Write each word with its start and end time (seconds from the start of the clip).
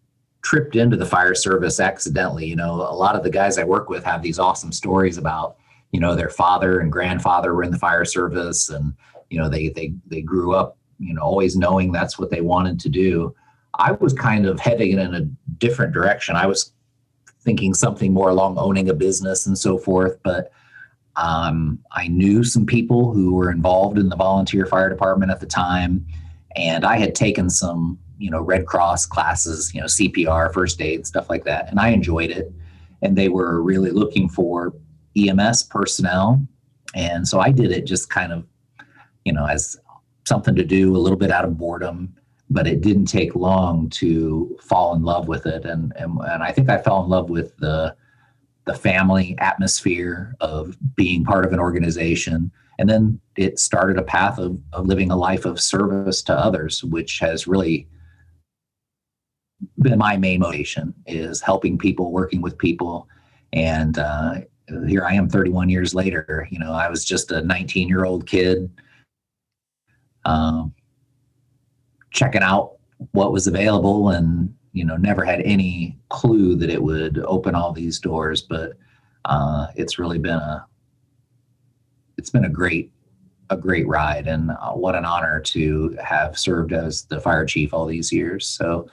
tripped 0.42 0.76
into 0.76 0.96
the 0.96 1.06
fire 1.06 1.34
service 1.34 1.80
accidentally. 1.80 2.46
You 2.46 2.56
know, 2.56 2.74
a 2.74 2.94
lot 2.94 3.16
of 3.16 3.22
the 3.22 3.30
guys 3.30 3.58
I 3.58 3.64
work 3.64 3.88
with 3.88 4.04
have 4.04 4.22
these 4.22 4.38
awesome 4.38 4.72
stories 4.72 5.18
about, 5.18 5.56
you 5.92 6.00
know, 6.00 6.14
their 6.14 6.30
father 6.30 6.80
and 6.80 6.92
grandfather 6.92 7.54
were 7.54 7.62
in 7.62 7.70
the 7.70 7.78
fire 7.78 8.04
service, 8.04 8.68
and 8.70 8.94
you 9.30 9.38
know, 9.38 9.48
they 9.48 9.68
they 9.68 9.94
they 10.06 10.22
grew 10.22 10.54
up 10.54 10.77
you 10.98 11.14
know, 11.14 11.22
always 11.22 11.56
knowing 11.56 11.92
that's 11.92 12.18
what 12.18 12.30
they 12.30 12.40
wanted 12.40 12.80
to 12.80 12.88
do. 12.88 13.34
I 13.78 13.92
was 13.92 14.12
kind 14.12 14.46
of 14.46 14.58
heading 14.58 14.98
in 14.98 15.14
a 15.14 15.20
different 15.58 15.92
direction. 15.92 16.36
I 16.36 16.46
was 16.46 16.72
thinking 17.40 17.74
something 17.74 18.12
more 18.12 18.30
along 18.30 18.58
owning 18.58 18.88
a 18.88 18.94
business 18.94 19.46
and 19.46 19.56
so 19.56 19.78
forth, 19.78 20.18
but 20.22 20.50
um, 21.16 21.78
I 21.92 22.08
knew 22.08 22.44
some 22.44 22.64
people 22.66 23.12
who 23.12 23.34
were 23.34 23.50
involved 23.50 23.98
in 23.98 24.08
the 24.08 24.16
volunteer 24.16 24.66
fire 24.66 24.88
department 24.88 25.30
at 25.30 25.40
the 25.40 25.46
time, 25.46 26.06
and 26.56 26.84
I 26.84 26.98
had 26.98 27.14
taken 27.14 27.50
some, 27.50 27.98
you 28.18 28.30
know, 28.30 28.40
Red 28.40 28.66
Cross 28.66 29.06
classes, 29.06 29.72
you 29.74 29.80
know, 29.80 29.86
CPR, 29.86 30.52
first 30.52 30.80
aid, 30.80 31.06
stuff 31.06 31.28
like 31.28 31.44
that, 31.44 31.70
and 31.70 31.80
I 31.80 31.88
enjoyed 31.88 32.30
it. 32.30 32.52
And 33.02 33.16
they 33.16 33.28
were 33.28 33.62
really 33.62 33.90
looking 33.90 34.28
for 34.28 34.74
EMS 35.16 35.64
personnel, 35.64 36.46
and 36.94 37.26
so 37.26 37.40
I 37.40 37.50
did 37.50 37.72
it 37.72 37.84
just 37.84 38.10
kind 38.10 38.32
of, 38.32 38.44
you 39.24 39.32
know, 39.32 39.46
as 39.46 39.76
something 40.28 40.54
to 40.54 40.64
do 40.64 40.94
a 40.94 40.98
little 40.98 41.18
bit 41.18 41.30
out 41.30 41.44
of 41.44 41.58
boredom 41.58 42.14
but 42.50 42.66
it 42.66 42.80
didn't 42.80 43.06
take 43.06 43.34
long 43.34 43.90
to 43.90 44.56
fall 44.62 44.94
in 44.94 45.02
love 45.02 45.28
with 45.28 45.46
it. 45.46 45.64
And 45.64 45.92
and, 45.96 46.18
and 46.20 46.42
i 46.42 46.52
think 46.52 46.68
i 46.68 46.78
fell 46.78 47.02
in 47.02 47.08
love 47.08 47.30
with 47.30 47.56
the 47.58 47.94
the 48.64 48.74
family 48.74 49.34
atmosphere 49.38 50.34
of 50.40 50.76
being 50.94 51.24
part 51.24 51.46
of 51.46 51.54
an 51.54 51.58
organization. 51.58 52.50
And 52.78 52.88
then 52.88 53.18
it 53.34 53.58
started 53.58 53.96
a 53.96 54.02
path 54.02 54.38
of, 54.38 54.60
of 54.74 54.86
living 54.86 55.10
a 55.10 55.16
life 55.16 55.46
of 55.46 55.58
service 55.58 56.20
to 56.24 56.34
others 56.34 56.84
which 56.84 57.18
has 57.20 57.46
really 57.46 57.88
been 59.80 59.98
my 59.98 60.18
main 60.18 60.40
motivation 60.40 60.94
is 61.06 61.40
helping 61.40 61.78
people 61.78 62.12
working 62.12 62.42
with 62.42 62.58
people. 62.58 63.08
And 63.52 63.98
uh, 63.98 64.42
here 64.86 65.04
i 65.04 65.14
am 65.14 65.30
31 65.30 65.70
years 65.70 65.94
later 65.94 66.46
you 66.50 66.58
know 66.58 66.72
i 66.72 66.90
was 66.90 67.02
just 67.02 67.30
a 67.30 67.40
19 67.40 67.88
year 67.88 68.04
old 68.04 68.26
kid 68.26 68.70
um, 70.28 70.74
checking 72.10 72.42
out 72.42 72.76
what 73.12 73.32
was 73.32 73.46
available 73.46 74.10
and 74.10 74.54
you 74.72 74.84
know 74.84 74.96
never 74.96 75.24
had 75.24 75.40
any 75.42 75.98
clue 76.08 76.54
that 76.56 76.70
it 76.70 76.82
would 76.82 77.18
open 77.26 77.54
all 77.54 77.72
these 77.72 77.98
doors 77.98 78.42
but 78.42 78.72
uh, 79.24 79.66
it's 79.76 79.98
really 79.98 80.18
been 80.18 80.32
a 80.32 80.66
it's 82.16 82.30
been 82.30 82.44
a 82.44 82.50
great 82.50 82.90
a 83.50 83.56
great 83.56 83.86
ride 83.86 84.26
and 84.26 84.50
uh, 84.50 84.72
what 84.72 84.94
an 84.94 85.04
honor 85.04 85.40
to 85.40 85.96
have 86.02 86.38
served 86.38 86.72
as 86.72 87.04
the 87.04 87.20
fire 87.20 87.46
chief 87.46 87.72
all 87.72 87.86
these 87.86 88.12
years. 88.12 88.46
So 88.46 88.88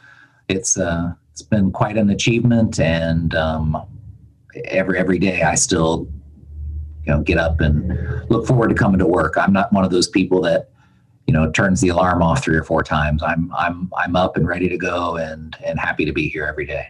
it's 0.47 0.77
uh 0.77 1.11
it's 1.31 1.41
been 1.41 1.71
quite 1.71 1.97
an 1.97 2.09
achievement 2.09 2.79
and 2.79 3.35
um, 3.35 3.75
every 4.65 4.97
every 4.97 5.19
day 5.19 5.41
i 5.41 5.53
still 5.55 6.07
you 7.03 7.11
know 7.11 7.21
get 7.21 7.37
up 7.37 7.59
and 7.59 7.89
look 8.29 8.47
forward 8.47 8.69
to 8.69 8.75
coming 8.75 8.99
to 8.99 9.07
work. 9.07 9.37
I'm 9.37 9.51
not 9.51 9.73
one 9.73 9.83
of 9.83 9.91
those 9.91 10.07
people 10.07 10.41
that 10.41 10.69
you 11.27 11.33
know 11.33 11.51
turns 11.51 11.81
the 11.81 11.89
alarm 11.89 12.21
off 12.21 12.43
three 12.43 12.55
or 12.55 12.63
four 12.63 12.83
times 12.83 13.23
i'm 13.23 13.51
i'm 13.55 13.91
i'm 13.97 14.15
up 14.15 14.37
and 14.37 14.47
ready 14.47 14.69
to 14.69 14.77
go 14.77 15.17
and 15.17 15.57
and 15.63 15.79
happy 15.79 16.05
to 16.05 16.13
be 16.13 16.29
here 16.29 16.45
every 16.45 16.65
day. 16.65 16.87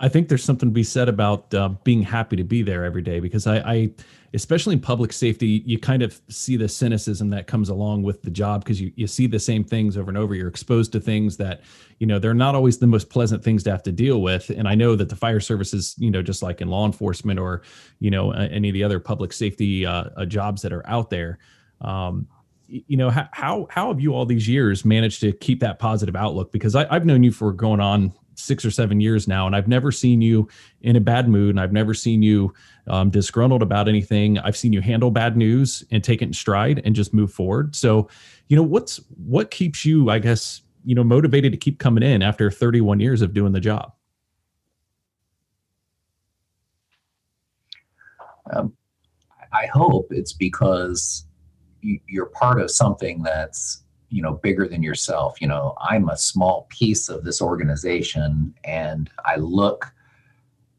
I 0.00 0.08
think 0.08 0.28
there's 0.28 0.42
something 0.42 0.70
to 0.70 0.72
be 0.72 0.82
said 0.82 1.06
about 1.06 1.52
uh, 1.52 1.68
being 1.84 2.02
happy 2.02 2.36
to 2.36 2.44
be 2.44 2.62
there 2.62 2.82
every 2.82 3.02
day 3.02 3.20
because 3.20 3.46
I, 3.46 3.58
I 3.58 3.90
especially 4.32 4.72
in 4.72 4.80
public 4.80 5.12
safety 5.12 5.62
you 5.66 5.78
kind 5.78 6.02
of 6.02 6.18
see 6.30 6.56
the 6.56 6.66
cynicism 6.66 7.28
that 7.30 7.46
comes 7.46 7.68
along 7.68 8.02
with 8.02 8.22
the 8.22 8.30
job 8.30 8.64
because 8.64 8.80
you, 8.80 8.90
you 8.96 9.06
see 9.06 9.26
the 9.26 9.38
same 9.38 9.62
things 9.62 9.98
over 9.98 10.08
and 10.08 10.16
over. 10.16 10.34
You're 10.34 10.48
exposed 10.48 10.92
to 10.92 11.00
things 11.00 11.36
that 11.36 11.60
you 11.98 12.06
know 12.06 12.18
they're 12.18 12.32
not 12.32 12.54
always 12.54 12.78
the 12.78 12.86
most 12.86 13.10
pleasant 13.10 13.44
things 13.44 13.62
to 13.64 13.70
have 13.70 13.82
to 13.82 13.92
deal 13.92 14.22
with. 14.22 14.48
And 14.48 14.66
i 14.66 14.74
know 14.74 14.96
that 14.96 15.10
the 15.10 15.16
fire 15.16 15.40
services 15.40 15.94
you 15.98 16.10
know 16.10 16.22
just 16.22 16.42
like 16.42 16.62
in 16.62 16.68
law 16.68 16.86
enforcement 16.86 17.38
or 17.38 17.60
you 17.98 18.10
know 18.10 18.30
any 18.30 18.70
of 18.70 18.72
the 18.72 18.82
other 18.82 18.98
public 18.98 19.30
safety 19.34 19.84
uh, 19.84 20.04
uh, 20.16 20.24
jobs 20.24 20.62
that 20.62 20.72
are 20.72 20.88
out 20.88 21.10
there. 21.10 21.38
Um, 21.82 22.28
you 22.68 22.96
know 22.96 23.10
how 23.10 23.66
how 23.70 23.88
have 23.88 24.00
you 24.00 24.14
all 24.14 24.26
these 24.26 24.48
years 24.48 24.84
managed 24.84 25.20
to 25.20 25.32
keep 25.32 25.60
that 25.60 25.78
positive 25.78 26.16
outlook? 26.16 26.52
Because 26.52 26.74
I, 26.74 26.86
i've 26.94 27.06
known 27.06 27.22
you 27.22 27.32
for 27.32 27.52
going 27.52 27.80
on 27.80 28.12
six 28.34 28.64
or 28.64 28.70
seven 28.70 29.00
years 29.00 29.26
now 29.26 29.46
and 29.46 29.56
i've 29.56 29.66
never 29.66 29.90
seen 29.90 30.20
you 30.20 30.46
in 30.82 30.94
a 30.94 31.00
bad 31.00 31.26
mood 31.26 31.48
and 31.48 31.58
i've 31.58 31.72
never 31.72 31.94
seen 31.94 32.20
you 32.20 32.52
um, 32.88 33.10
disgruntled 33.10 33.62
about 33.62 33.88
anything. 33.88 34.38
I've 34.38 34.56
seen 34.56 34.72
you 34.72 34.80
handle 34.80 35.10
bad 35.10 35.36
news 35.36 35.84
and 35.90 36.02
take 36.02 36.22
it 36.22 36.26
in 36.26 36.32
stride 36.32 36.82
and 36.84 36.94
just 36.94 37.12
move 37.12 37.32
forward. 37.32 37.74
So 37.74 38.08
you 38.48 38.56
know 38.56 38.62
what's 38.62 39.00
what 39.16 39.50
keeps 39.50 39.84
you 39.84 40.08
i 40.08 40.20
guess 40.20 40.62
you 40.84 40.94
know 40.94 41.02
motivated 41.02 41.50
to 41.52 41.58
keep 41.58 41.80
coming 41.80 42.04
in 42.04 42.22
after 42.22 42.50
31 42.50 43.00
years 43.00 43.22
of 43.22 43.34
doing 43.34 43.52
the 43.52 43.60
job? 43.60 43.92
Um, 48.52 48.72
i 49.52 49.66
hope 49.66 50.08
it's 50.10 50.32
because 50.32 51.25
you're 52.06 52.26
part 52.26 52.60
of 52.60 52.70
something 52.70 53.22
that's 53.22 53.82
you 54.08 54.22
know 54.22 54.34
bigger 54.34 54.68
than 54.68 54.82
yourself. 54.82 55.40
You 55.40 55.48
know 55.48 55.74
i'm 55.80 56.08
a 56.08 56.16
small 56.16 56.66
piece 56.70 57.08
of 57.08 57.24
this 57.24 57.40
organization 57.42 58.54
and 58.64 59.10
i 59.24 59.36
look 59.36 59.92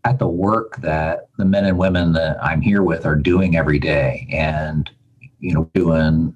at 0.04 0.19
the 0.19 0.27
work 0.27 0.77
that 0.77 1.27
the 1.38 1.45
men 1.45 1.65
and 1.65 1.77
women 1.77 2.13
that 2.13 2.42
i'm 2.44 2.62
here 2.62 2.83
with 2.83 3.06
are 3.06 3.15
doing 3.15 3.56
every 3.56 3.80
day. 3.80 4.27
And 4.31 4.89
you 5.39 5.54
know 5.54 5.69
doing 5.74 6.36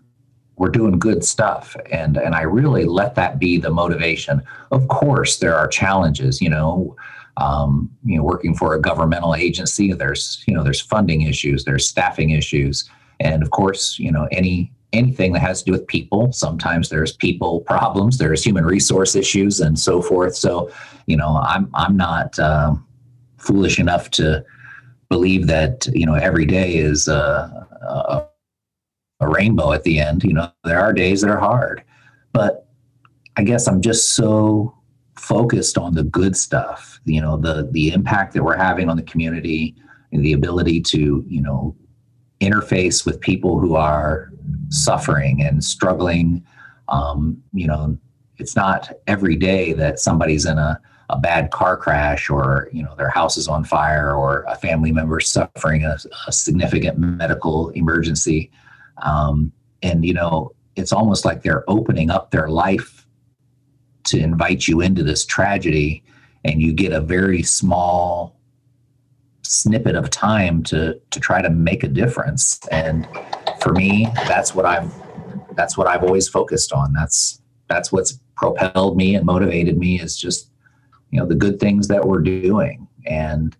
we're 0.57 0.69
doing 0.69 0.99
good 0.99 1.23
stuff. 1.23 1.75
And 1.91 2.17
and 2.17 2.35
i 2.35 2.41
really 2.41 2.85
let 2.85 3.15
that 3.15 3.39
be 3.39 3.57
the 3.57 3.71
motivation. 3.71 4.41
Of 4.71 4.87
course 4.87 5.37
there 5.37 5.55
are 5.55 5.67
challenges 5.67 6.41
you 6.41 6.49
know 6.49 6.95
um, 7.37 7.89
you 8.03 8.17
know 8.17 8.23
working 8.23 8.55
for 8.55 8.75
a 8.75 8.81
governmental 8.81 9.35
agency 9.35 9.93
there's 9.93 10.43
you 10.47 10.53
know 10.53 10.63
there's 10.63 10.81
funding 10.81 11.21
issues 11.21 11.63
there's 11.63 11.87
staffing 11.87 12.31
issues 12.31 12.89
and 13.21 13.43
of 13.43 13.51
course, 13.51 13.97
you 13.99 14.11
know, 14.11 14.27
any 14.31 14.71
anything 14.93 15.31
that 15.31 15.39
has 15.39 15.59
to 15.59 15.65
do 15.65 15.71
with 15.71 15.87
people, 15.87 16.33
sometimes 16.33 16.89
there's 16.89 17.15
people 17.15 17.61
problems, 17.61 18.17
there's 18.17 18.43
human 18.43 18.65
resource 18.65 19.15
issues, 19.15 19.59
and 19.59 19.79
so 19.79 20.01
forth. 20.01 20.35
So, 20.35 20.69
you 21.05 21.15
know, 21.15 21.39
I'm 21.43 21.69
I'm 21.73 21.95
not 21.95 22.37
um, 22.39 22.85
foolish 23.37 23.79
enough 23.79 24.09
to 24.11 24.43
believe 25.09 25.47
that 25.47 25.87
you 25.93 26.05
know 26.05 26.15
every 26.15 26.45
day 26.45 26.75
is 26.75 27.07
a, 27.07 27.67
a, 27.81 28.25
a 29.19 29.27
rainbow 29.27 29.71
at 29.71 29.83
the 29.83 29.99
end. 29.99 30.23
You 30.23 30.33
know, 30.33 30.51
there 30.63 30.79
are 30.79 30.93
days 30.93 31.21
that 31.21 31.29
are 31.29 31.39
hard, 31.39 31.83
but 32.33 32.67
I 33.37 33.43
guess 33.43 33.67
I'm 33.67 33.81
just 33.81 34.15
so 34.15 34.75
focused 35.15 35.77
on 35.77 35.93
the 35.93 36.03
good 36.03 36.35
stuff. 36.35 36.99
You 37.05 37.21
know, 37.21 37.37
the 37.37 37.69
the 37.71 37.91
impact 37.91 38.33
that 38.33 38.43
we're 38.43 38.57
having 38.57 38.89
on 38.89 38.97
the 38.97 39.03
community 39.03 39.75
and 40.11 40.25
the 40.25 40.33
ability 40.33 40.81
to 40.81 41.23
you 41.27 41.41
know 41.41 41.75
interface 42.41 43.05
with 43.05 43.19
people 43.19 43.59
who 43.59 43.75
are 43.75 44.31
suffering 44.69 45.41
and 45.41 45.63
struggling. 45.63 46.43
Um, 46.89 47.41
you 47.53 47.67
know, 47.67 47.97
it's 48.37 48.55
not 48.55 48.91
every 49.07 49.35
day 49.35 49.73
that 49.73 49.99
somebody's 49.99 50.45
in 50.45 50.57
a, 50.57 50.79
a 51.09 51.17
bad 51.17 51.51
car 51.51 51.77
crash 51.77 52.29
or 52.29 52.69
you 52.73 52.81
know 52.81 52.95
their 52.95 53.09
house 53.09 53.37
is 53.37 53.47
on 53.47 53.63
fire 53.63 54.15
or 54.15 54.43
a 54.47 54.55
family 54.55 54.91
member 54.91 55.19
suffering 55.19 55.83
a, 55.83 55.97
a 56.27 56.31
significant 56.31 56.97
medical 56.97 57.69
emergency 57.69 58.49
um, 59.03 59.51
and 59.83 60.05
you 60.05 60.13
know 60.13 60.51
it's 60.75 60.93
almost 60.93 61.25
like 61.25 61.43
they're 61.43 61.69
opening 61.69 62.09
up 62.09 62.31
their 62.31 62.47
life 62.47 63.05
to 64.03 64.17
invite 64.17 64.67
you 64.67 64.81
into 64.81 65.03
this 65.03 65.25
tragedy 65.25 66.01
and 66.43 66.61
you 66.61 66.73
get 66.73 66.93
a 66.93 67.01
very 67.01 67.43
small 67.43 68.35
snippet 69.51 69.95
of 69.95 70.09
time 70.09 70.63
to 70.63 70.99
to 71.11 71.19
try 71.19 71.41
to 71.41 71.49
make 71.49 71.83
a 71.83 71.87
difference. 71.87 72.59
And 72.71 73.07
for 73.61 73.73
me 73.73 74.07
that's 74.27 74.55
what 74.55 74.65
i've 74.65 74.91
that's 75.55 75.77
what 75.77 75.87
i've 75.87 76.03
always 76.03 76.27
focused 76.27 76.71
on. 76.73 76.93
That's 76.93 77.41
that's 77.67 77.91
what's 77.91 78.19
propelled 78.35 78.97
me 78.97 79.15
and 79.15 79.25
motivated 79.25 79.77
me 79.77 79.99
is 79.99 80.17
just 80.17 80.49
you 81.11 81.19
know 81.19 81.25
the 81.25 81.35
good 81.35 81.59
things 81.59 81.87
that 81.89 82.05
we're 82.05 82.21
doing. 82.21 82.87
And 83.05 83.55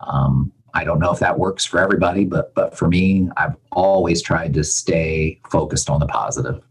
um, 0.00 0.52
i 0.74 0.84
don't 0.84 0.98
know 0.98 1.10
if 1.10 1.18
that 1.20 1.38
works 1.38 1.64
for 1.64 1.80
everybody 1.80 2.24
but 2.24 2.54
but 2.54 2.76
for 2.76 2.86
me 2.86 3.30
i've 3.38 3.56
always 3.72 4.20
tried 4.20 4.52
to 4.52 4.62
stay 4.62 5.40
focused 5.50 5.88
on 5.88 6.00
the 6.00 6.06
positive. 6.06 6.62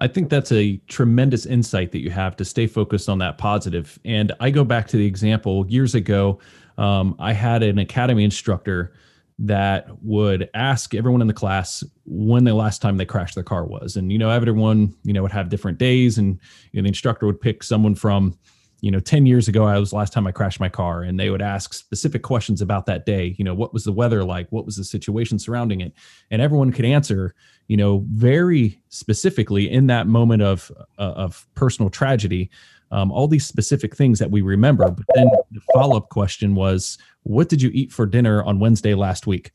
I 0.00 0.08
think 0.08 0.30
that's 0.30 0.50
a 0.50 0.78
tremendous 0.88 1.44
insight 1.44 1.92
that 1.92 2.00
you 2.00 2.10
have 2.10 2.34
to 2.36 2.44
stay 2.44 2.66
focused 2.66 3.08
on 3.08 3.18
that 3.18 3.36
positive. 3.36 3.98
And 4.04 4.32
I 4.40 4.50
go 4.50 4.64
back 4.64 4.88
to 4.88 4.96
the 4.96 5.04
example 5.04 5.66
years 5.68 5.94
ago 5.94 6.38
um, 6.80 7.14
I 7.18 7.34
had 7.34 7.62
an 7.62 7.78
academy 7.78 8.24
instructor 8.24 8.94
that 9.38 9.86
would 10.02 10.48
ask 10.54 10.94
everyone 10.94 11.20
in 11.20 11.26
the 11.26 11.34
class 11.34 11.84
when 12.06 12.44
the 12.44 12.54
last 12.54 12.82
time 12.82 12.96
they 12.96 13.04
crashed 13.04 13.34
their 13.34 13.44
car 13.44 13.66
was. 13.66 13.96
And, 13.96 14.10
you 14.10 14.18
know, 14.18 14.30
everyone, 14.30 14.94
you 15.04 15.12
know, 15.12 15.22
would 15.22 15.32
have 15.32 15.50
different 15.50 15.78
days 15.78 16.18
and 16.18 16.38
you 16.72 16.80
know, 16.80 16.82
the 16.82 16.88
instructor 16.88 17.26
would 17.26 17.40
pick 17.40 17.62
someone 17.62 17.94
from, 17.94 18.36
you 18.80 18.90
know, 18.90 18.98
10 18.98 19.26
years 19.26 19.46
ago, 19.46 19.64
I 19.64 19.78
was 19.78 19.92
last 19.92 20.14
time 20.14 20.26
I 20.26 20.32
crashed 20.32 20.58
my 20.58 20.70
car. 20.70 21.02
And 21.02 21.20
they 21.20 21.28
would 21.28 21.42
ask 21.42 21.74
specific 21.74 22.22
questions 22.22 22.62
about 22.62 22.86
that 22.86 23.04
day. 23.04 23.34
You 23.38 23.44
know, 23.44 23.54
what 23.54 23.74
was 23.74 23.84
the 23.84 23.92
weather 23.92 24.24
like? 24.24 24.48
What 24.50 24.64
was 24.64 24.76
the 24.76 24.84
situation 24.84 25.38
surrounding 25.38 25.82
it? 25.82 25.92
And 26.30 26.40
everyone 26.40 26.72
could 26.72 26.86
answer, 26.86 27.34
you 27.66 27.76
know, 27.76 28.06
very 28.08 28.80
specifically 28.88 29.70
in 29.70 29.86
that 29.88 30.06
moment 30.06 30.42
of, 30.42 30.72
uh, 30.98 31.02
of 31.02 31.46
personal 31.54 31.90
tragedy 31.90 32.50
um, 32.90 33.12
all 33.12 33.28
these 33.28 33.46
specific 33.46 33.96
things 33.96 34.18
that 34.18 34.30
we 34.30 34.42
remember. 34.42 34.90
But 34.90 35.06
then 35.14 35.28
the 35.50 35.60
follow 35.72 35.96
up 35.96 36.08
question 36.08 36.54
was, 36.54 36.98
what 37.22 37.48
did 37.48 37.62
you 37.62 37.70
eat 37.72 37.92
for 37.92 38.06
dinner 38.06 38.42
on 38.42 38.58
Wednesday 38.58 38.94
last 38.94 39.26
week? 39.26 39.52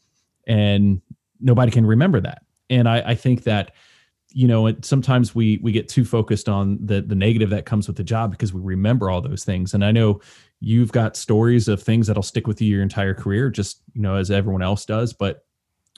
And 0.47 1.01
nobody 1.39 1.71
can 1.71 1.85
remember 1.85 2.19
that. 2.21 2.43
And 2.69 2.87
I, 2.87 3.01
I 3.01 3.15
think 3.15 3.43
that 3.43 3.71
you 4.35 4.47
know 4.49 4.75
sometimes 4.81 5.33
we 5.33 5.59
we 5.63 5.71
get 5.71 5.87
too 5.87 6.03
focused 6.03 6.49
on 6.49 6.77
the 6.85 7.01
the 7.01 7.15
negative 7.15 7.49
that 7.51 7.65
comes 7.65 7.87
with 7.87 7.95
the 7.95 8.03
job 8.03 8.31
because 8.31 8.53
we 8.53 8.59
remember 8.59 9.09
all 9.09 9.21
those 9.21 9.45
things 9.45 9.73
and 9.73 9.85
i 9.85 9.91
know 9.91 10.19
you've 10.59 10.91
got 10.91 11.15
stories 11.15 11.69
of 11.69 11.81
things 11.81 12.05
that'll 12.05 12.21
stick 12.21 12.45
with 12.45 12.61
you 12.61 12.67
your 12.73 12.83
entire 12.83 13.13
career 13.13 13.49
just 13.49 13.81
you 13.93 14.01
know 14.01 14.15
as 14.15 14.29
everyone 14.29 14.61
else 14.61 14.85
does 14.85 15.13
but 15.13 15.45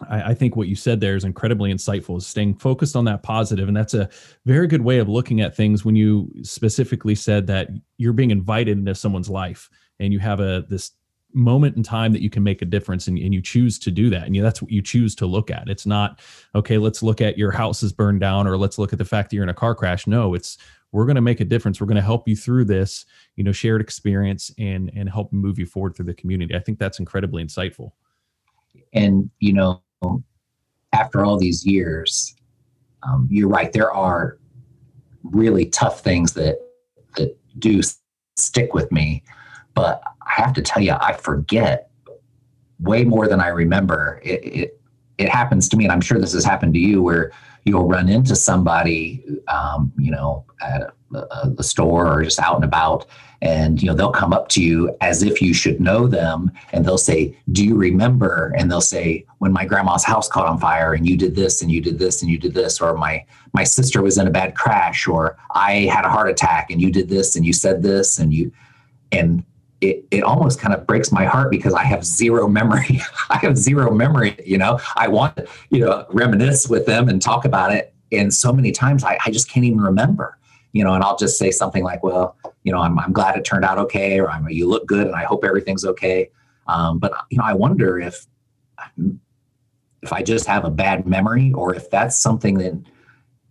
I, 0.10 0.32
I, 0.32 0.34
think 0.34 0.56
what 0.56 0.68
you 0.68 0.76
said 0.76 1.00
there 1.00 1.16
is 1.16 1.24
incredibly 1.24 1.74
insightful, 1.74 2.18
is 2.18 2.28
staying 2.28 2.56
focused 2.56 2.96
on 2.96 3.06
that 3.06 3.24
positive. 3.24 3.68
And 3.68 3.76
that's 3.76 3.94
a 3.94 4.10
very 4.46 4.68
good 4.68 4.82
way 4.82 5.00
of 5.00 5.10
looking 5.10 5.42
at 5.42 5.56
things 5.56 5.84
when 5.84 5.96
you 5.96 6.32
specifically 6.44 7.16
said 7.16 7.48
that 7.48 7.70
you're 7.98 8.14
being 8.14 8.32
invited 8.32 8.78
into 8.78 8.94
someone's 8.94 9.30
life 9.30 9.70
and 10.00 10.14
you 10.14 10.20
have 10.20 10.40
a 10.40 10.66
this 10.70 10.92
moment 11.34 11.76
in 11.76 11.84
time 11.84 12.14
that 12.14 12.22
you 12.22 12.30
can 12.30 12.44
make 12.44 12.62
a 12.62 12.66
difference 12.66 13.08
and, 13.08 13.18
and 13.18 13.34
you 13.34 13.42
choose 13.42 13.78
to 13.80 13.92
do 13.92 14.10
that. 14.10 14.24
And 14.24 14.36
you, 14.36 14.42
that's 14.42 14.62
what 14.62 14.72
you 14.72 14.82
choose 14.82 15.14
to 15.16 15.26
look 15.26 15.52
at. 15.52 15.68
It's 15.68 15.86
not, 15.86 16.20
okay, 16.56 16.78
let's 16.78 17.04
look 17.04 17.22
at 17.22 17.38
your 17.38 17.52
house 17.52 17.84
is 17.84 17.92
burned 17.92 18.22
down 18.22 18.48
or 18.48 18.58
let's 18.58 18.78
look 18.78 18.94
at 18.94 19.00
the 19.00 19.06
fact 19.06 19.30
that 19.30 19.36
you're 19.36 19.44
in 19.44 19.50
a 19.50 19.54
car 19.54 19.76
crash. 19.76 20.08
No, 20.08 20.34
it's 20.34 20.58
we're 20.92 21.06
going 21.06 21.16
to 21.16 21.22
make 21.22 21.42
a 21.42 21.46
difference. 21.46 21.82
We're 21.82 21.88
going 21.88 21.98
to 21.98 22.02
help 22.02 22.28
you 22.28 22.36
through 22.36 22.66
this, 22.66 23.06
you 23.36 23.44
know, 23.44 23.52
shared 23.52 23.82
experience 23.82 24.52
and 24.58 24.92
and 24.96 25.10
help 25.10 25.34
move 25.34 25.60
you 25.60 25.66
forward 25.66 25.96
through 25.96 26.06
the 26.06 26.14
community. 26.14 26.56
I 26.56 26.60
think 26.60 26.80
that's 26.80 27.00
incredibly 27.00 27.44
insightful. 27.44 27.92
And 28.94 29.30
you 29.40 29.54
know, 29.54 29.82
after 30.94 31.26
all 31.26 31.38
these 31.38 31.66
years, 31.66 32.36
um, 33.04 33.28
you're 33.30 33.50
right. 33.50 33.72
There 33.72 33.92
are 33.92 34.38
really 35.24 35.66
tough 35.66 36.02
things 36.02 36.34
that 36.34 36.58
that 37.16 37.38
do 37.60 37.82
stick 38.36 38.74
with 38.74 38.92
me, 38.92 39.24
but 39.74 40.02
I 40.22 40.42
have 40.42 40.54
to 40.54 40.62
tell 40.62 40.82
you, 40.82 40.96
I 41.00 41.14
forget 41.14 41.90
way 42.80 43.04
more 43.04 43.28
than 43.28 43.40
I 43.40 43.48
remember. 43.48 44.22
It, 44.24 44.46
it, 44.46 44.77
it 45.18 45.30
happens 45.30 45.68
to 45.70 45.78
me, 45.78 45.86
and 45.86 45.92
I'm 45.92 46.02
sure 46.02 46.20
this 46.20 46.34
has 46.34 46.46
happened 46.46 46.74
to 46.74 46.80
you, 46.80 47.02
where 47.02 47.32
you'll 47.66 47.88
run 47.88 48.10
into 48.10 48.36
somebody, 48.36 49.24
um, 49.48 49.92
you 49.98 50.12
know, 50.12 50.46
at 50.62 50.92
a, 51.14 51.54
a, 51.58 51.64
store 51.64 52.08
or 52.08 52.24
just 52.24 52.40
out 52.40 52.56
and 52.56 52.64
about, 52.64 53.06
and 53.42 53.82
you 53.82 53.88
know 53.88 53.94
they'll 53.94 54.12
come 54.12 54.34
up 54.34 54.48
to 54.50 54.64
you 54.64 54.96
as 55.02 55.22
if 55.24 55.42
you 55.42 55.54
should 55.54 55.80
know 55.80 56.08
them 56.08 56.52
and 56.74 56.84
they'll 56.86 56.98
say 56.98 57.38
do 57.52 57.64
you 57.64 57.76
remember? 57.76 58.54
And 58.58 58.72
they'll 58.72 58.82
say 58.82 59.26
when 59.38 59.52
my 59.52 59.66
grandma's 59.66 60.04
house 60.04 60.28
caught 60.28 60.48
on 60.48 60.60
fire 60.60 60.94
and 60.94 61.08
you 61.08 61.18
did 61.18 61.36
this 61.36 61.62
and 61.62 61.72
you 61.72 61.82
did 61.82 62.00
this 62.00 62.22
and 62.22 62.32
you 62.32 62.38
did 62.38 62.54
this 62.54 62.82
or 62.82 62.96
my 62.98 63.24
my 63.54 63.64
sister 63.64 64.02
was 64.02 64.18
in 64.18 64.28
a 64.28 64.32
bad 64.32 64.56
crash 64.56 65.08
or 65.08 65.38
i 65.52 65.90
had 65.92 66.06
a 66.06 66.10
heart 66.10 66.30
attack 66.30 66.72
and 66.72 66.82
you 66.82 66.92
did 66.92 67.10
this 67.10 67.36
and 67.36 67.46
you 67.46 67.54
said 67.54 67.82
this 67.82 68.20
and 68.20 68.34
you 68.34 68.52
and 69.12 69.44
it, 69.82 70.06
it 70.12 70.24
almost 70.24 70.60
kind 70.60 70.74
of 70.74 70.88
breaks 70.88 71.12
my 71.12 71.26
heart 71.26 71.52
because 71.52 71.74
I 71.74 71.84
have 71.84 72.04
zero 72.04 72.48
memory. 72.48 73.02
I 73.30 73.38
have 73.38 73.58
zero 73.58 73.92
memory, 73.92 74.38
you 74.46 74.58
know. 74.58 74.80
I 74.96 75.08
want 75.08 75.36
to, 75.38 75.48
you 75.70 75.82
know, 75.82 76.06
reminisce 76.10 76.68
with 76.68 76.86
them 76.86 77.10
and 77.10 77.22
talk 77.22 77.46
about 77.46 77.72
it. 77.72 77.94
And 78.12 78.34
so 78.34 78.52
many 78.54 78.72
times 78.72 79.04
I, 79.04 79.18
I 79.26 79.32
just 79.32 79.50
can't 79.50 79.66
even 79.66 79.82
remember 79.82 80.38
you 80.78 80.84
know, 80.84 80.94
and 80.94 81.04
I'll 81.04 81.18
just 81.18 81.40
say 81.40 81.50
something 81.50 81.84
like, 81.84 82.04
well, 82.04 82.38
you 82.64 82.72
know, 82.72 82.80
I'm, 82.80 83.00
I'm 83.00 83.12
glad 83.12 83.36
it 83.36 83.44
turned 83.44 83.66
out 83.66 83.80
okay, 83.80 84.20
or 84.20 84.30
I'm, 84.30 84.48
you 84.50 84.68
look 84.68 84.86
good 84.86 85.08
and 85.08 85.16
I 85.16 85.24
hope 85.24 85.44
everything's 85.44 85.86
okay. 85.86 86.30
Um, 86.68 87.00
but, 87.00 87.14
you 87.32 87.38
know, 87.40 87.46
I 87.46 87.54
wonder 87.54 88.00
if, 88.00 88.28
if 90.04 90.14
I 90.14 90.22
just 90.22 90.46
have 90.46 90.66
a 90.66 90.70
bad 90.70 91.08
memory 91.08 91.52
or 91.54 91.74
if 91.74 91.90
that's 91.90 92.18
something 92.18 92.60
that 92.60 92.80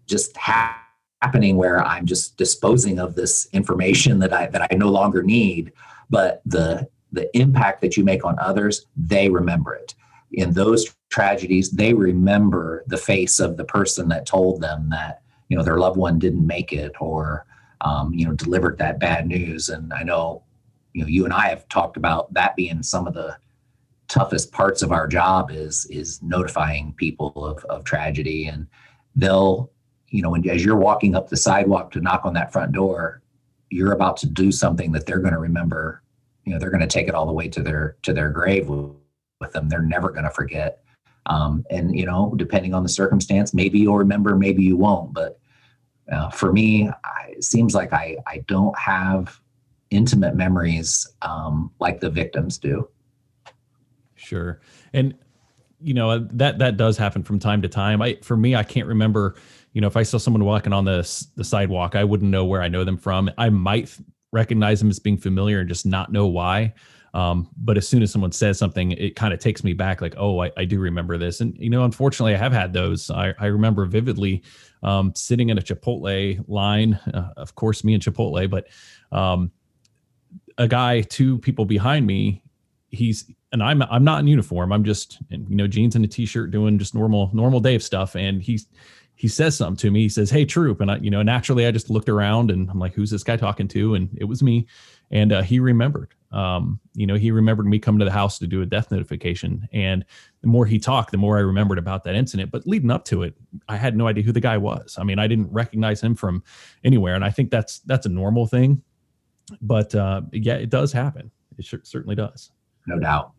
just 0.06 0.36
ha- 0.36 0.80
happening 1.20 1.56
where 1.56 1.84
I'm 1.84 2.06
just 2.06 2.36
disposing 2.36 3.00
of 3.00 3.16
this 3.16 3.48
information 3.52 4.20
that 4.20 4.32
I, 4.32 4.46
that 4.46 4.68
I 4.70 4.76
no 4.76 4.90
longer 4.90 5.22
need, 5.22 5.72
but 6.10 6.42
the, 6.44 6.88
the 7.12 7.34
impact 7.36 7.80
that 7.82 7.96
you 7.96 8.04
make 8.04 8.24
on 8.24 8.38
others, 8.38 8.86
they 8.96 9.28
remember 9.28 9.74
it. 9.74 9.94
In 10.32 10.52
those 10.52 10.94
tragedies, 11.08 11.70
they 11.70 11.94
remember 11.94 12.84
the 12.86 12.96
face 12.96 13.38
of 13.40 13.56
the 13.56 13.64
person 13.64 14.08
that 14.08 14.26
told 14.26 14.60
them 14.60 14.90
that 14.90 15.22
you 15.48 15.56
know 15.56 15.62
their 15.62 15.78
loved 15.78 15.96
one 15.96 16.18
didn't 16.18 16.46
make 16.46 16.72
it 16.72 16.92
or 17.00 17.46
um, 17.80 18.12
you 18.12 18.26
know 18.26 18.32
delivered 18.32 18.78
that 18.78 18.98
bad 18.98 19.26
news 19.26 19.68
and 19.68 19.92
i 19.92 20.02
know 20.02 20.42
you 20.92 21.02
know 21.02 21.08
you 21.08 21.24
and 21.24 21.32
i 21.32 21.48
have 21.48 21.68
talked 21.68 21.96
about 21.96 22.32
that 22.32 22.56
being 22.56 22.82
some 22.82 23.06
of 23.06 23.14
the 23.14 23.36
toughest 24.08 24.52
parts 24.52 24.82
of 24.82 24.92
our 24.92 25.06
job 25.06 25.50
is 25.50 25.86
is 25.90 26.22
notifying 26.22 26.94
people 26.96 27.32
of, 27.44 27.64
of 27.66 27.84
tragedy 27.84 28.46
and 28.46 28.66
they'll 29.14 29.70
you 30.08 30.22
know 30.22 30.30
when, 30.30 30.48
as 30.48 30.64
you're 30.64 30.76
walking 30.76 31.14
up 31.14 31.28
the 31.28 31.36
sidewalk 31.36 31.90
to 31.90 32.00
knock 32.00 32.24
on 32.24 32.34
that 32.34 32.52
front 32.52 32.72
door 32.72 33.20
you're 33.70 33.92
about 33.92 34.16
to 34.16 34.26
do 34.26 34.52
something 34.52 34.92
that 34.92 35.06
they're 35.06 35.18
going 35.18 35.32
to 35.32 35.38
remember 35.38 36.02
you 36.44 36.52
know 36.52 36.58
they're 36.58 36.70
going 36.70 36.80
to 36.80 36.86
take 36.86 37.08
it 37.08 37.14
all 37.14 37.26
the 37.26 37.32
way 37.32 37.48
to 37.48 37.62
their 37.62 37.96
to 38.02 38.12
their 38.12 38.30
grave 38.30 38.68
with 38.68 39.52
them 39.52 39.68
they're 39.68 39.82
never 39.82 40.10
going 40.10 40.24
to 40.24 40.30
forget 40.30 40.82
um, 41.26 41.64
and 41.70 41.96
you 41.96 42.06
know, 42.06 42.32
depending 42.36 42.74
on 42.74 42.82
the 42.82 42.88
circumstance, 42.88 43.52
maybe 43.52 43.78
you'll 43.78 43.98
remember, 43.98 44.36
maybe 44.36 44.62
you 44.62 44.76
won't. 44.76 45.12
But 45.12 45.38
uh, 46.10 46.30
for 46.30 46.52
me, 46.52 46.88
I, 47.04 47.30
it 47.30 47.44
seems 47.44 47.74
like 47.74 47.92
I 47.92 48.16
I 48.26 48.38
don't 48.46 48.76
have 48.78 49.40
intimate 49.90 50.34
memories 50.36 51.06
um, 51.22 51.70
like 51.80 52.00
the 52.00 52.10
victims 52.10 52.58
do. 52.58 52.88
Sure, 54.14 54.60
and 54.92 55.14
you 55.80 55.94
know 55.94 56.18
that 56.18 56.58
that 56.58 56.76
does 56.76 56.96
happen 56.96 57.22
from 57.22 57.38
time 57.38 57.62
to 57.62 57.68
time. 57.68 58.00
I 58.00 58.18
for 58.22 58.36
me, 58.36 58.54
I 58.54 58.62
can't 58.62 58.86
remember. 58.86 59.34
You 59.76 59.82
know, 59.82 59.88
if 59.88 59.96
I 59.98 60.04
saw 60.04 60.16
someone 60.16 60.42
walking 60.42 60.72
on 60.72 60.86
the 60.86 61.26
the 61.34 61.44
sidewalk, 61.44 61.96
I 61.96 62.02
wouldn't 62.02 62.30
know 62.30 62.46
where 62.46 62.62
I 62.62 62.68
know 62.68 62.82
them 62.82 62.96
from. 62.96 63.30
I 63.36 63.50
might 63.50 63.94
recognize 64.32 64.80
them 64.80 64.88
as 64.88 64.98
being 64.98 65.18
familiar 65.18 65.60
and 65.60 65.68
just 65.68 65.84
not 65.84 66.10
know 66.10 66.26
why. 66.28 66.72
Um, 67.12 67.50
but 67.58 67.76
as 67.76 67.86
soon 67.86 68.02
as 68.02 68.10
someone 68.10 68.32
says 68.32 68.58
something, 68.58 68.92
it 68.92 69.16
kind 69.16 69.34
of 69.34 69.38
takes 69.38 69.62
me 69.62 69.74
back, 69.74 70.00
like, 70.00 70.14
oh, 70.16 70.42
I, 70.42 70.50
I, 70.56 70.64
do 70.64 70.80
remember 70.80 71.18
this. 71.18 71.42
And 71.42 71.54
you 71.58 71.68
know, 71.68 71.84
unfortunately, 71.84 72.34
I 72.34 72.38
have 72.38 72.52
had 72.52 72.72
those. 72.72 73.10
I, 73.10 73.34
I 73.38 73.46
remember 73.46 73.84
vividly 73.84 74.44
um, 74.82 75.14
sitting 75.14 75.50
in 75.50 75.58
a 75.58 75.60
Chipotle 75.60 76.42
line. 76.48 76.98
Uh, 77.12 77.32
of 77.36 77.54
course, 77.54 77.84
me 77.84 77.92
and 77.92 78.02
Chipotle, 78.02 78.48
but 78.48 78.68
um, 79.12 79.50
a 80.56 80.66
guy, 80.66 81.02
two 81.02 81.36
people 81.40 81.66
behind 81.66 82.06
me, 82.06 82.42
he's 82.88 83.30
and 83.52 83.62
I'm 83.62 83.82
I'm 83.82 84.04
not 84.04 84.20
in 84.20 84.26
uniform. 84.26 84.72
I'm 84.72 84.84
just 84.84 85.18
in, 85.30 85.46
you 85.50 85.56
know 85.56 85.66
jeans 85.66 85.96
and 85.96 86.04
a 86.04 86.08
t-shirt 86.08 86.50
doing 86.50 86.78
just 86.78 86.94
normal 86.94 87.30
normal 87.34 87.60
Dave 87.60 87.82
stuff. 87.82 88.16
And 88.16 88.42
he's 88.42 88.68
he 89.16 89.28
says 89.28 89.56
something 89.56 89.76
to 89.78 89.90
me. 89.90 90.02
He 90.02 90.08
says, 90.08 90.30
"Hey, 90.30 90.44
troop," 90.44 90.80
and 90.80 90.90
I 90.90 90.96
you 90.98 91.10
know 91.10 91.22
naturally 91.22 91.66
I 91.66 91.70
just 91.72 91.90
looked 91.90 92.08
around 92.08 92.50
and 92.50 92.70
I'm 92.70 92.78
like, 92.78 92.94
"Who's 92.94 93.10
this 93.10 93.24
guy 93.24 93.36
talking 93.36 93.66
to?" 93.68 93.94
And 93.94 94.16
it 94.16 94.24
was 94.24 94.42
me. 94.42 94.66
And 95.10 95.32
uh, 95.32 95.42
he 95.42 95.58
remembered. 95.58 96.14
Um, 96.32 96.80
you 96.94 97.06
know, 97.06 97.14
he 97.14 97.30
remembered 97.30 97.66
me 97.66 97.78
coming 97.78 97.98
to 98.00 98.04
the 98.04 98.10
house 98.10 98.38
to 98.40 98.46
do 98.46 98.60
a 98.60 98.66
death 98.66 98.90
notification. 98.90 99.68
And 99.72 100.04
the 100.42 100.48
more 100.48 100.66
he 100.66 100.78
talked, 100.78 101.12
the 101.12 101.18
more 101.18 101.38
I 101.38 101.40
remembered 101.40 101.78
about 101.78 102.04
that 102.04 102.14
incident. 102.14 102.50
But 102.50 102.66
leading 102.66 102.90
up 102.90 103.04
to 103.06 103.22
it, 103.22 103.34
I 103.68 103.76
had 103.76 103.96
no 103.96 104.06
idea 104.06 104.24
who 104.24 104.32
the 104.32 104.40
guy 104.40 104.58
was. 104.58 104.96
I 104.98 105.04
mean, 105.04 105.18
I 105.18 105.28
didn't 105.28 105.50
recognize 105.52 106.02
him 106.02 106.14
from 106.14 106.42
anywhere. 106.84 107.14
And 107.14 107.24
I 107.24 107.30
think 107.30 107.50
that's 107.50 107.78
that's 107.80 108.04
a 108.04 108.10
normal 108.10 108.46
thing. 108.46 108.82
But 109.62 109.94
uh, 109.94 110.22
yeah, 110.32 110.56
it 110.56 110.68
does 110.68 110.92
happen. 110.92 111.30
It 111.56 111.64
sure, 111.64 111.80
certainly 111.84 112.16
does. 112.16 112.50
No 112.86 112.98
doubt. 112.98 113.32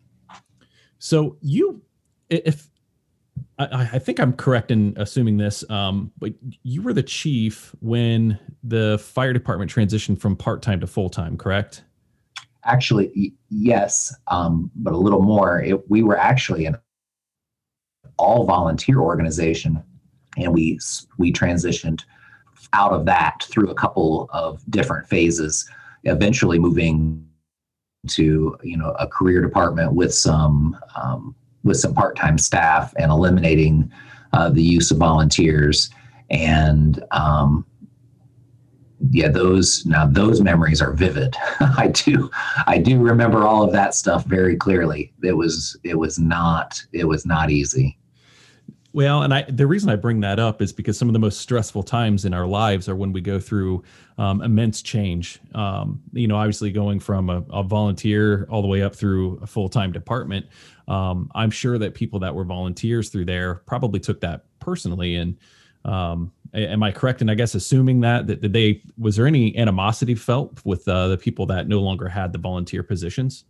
So 0.98 1.36
you, 1.40 1.82
if 2.30 2.68
I, 3.58 3.88
I, 3.92 3.98
think 3.98 4.20
I'm 4.20 4.32
correct 4.32 4.70
in 4.70 4.94
assuming 4.96 5.36
this, 5.36 5.68
um, 5.70 6.12
but 6.18 6.32
you 6.62 6.82
were 6.82 6.92
the 6.92 7.02
chief 7.02 7.74
when 7.80 8.38
the 8.62 8.98
fire 8.98 9.32
department 9.32 9.72
transitioned 9.72 10.20
from 10.20 10.36
part 10.36 10.62
time 10.62 10.80
to 10.80 10.86
full 10.86 11.10
time, 11.10 11.36
correct? 11.36 11.84
Actually, 12.64 13.34
yes, 13.50 14.14
um, 14.28 14.70
but 14.76 14.92
a 14.92 14.96
little 14.96 15.22
more. 15.22 15.60
It, 15.62 15.88
we 15.90 16.02
were 16.02 16.18
actually 16.18 16.66
an 16.66 16.76
all 18.18 18.44
volunteer 18.44 19.00
organization, 19.00 19.82
and 20.36 20.52
we 20.52 20.78
we 21.18 21.32
transitioned 21.32 22.02
out 22.72 22.92
of 22.92 23.06
that 23.06 23.42
through 23.44 23.70
a 23.70 23.74
couple 23.74 24.28
of 24.32 24.62
different 24.70 25.08
phases, 25.08 25.68
eventually 26.04 26.58
moving 26.58 27.24
to 28.08 28.56
you 28.62 28.76
know 28.76 28.90
a 28.98 29.06
career 29.06 29.40
department 29.40 29.94
with 29.94 30.14
some 30.14 30.76
um, 30.94 31.34
with 31.64 31.76
some 31.76 31.94
part-time 31.94 32.38
staff 32.38 32.92
and 32.98 33.10
eliminating 33.10 33.90
uh, 34.32 34.48
the 34.50 34.62
use 34.62 34.90
of 34.90 34.98
volunteers 34.98 35.90
and 36.30 37.02
um, 37.10 37.64
yeah 39.10 39.28
those 39.28 39.86
now 39.86 40.06
those 40.06 40.40
memories 40.40 40.82
are 40.82 40.92
vivid 40.92 41.36
i 41.60 41.88
do 41.88 42.30
i 42.66 42.76
do 42.76 42.98
remember 42.98 43.46
all 43.46 43.62
of 43.62 43.72
that 43.72 43.94
stuff 43.94 44.24
very 44.24 44.56
clearly 44.56 45.12
it 45.22 45.36
was 45.36 45.76
it 45.84 45.96
was 45.96 46.18
not 46.18 46.82
it 46.92 47.04
was 47.04 47.24
not 47.24 47.50
easy 47.50 47.98
well, 48.94 49.22
and 49.22 49.34
I 49.34 49.42
the 49.42 49.66
reason 49.66 49.90
I 49.90 49.96
bring 49.96 50.20
that 50.20 50.40
up 50.40 50.62
is 50.62 50.72
because 50.72 50.98
some 50.98 51.08
of 51.08 51.12
the 51.12 51.18
most 51.18 51.40
stressful 51.40 51.82
times 51.82 52.24
in 52.24 52.32
our 52.32 52.46
lives 52.46 52.88
are 52.88 52.96
when 52.96 53.12
we 53.12 53.20
go 53.20 53.38
through 53.38 53.84
um, 54.16 54.42
immense 54.42 54.80
change. 54.80 55.38
Um, 55.54 56.02
you 56.12 56.26
know, 56.26 56.36
obviously 56.36 56.72
going 56.72 56.98
from 56.98 57.28
a, 57.28 57.44
a, 57.50 57.62
volunteer 57.62 58.48
all 58.50 58.62
the 58.62 58.66
way 58.66 58.82
up 58.82 58.96
through 58.96 59.38
a 59.42 59.46
full 59.46 59.68
time 59.68 59.92
department. 59.92 60.46
Um, 60.88 61.30
I'm 61.34 61.50
sure 61.50 61.78
that 61.78 61.94
people 61.94 62.18
that 62.20 62.34
were 62.34 62.44
volunteers 62.44 63.10
through 63.10 63.26
there 63.26 63.56
probably 63.66 64.00
took 64.00 64.20
that 64.22 64.46
personally. 64.58 65.16
And 65.16 65.36
um, 65.84 66.32
am 66.54 66.82
I 66.82 66.90
correct 66.90 67.22
in 67.22 67.28
I 67.28 67.34
guess 67.34 67.54
assuming 67.54 68.00
that 68.00 68.26
that 68.26 68.52
they 68.52 68.82
was 68.96 69.16
there 69.16 69.26
any 69.26 69.56
animosity 69.56 70.14
felt 70.14 70.64
with 70.64 70.88
uh, 70.88 71.08
the 71.08 71.18
people 71.18 71.46
that 71.46 71.68
no 71.68 71.80
longer 71.80 72.08
had 72.08 72.32
the 72.32 72.38
volunteer 72.38 72.82
positions? 72.82 73.44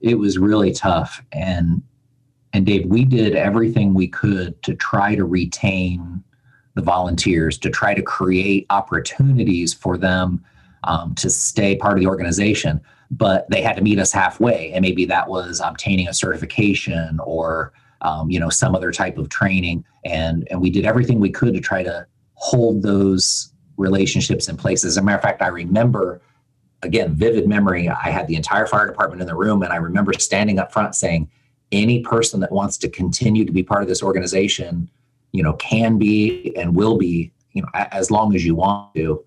It 0.00 0.14
was 0.14 0.38
really 0.38 0.72
tough, 0.72 1.22
and 1.32 1.82
and 2.52 2.64
Dave, 2.64 2.86
we 2.86 3.04
did 3.04 3.36
everything 3.36 3.92
we 3.92 4.08
could 4.08 4.60
to 4.62 4.74
try 4.74 5.14
to 5.14 5.24
retain 5.24 6.22
the 6.74 6.82
volunteers, 6.82 7.58
to 7.58 7.70
try 7.70 7.94
to 7.94 8.02
create 8.02 8.66
opportunities 8.70 9.74
for 9.74 9.98
them 9.98 10.42
um, 10.84 11.14
to 11.16 11.28
stay 11.28 11.76
part 11.76 11.98
of 11.98 12.00
the 12.00 12.08
organization. 12.08 12.80
But 13.10 13.48
they 13.50 13.60
had 13.60 13.76
to 13.76 13.82
meet 13.82 13.98
us 13.98 14.12
halfway, 14.12 14.72
and 14.72 14.82
maybe 14.82 15.04
that 15.06 15.28
was 15.28 15.60
obtaining 15.64 16.08
a 16.08 16.14
certification 16.14 17.18
or 17.24 17.72
um, 18.02 18.30
you 18.30 18.38
know 18.38 18.48
some 18.48 18.74
other 18.74 18.92
type 18.92 19.18
of 19.18 19.28
training. 19.28 19.84
And 20.04 20.46
and 20.50 20.60
we 20.60 20.70
did 20.70 20.84
everything 20.84 21.18
we 21.20 21.30
could 21.30 21.54
to 21.54 21.60
try 21.60 21.82
to 21.82 22.06
hold 22.34 22.82
those 22.82 23.52
relationships 23.76 24.48
in 24.48 24.56
place. 24.56 24.84
As 24.84 24.96
a 24.96 25.02
matter 25.02 25.16
of 25.16 25.22
fact, 25.22 25.42
I 25.42 25.48
remember 25.48 26.20
again 26.82 27.14
vivid 27.14 27.48
memory. 27.48 27.88
I 27.88 28.10
had 28.10 28.28
the 28.28 28.36
entire 28.36 28.66
fire 28.66 28.86
department 28.86 29.20
in 29.20 29.26
the 29.26 29.34
room, 29.34 29.62
and 29.62 29.72
I 29.72 29.76
remember 29.76 30.12
standing 30.14 30.58
up 30.58 30.72
front 30.72 30.94
saying 30.94 31.28
any 31.72 32.00
person 32.00 32.40
that 32.40 32.52
wants 32.52 32.76
to 32.78 32.88
continue 32.88 33.44
to 33.44 33.52
be 33.52 33.62
part 33.62 33.82
of 33.82 33.88
this 33.88 34.02
organization, 34.02 34.90
you 35.32 35.42
know, 35.42 35.52
can 35.54 35.98
be 35.98 36.52
and 36.56 36.74
will 36.74 36.96
be, 36.96 37.32
you 37.52 37.62
know, 37.62 37.68
as 37.74 38.10
long 38.10 38.34
as 38.34 38.44
you 38.44 38.54
want 38.54 38.94
to. 38.94 39.24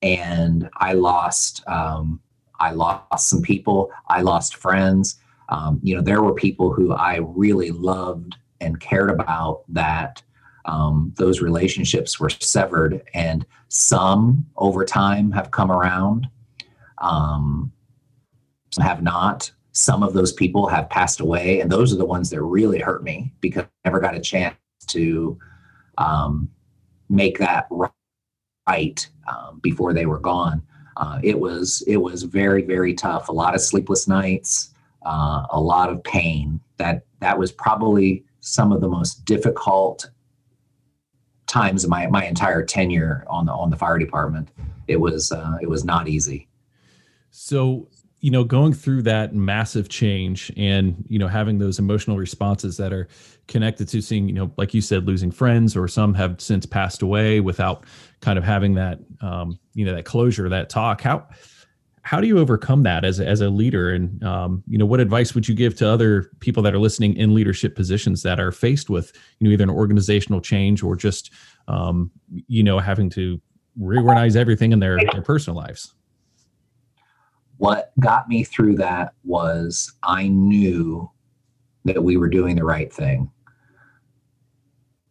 And 0.00 0.68
I 0.78 0.94
lost, 0.94 1.62
um, 1.66 2.20
I 2.62 2.70
lost 2.70 3.28
some 3.28 3.42
people. 3.42 3.90
I 4.08 4.22
lost 4.22 4.56
friends. 4.56 5.18
Um, 5.48 5.80
you 5.82 5.94
know, 5.96 6.00
there 6.00 6.22
were 6.22 6.34
people 6.34 6.72
who 6.72 6.92
I 6.92 7.16
really 7.16 7.72
loved 7.72 8.36
and 8.60 8.78
cared 8.80 9.10
about 9.10 9.64
that 9.68 10.22
um, 10.64 11.12
those 11.16 11.40
relationships 11.40 12.20
were 12.20 12.30
severed, 12.30 13.02
and 13.14 13.44
some 13.68 14.46
over 14.56 14.84
time 14.84 15.32
have 15.32 15.50
come 15.50 15.72
around. 15.72 16.28
Um, 16.98 17.72
some 18.70 18.84
have 18.84 19.02
not 19.02 19.50
some 19.72 20.02
of 20.02 20.12
those 20.12 20.32
people 20.32 20.68
have 20.68 20.88
passed 20.90 21.20
away 21.20 21.60
and 21.60 21.72
those 21.72 21.92
are 21.92 21.96
the 21.96 22.04
ones 22.04 22.28
that 22.28 22.42
really 22.42 22.78
hurt 22.78 23.02
me 23.02 23.32
because 23.40 23.64
i 23.64 23.88
never 23.88 24.00
got 24.00 24.14
a 24.14 24.20
chance 24.20 24.54
to 24.86 25.38
um, 25.98 26.48
make 27.08 27.38
that 27.38 27.66
right 28.68 29.08
um, 29.28 29.60
before 29.62 29.94
they 29.94 30.04
were 30.06 30.18
gone 30.18 30.62
uh, 30.96 31.18
it 31.22 31.38
was 31.38 31.82
it 31.86 31.96
was 31.96 32.22
very 32.22 32.62
very 32.62 32.94
tough. 32.94 33.28
A 33.28 33.32
lot 33.32 33.54
of 33.54 33.60
sleepless 33.60 34.08
nights 34.08 34.72
uh, 35.04 35.46
a 35.50 35.60
lot 35.60 35.90
of 35.90 36.02
pain. 36.04 36.60
That 36.76 37.04
that 37.20 37.38
was 37.38 37.52
probably 37.52 38.24
some 38.40 38.72
of 38.72 38.80
the 38.80 38.88
most 38.88 39.24
difficult 39.24 40.10
times 41.46 41.84
of 41.84 41.90
my, 41.90 42.06
my 42.06 42.24
entire 42.24 42.64
tenure 42.64 43.24
on 43.28 43.46
the 43.46 43.52
on 43.52 43.70
the 43.70 43.76
fire 43.76 43.98
department. 43.98 44.48
It 44.88 45.00
was 45.00 45.32
uh, 45.32 45.58
it 45.60 45.68
was 45.68 45.84
not 45.84 46.08
easy. 46.08 46.48
So 47.30 47.88
you 48.22 48.30
know 48.30 48.44
going 48.44 48.72
through 48.72 49.02
that 49.02 49.34
massive 49.34 49.88
change 49.88 50.50
and 50.56 51.04
you 51.08 51.18
know 51.18 51.28
having 51.28 51.58
those 51.58 51.78
emotional 51.78 52.16
responses 52.16 52.76
that 52.76 52.92
are 52.92 53.08
connected 53.48 53.88
to 53.88 54.00
seeing 54.00 54.28
you 54.28 54.34
know 54.34 54.50
like 54.56 54.72
you 54.72 54.80
said 54.80 55.06
losing 55.06 55.30
friends 55.30 55.76
or 55.76 55.86
some 55.88 56.14
have 56.14 56.40
since 56.40 56.64
passed 56.64 57.02
away 57.02 57.40
without 57.40 57.84
kind 58.20 58.38
of 58.38 58.44
having 58.44 58.74
that 58.74 59.00
um, 59.20 59.58
you 59.74 59.84
know 59.84 59.94
that 59.94 60.04
closure 60.04 60.48
that 60.48 60.70
talk. 60.70 61.02
How 61.02 61.26
how 62.04 62.20
do 62.20 62.26
you 62.26 62.38
overcome 62.38 62.84
that 62.84 63.04
as 63.04 63.20
as 63.20 63.40
a 63.40 63.50
leader? 63.50 63.90
And 63.90 64.22
um, 64.24 64.62
you 64.66 64.78
know 64.78 64.86
what 64.86 65.00
advice 65.00 65.34
would 65.34 65.48
you 65.48 65.54
give 65.54 65.74
to 65.76 65.88
other 65.88 66.30
people 66.40 66.62
that 66.62 66.74
are 66.74 66.78
listening 66.78 67.16
in 67.16 67.34
leadership 67.34 67.74
positions 67.74 68.22
that 68.22 68.40
are 68.40 68.52
faced 68.52 68.88
with 68.88 69.12
you 69.40 69.48
know 69.48 69.52
either 69.52 69.64
an 69.64 69.70
organizational 69.70 70.40
change 70.40 70.82
or 70.82 70.96
just 70.96 71.32
um, 71.66 72.10
you 72.46 72.62
know 72.62 72.78
having 72.78 73.10
to 73.10 73.40
reorganize 73.76 74.36
everything 74.36 74.70
in 74.72 74.80
their, 74.80 74.98
their 75.12 75.22
personal 75.22 75.56
lives 75.56 75.94
what 77.62 77.92
got 78.00 78.28
me 78.28 78.42
through 78.42 78.74
that 78.74 79.14
was 79.22 79.92
I 80.02 80.26
knew 80.26 81.08
that 81.84 82.02
we 82.02 82.16
were 82.16 82.28
doing 82.28 82.56
the 82.56 82.64
right 82.64 82.92
thing. 82.92 83.30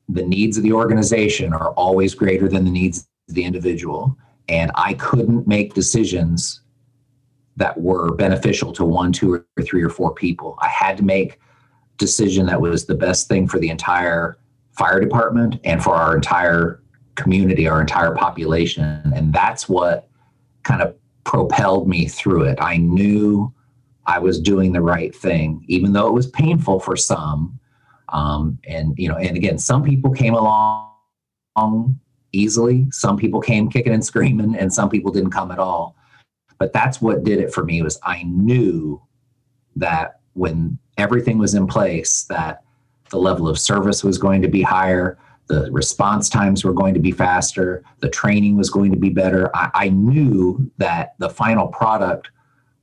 The 0.10 0.26
needs 0.26 0.58
of 0.58 0.64
the 0.64 0.74
organization 0.74 1.54
are 1.54 1.70
always 1.76 2.14
greater 2.14 2.50
than 2.50 2.66
the 2.66 2.72
needs 2.72 3.08
of 3.30 3.36
the 3.36 3.46
individual. 3.46 4.18
And 4.50 4.70
I 4.76 4.96
couldn't 4.96 5.48
make 5.48 5.76
decisions 5.76 6.60
that 7.56 7.80
were 7.80 8.16
beneficial 8.16 8.74
to 8.74 8.84
one, 8.84 9.14
two, 9.14 9.34
or 9.34 9.64
three 9.64 9.82
or 9.82 9.90
four 9.90 10.14
people. 10.14 10.58
I 10.62 10.68
had 10.68 10.98
to 10.98 11.04
make 11.04 11.40
decision 11.96 12.48
that 12.48 12.60
was 12.60 12.86
the 12.86 12.96
best 12.96 13.30
thing 13.30 13.48
for 13.48 13.60
the 13.60 13.70
entire 13.70 14.38
fire 14.74 15.00
department 15.00 15.58
and 15.64 15.82
for 15.82 15.96
our 15.96 16.16
entire 16.16 16.84
community, 17.16 17.70
our 17.70 17.80
entire 17.80 18.14
population. 18.14 19.14
And 19.16 19.32
that's 19.32 19.70
what 19.70 20.10
kind 20.64 20.82
of 20.82 20.98
propelled 21.24 21.88
me 21.88 22.08
through 22.08 22.44
it. 22.44 22.58
I 22.62 22.78
knew 22.78 23.54
I 24.06 24.20
was 24.20 24.40
doing 24.40 24.74
the 24.74 24.82
right 24.82 25.16
thing, 25.16 25.64
even 25.68 25.94
though 25.94 26.08
it 26.08 26.14
was 26.14 26.28
painful 26.28 26.80
for 26.80 26.96
some. 26.96 27.60
Um, 28.10 28.60
and 28.68 28.94
you 28.98 29.08
know, 29.08 29.16
and 29.16 29.38
again, 29.38 29.58
some 29.58 29.84
people 29.84 30.12
came 30.12 30.34
along 30.34 32.00
easily. 32.34 32.88
Some 32.92 33.18
people 33.18 33.40
came 33.40 33.70
kicking 33.70 33.94
and 33.94 34.04
screaming, 34.04 34.56
and 34.56 34.74
some 34.74 34.90
people 34.90 35.12
didn't 35.12 35.32
come 35.32 35.52
at 35.52 35.60
all. 35.60 35.96
But 36.58 36.74
that's 36.74 37.02
what 37.02 37.24
did 37.24 37.40
it 37.40 37.54
for 37.54 37.64
me 37.64 37.82
was 37.82 38.00
I 38.04 38.24
knew 38.24 39.02
that 39.76 40.20
when 40.34 40.78
everything 40.98 41.38
was 41.38 41.56
in 41.56 41.68
place, 41.68 42.24
that 42.26 42.64
the 43.10 43.18
level 43.18 43.48
of 43.48 43.60
service 43.60 44.04
was 44.04 44.18
going 44.18 44.42
to 44.42 44.48
be 44.48 44.62
higher, 44.62 45.18
the 45.52 45.70
response 45.70 46.30
times 46.30 46.64
were 46.64 46.72
going 46.72 46.94
to 46.94 47.00
be 47.00 47.12
faster, 47.12 47.84
the 48.00 48.10
training 48.10 48.56
was 48.56 48.70
going 48.70 48.90
to 48.92 48.98
be 48.98 49.10
better. 49.10 49.54
I, 49.54 49.70
I, 49.74 49.90
knew 49.90 50.72
that 50.78 51.16
the 51.18 51.30
final 51.30 51.68
product 51.68 52.32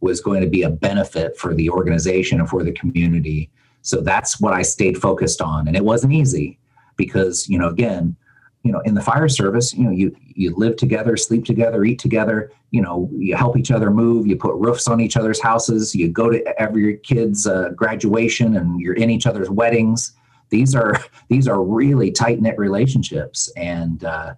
was 0.00 0.20
going 0.20 0.42
to 0.42 0.46
be 0.46 0.64
a 0.64 0.70
benefit 0.70 1.38
for 1.38 1.54
the 1.54 1.70
organization 1.70 2.40
and 2.40 2.48
for 2.48 2.62
the 2.62 2.72
community. 2.72 3.50
So 3.80 4.02
that's 4.02 4.38
what 4.38 4.52
I 4.52 4.60
stayed 4.60 4.98
focused 4.98 5.40
on. 5.40 5.66
And 5.66 5.76
it 5.76 5.84
wasn't 5.84 6.12
easy 6.12 6.58
because, 6.96 7.48
you 7.48 7.58
know, 7.58 7.68
again, 7.68 8.16
you 8.64 8.72
know 8.72 8.80
in 8.80 8.94
the 8.94 9.00
fire 9.00 9.28
service 9.28 9.72
you 9.72 9.84
know 9.84 9.90
you 9.90 10.14
you 10.34 10.52
live 10.56 10.76
together 10.76 11.16
sleep 11.16 11.44
together 11.44 11.84
eat 11.84 11.98
together 11.98 12.50
you 12.72 12.82
know 12.82 13.08
you 13.16 13.36
help 13.36 13.56
each 13.56 13.70
other 13.70 13.88
move 13.88 14.26
you 14.26 14.36
put 14.36 14.54
roofs 14.56 14.88
on 14.88 15.00
each 15.00 15.16
other's 15.16 15.40
houses 15.40 15.94
you 15.94 16.08
go 16.08 16.28
to 16.28 16.60
every 16.60 16.98
kid's 16.98 17.46
uh, 17.46 17.68
graduation 17.76 18.56
and 18.56 18.80
you're 18.80 18.94
in 18.94 19.10
each 19.10 19.26
other's 19.26 19.48
weddings 19.48 20.17
these 20.50 20.74
are 20.74 20.94
these 21.28 21.48
are 21.48 21.62
really 21.62 22.10
tight 22.10 22.40
knit 22.40 22.58
relationships 22.58 23.50
and 23.56 24.04
uh, 24.04 24.34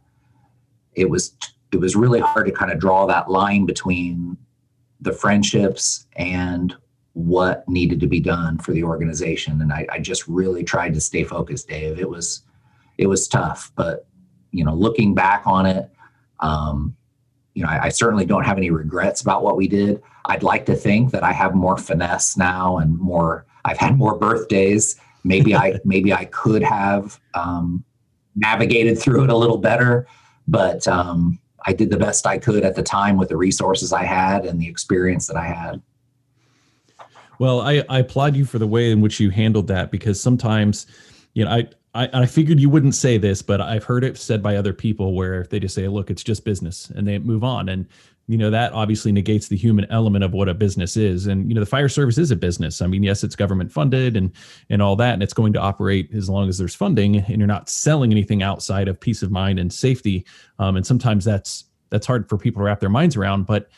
it 0.95 1.09
was 1.09 1.35
it 1.73 1.79
was 1.79 1.95
really 1.97 2.21
hard 2.21 2.47
to 2.47 2.53
kind 2.53 2.73
of 2.73 2.79
draw 2.79 3.07
that 3.07 3.31
line 3.31 3.65
between 3.65 4.37
the 5.01 5.13
friendships 5.13 6.07
and 6.17 6.75
what 7.15 7.69
needed 7.69 8.01
to 8.01 8.07
be 8.07 8.21
done 8.21 8.59
for 8.59 8.73
the 8.73 8.85
organization 8.85 9.61
and 9.61 9.73
I, 9.73 9.87
I 9.91 9.99
just 9.99 10.27
really 10.29 10.63
tried 10.63 10.95
to 10.95 11.01
stay 11.01 11.25
focused 11.25 11.69
dave 11.69 11.99
it 11.99 12.09
was 12.09 12.43
it 12.99 13.07
was 13.07 13.27
tough 13.27 13.73
but 13.75 14.07
you 14.53 14.65
know, 14.65 14.75
looking 14.75 15.15
back 15.15 15.47
on 15.47 15.67
it, 15.67 15.91
um, 16.41 16.97
you 17.55 17.63
know, 17.63 17.69
I, 17.69 17.85
I, 17.85 17.89
certainly 17.89 18.25
don't 18.25 18.45
have 18.45 18.57
any 18.57 18.71
regrets 18.71 19.21
about 19.21 19.43
what 19.43 19.57
we 19.57 19.69
did. 19.69 20.03
I'd 20.25 20.43
like 20.43 20.67
to 20.67 20.75
think 20.75 21.11
that 21.13 21.23
I 21.23 21.33
have 21.33 21.55
more 21.55 21.77
finesse 21.77 22.37
now 22.37 22.79
and 22.79 22.99
more. 22.99 23.47
I've 23.65 23.79
had 23.79 23.99
more 23.99 24.17
birthdays. 24.17 24.97
Maybe 25.25 25.55
I 25.55 25.79
maybe 25.85 26.13
I 26.13 26.27
could 26.27 26.63
have 26.63 27.21
um, 27.35 27.85
navigated 28.37 28.99
through 28.99 29.25
it 29.25 29.31
a 29.31 29.37
little 29.37 29.59
better, 29.59 30.07
but 30.49 30.87
um, 30.89 31.39
I 31.67 31.73
did 31.73 31.91
the 31.91 31.99
best 31.99 32.27
I 32.27 32.39
could 32.39 32.65
at 32.65 32.75
the 32.75 32.83
time 32.83 33.17
with 33.17 33.29
the 33.29 33.37
resources 33.37 33.93
I 33.93 34.05
had 34.05 34.45
and 34.45 34.61
the 34.61 34.69
experience 34.69 35.27
that 35.27 35.37
I 35.37 35.47
had. 35.47 35.83
Well, 37.39 37.61
I, 37.63 37.83
I 37.89 38.01
applaud 38.01 38.37
you 38.37 38.45
for 38.45 38.59
the 38.59 38.67
way 38.67 38.91
in 38.91 39.01
which 39.01 39.19
you 39.19 39.31
handled 39.31 39.67
that 39.69 39.91
because 39.91 40.21
sometimes, 40.21 40.87
you 41.33 41.45
know, 41.45 41.51
I 41.51 41.69
I, 41.95 42.09
I 42.13 42.27
figured 42.27 42.61
you 42.61 42.71
wouldn't 42.71 42.95
say 42.95 43.19
this, 43.19 43.43
but 43.43 43.61
I've 43.61 43.85
heard 43.85 44.05
it 44.05 44.17
said 44.17 44.43
by 44.43 44.57
other 44.57 44.73
people 44.73 45.15
where 45.15 45.45
they 45.45 45.59
just 45.59 45.75
say, 45.75 45.89
look, 45.89 46.11
it's 46.11 46.23
just 46.23 46.45
business 46.45 46.91
and 46.91 47.07
they 47.07 47.19
move 47.19 47.43
on. 47.43 47.69
And, 47.69 47.87
you 48.31 48.39
know, 48.39 48.49
that 48.49 48.73
obviously 48.73 49.11
negates 49.11 49.49
the 49.49 49.57
human 49.57 49.87
element 49.91 50.23
of 50.23 50.33
what 50.33 50.49
a 50.49 50.55
business 50.55 50.97
is. 50.97 51.27
And, 51.27 51.49
you 51.49 51.55
know, 51.55 51.61
the 51.61 51.67
fire 51.67 51.89
service 51.89 52.17
is 52.17 52.31
a 52.31 52.37
business. 52.37 52.81
I 52.81 52.87
mean, 52.87 53.03
yes, 53.03 53.25
it's 53.25 53.35
government 53.35 53.73
funded 53.73 54.17
and, 54.17 54.31
and 54.69 54.81
all 54.81 54.95
that, 54.97 55.15
and 55.15 55.23
it's 55.23 55.33
going 55.33 55.53
to 55.55 55.59
operate 55.59 56.15
as 56.15 56.31
long 56.31 56.49
as 56.49 56.57
there's 56.57 56.75
funding 56.75 57.17
and 57.17 57.39
you're 57.39 57.49
not 57.49 57.69
selling 57.69 58.13
anything 58.13 58.41
outside 58.41 58.87
of 58.87 59.01
peace 59.01 59.25
of 59.25 59.33
mind 59.33 59.59
and 59.59 59.73
safety. 59.73 60.25
Um, 60.61 60.77
and 60.77 60.87
sometimes 60.87 61.25
that's, 61.25 61.65
that's 61.89 62.07
hard 62.07 62.29
for 62.29 62.39
people 62.39 62.61
to 62.61 62.65
wrap 62.67 62.79
their 62.79 62.89
minds 62.89 63.17
around. 63.17 63.47
But, 63.47 63.69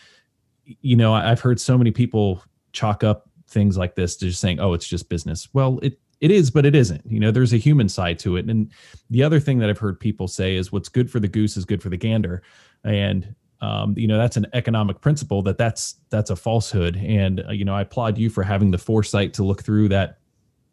you 0.66 0.96
know, 0.96 1.14
I've 1.14 1.40
heard 1.40 1.58
so 1.58 1.78
many 1.78 1.90
people 1.90 2.44
chalk 2.72 3.02
up 3.02 3.30
things 3.48 3.78
like 3.78 3.94
this 3.94 4.16
to 4.16 4.26
just 4.26 4.40
saying, 4.40 4.60
oh, 4.60 4.74
it's 4.74 4.86
just 4.86 5.08
business. 5.08 5.48
Well, 5.54 5.78
it, 5.82 5.98
it 6.20 6.30
is, 6.30 6.50
but 6.50 6.66
it 6.66 6.74
isn't. 6.74 7.02
You 7.06 7.20
know, 7.20 7.30
there's 7.30 7.54
a 7.54 7.56
human 7.56 7.88
side 7.88 8.18
to 8.18 8.36
it. 8.36 8.50
And 8.50 8.70
the 9.08 9.22
other 9.22 9.40
thing 9.40 9.60
that 9.60 9.70
I've 9.70 9.78
heard 9.78 9.98
people 9.98 10.28
say 10.28 10.56
is 10.56 10.70
what's 10.70 10.90
good 10.90 11.10
for 11.10 11.20
the 11.20 11.26
goose 11.26 11.56
is 11.56 11.64
good 11.64 11.82
for 11.82 11.88
the 11.88 11.96
gander. 11.96 12.42
And 12.84 13.34
um, 13.62 13.94
you 13.96 14.06
know 14.06 14.18
that's 14.18 14.36
an 14.36 14.46
economic 14.52 15.00
principle 15.00 15.40
that 15.42 15.56
that's 15.56 15.96
that's 16.10 16.30
a 16.30 16.36
falsehood 16.36 16.96
and 16.96 17.44
uh, 17.48 17.52
you 17.52 17.64
know 17.64 17.74
i 17.74 17.80
applaud 17.80 18.18
you 18.18 18.28
for 18.28 18.42
having 18.42 18.70
the 18.70 18.78
foresight 18.78 19.32
to 19.32 19.42
look 19.42 19.62
through 19.62 19.88
that 19.88 20.18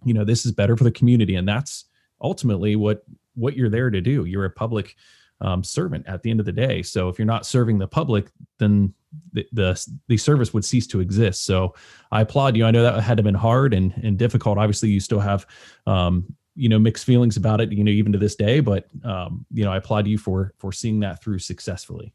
you 0.03 0.13
know 0.13 0.25
this 0.25 0.45
is 0.45 0.51
better 0.51 0.75
for 0.75 0.83
the 0.83 0.91
community 0.91 1.35
and 1.35 1.47
that's 1.47 1.85
ultimately 2.21 2.75
what 2.75 3.03
what 3.35 3.55
you're 3.55 3.69
there 3.69 3.89
to 3.89 4.01
do 4.01 4.25
you're 4.25 4.45
a 4.45 4.49
public 4.49 4.95
um, 5.41 5.63
servant 5.63 6.05
at 6.05 6.21
the 6.21 6.29
end 6.29 6.41
of 6.41 6.45
the 6.45 6.51
day 6.51 6.81
so 6.81 7.07
if 7.07 7.17
you're 7.17 7.25
not 7.25 7.45
serving 7.45 7.77
the 7.77 7.87
public 7.87 8.29
then 8.57 8.93
the, 9.33 9.47
the, 9.51 9.87
the 10.07 10.17
service 10.17 10.53
would 10.53 10.65
cease 10.65 10.87
to 10.87 10.99
exist. 10.99 11.45
So 11.45 11.75
I 12.11 12.21
applaud 12.21 12.55
you. 12.55 12.65
I 12.65 12.71
know 12.71 12.83
that 12.83 13.01
had 13.01 13.17
to 13.17 13.23
been 13.23 13.35
hard 13.35 13.73
and 13.73 13.93
and 14.03 14.17
difficult. 14.17 14.57
Obviously, 14.57 14.89
you 14.89 14.99
still 14.99 15.19
have 15.19 15.45
um, 15.87 16.25
you 16.55 16.69
know 16.69 16.79
mixed 16.79 17.05
feelings 17.05 17.37
about 17.37 17.61
it. 17.61 17.71
You 17.71 17.83
know, 17.83 17.91
even 17.91 18.11
to 18.11 18.19
this 18.19 18.35
day. 18.35 18.59
But 18.59 18.87
um, 19.03 19.45
you 19.51 19.63
know, 19.63 19.71
I 19.71 19.77
applaud 19.77 20.07
you 20.07 20.17
for 20.17 20.53
for 20.57 20.71
seeing 20.71 20.99
that 21.01 21.23
through 21.23 21.39
successfully. 21.39 22.13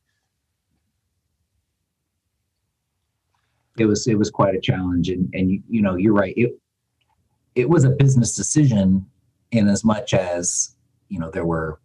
It 3.78 3.86
was 3.86 4.06
it 4.06 4.16
was 4.16 4.30
quite 4.30 4.54
a 4.54 4.60
challenge, 4.60 5.08
and 5.08 5.28
and 5.34 5.50
you, 5.50 5.62
you 5.68 5.82
know 5.82 5.96
you're 5.96 6.14
right. 6.14 6.34
It 6.36 6.58
it 7.54 7.68
was 7.68 7.84
a 7.84 7.90
business 7.90 8.34
decision 8.34 9.06
in 9.50 9.68
as 9.68 9.84
much 9.84 10.14
as 10.14 10.74
you 11.08 11.18
know 11.18 11.30
there 11.30 11.44
were 11.44 11.80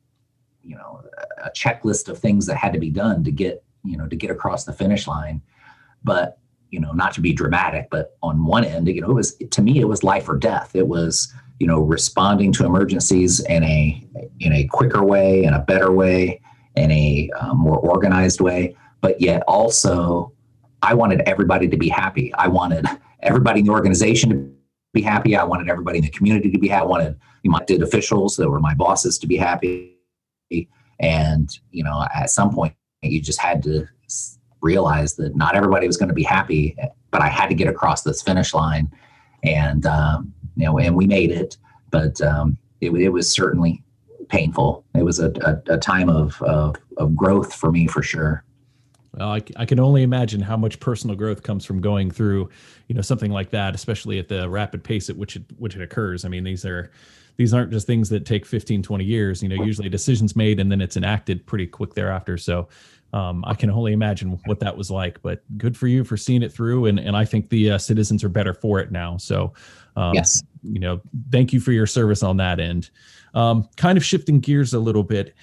you 0.64 0.76
know 0.76 1.02
a 1.44 1.50
checklist 1.52 2.10
of 2.10 2.18
things 2.18 2.46
that 2.46 2.56
had 2.56 2.74
to 2.74 2.80
be 2.80 2.90
done 2.90 3.24
to 3.24 3.32
get 3.32 3.64
you 3.84 3.98
know 3.98 4.08
to 4.08 4.16
get 4.16 4.32
across 4.32 4.66
the 4.66 4.74
finish 4.74 5.08
line. 5.08 5.42
But 6.04 6.40
you 6.70 6.80
know 6.80 6.92
not 6.92 7.14
to 7.14 7.22
be 7.22 7.34
dramatic 7.34 7.88
but 7.90 8.16
on 8.22 8.46
one 8.46 8.64
end 8.64 8.88
you 8.88 9.02
know 9.02 9.10
it 9.10 9.16
was 9.16 9.36
to 9.50 9.62
me 9.62 9.80
it 9.80 9.88
was 9.88 10.04
life 10.04 10.30
or 10.30 10.38
death. 10.38 10.76
It 10.76 10.88
was 10.88 11.34
you 11.60 11.68
know 11.68 11.82
responding 11.82 12.52
to 12.54 12.66
emergencies 12.66 13.40
in 13.42 13.64
a 13.64 14.04
in 14.40 14.54
a 14.54 14.66
quicker 14.68 15.04
way 15.04 15.44
in 15.44 15.54
a 15.54 15.60
better 15.60 15.92
way 15.92 16.42
in 16.76 16.92
a 16.92 17.30
um, 17.40 17.58
more 17.58 17.78
organized 17.78 18.42
way. 18.42 18.76
But 19.02 19.22
yet 19.22 19.44
also 19.48 20.32
i 20.82 20.94
wanted 20.94 21.22
everybody 21.22 21.68
to 21.68 21.78
be 21.78 21.90
happy 21.90 22.34
i 22.36 22.48
wanted 22.48 22.86
everybody 23.22 23.60
in 23.60 23.66
the 23.66 23.72
organization 23.72 24.30
to 24.30 24.52
be 24.94 25.02
happy 25.02 25.36
i 25.36 25.44
wanted 25.44 25.70
everybody 25.70 26.00
in 26.00 26.04
the 26.04 26.12
community 26.12 26.50
to 26.52 26.60
be 26.60 26.68
happy 26.68 26.84
i 26.84 26.86
wanted 26.86 27.20
you 27.44 27.52
my 27.52 27.64
did 27.66 27.82
officials 27.82 28.36
that 28.36 28.50
were 28.50 28.60
my 28.60 28.74
bosses 28.74 29.18
to 29.18 29.28
be 29.28 29.38
happy 29.38 29.98
and 31.00 31.60
you 31.72 31.84
know 31.84 32.06
at 32.14 32.30
some 32.30 32.54
point 32.54 32.74
you 33.02 33.22
just 33.22 33.40
had 33.40 33.64
to 33.64 33.88
realize 34.62 35.16
that 35.16 35.36
not 35.36 35.56
everybody 35.56 35.88
was 35.88 35.98
going 35.98 36.10
to 36.10 36.16
be 36.16 36.24
happy, 36.24 36.76
but 37.12 37.22
I 37.22 37.28
had 37.28 37.48
to 37.48 37.56
get 37.56 37.68
across 37.68 38.04
this 38.04 38.22
finish 38.22 38.54
line, 38.54 38.92
and 39.44 39.86
um, 39.86 40.34
you 40.56 40.66
know, 40.66 40.78
and 40.80 40.96
we 40.96 41.08
made 41.08 41.32
it. 41.32 41.58
But 41.92 42.22
um, 42.22 42.58
it, 42.82 42.92
it 42.92 43.10
was 43.10 43.32
certainly 43.32 43.84
painful. 44.28 44.86
It 44.96 45.04
was 45.04 45.20
a, 45.20 45.32
a, 45.42 45.74
a 45.74 45.78
time 45.78 46.10
of, 46.10 46.40
of, 46.44 46.76
of 46.98 47.16
growth 47.16 47.54
for 47.54 47.72
me 47.72 47.88
for 47.88 48.04
sure. 48.04 48.44
Well, 49.18 49.30
I, 49.30 49.42
I 49.56 49.66
can 49.66 49.80
only 49.80 50.04
imagine 50.04 50.42
how 50.42 50.58
much 50.58 50.80
personal 50.80 51.16
growth 51.16 51.44
comes 51.44 51.66
from 51.66 51.82
going 51.82 52.12
through, 52.12 52.50
you 52.88 52.96
know, 52.96 53.02
something 53.02 53.32
like 53.32 53.50
that, 53.52 53.74
especially 53.74 54.20
at 54.20 54.28
the 54.28 54.48
rapid 54.50 54.84
pace 54.84 55.10
at 55.10 55.18
which 55.18 55.36
it 55.36 55.44
which 55.58 55.76
it 55.76 55.82
occurs. 55.82 56.26
I 56.26 56.30
mean, 56.30 56.44
these 56.44 56.66
are 56.66 56.92
these 57.40 57.54
aren't 57.54 57.72
just 57.72 57.88
things 57.88 58.10
that 58.10 58.26
take 58.26 58.46
15 58.46 58.84
20 58.84 59.06
years 59.06 59.42
you 59.42 59.48
know 59.48 59.64
usually 59.64 59.88
decisions 59.88 60.36
made 60.36 60.60
and 60.60 60.70
then 60.70 60.82
it's 60.82 60.98
enacted 60.98 61.46
pretty 61.48 61.66
quick 61.66 61.94
thereafter. 61.94 62.38
So 62.38 62.68
um, 63.12 63.44
i 63.48 63.56
can 63.56 63.72
only 63.72 63.94
imagine 63.94 64.40
what 64.46 64.60
that 64.60 64.78
was 64.78 64.92
like 64.92 65.20
but 65.24 65.42
good 65.58 65.76
for 65.76 65.88
you 65.88 66.04
for 66.04 66.16
seeing 66.16 66.44
it 66.44 66.54
through 66.54 66.86
and, 66.86 67.00
and 67.00 67.18
i 67.18 67.26
think 67.26 67.50
the 67.50 67.72
uh, 67.72 67.78
citizens 67.80 68.24
are 68.24 68.30
better 68.30 68.54
for 68.54 68.80
it 68.80 68.92
now. 68.92 69.18
So 69.18 69.54
um, 69.96 70.14
yes. 70.14 70.44
you 70.62 70.80
know 70.80 71.02
thank 71.32 71.54
you 71.54 71.60
for 71.60 71.72
your 71.72 71.88
service 71.88 72.22
on 72.22 72.38
that 72.38 72.60
end. 72.60 72.90
Um, 73.34 73.68
kind 73.78 73.98
of 73.98 74.04
shifting 74.04 74.42
gears 74.42 74.74
a 74.74 74.80
little 74.80 75.04
bit 75.04 75.34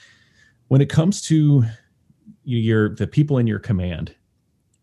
when 0.68 0.81
it 0.81 0.90
comes 0.90 1.22
to 1.22 1.64
your 2.46 2.94
the 2.94 3.06
people 3.06 3.38
in 3.38 3.46
your 3.46 3.59
command. 3.59 4.14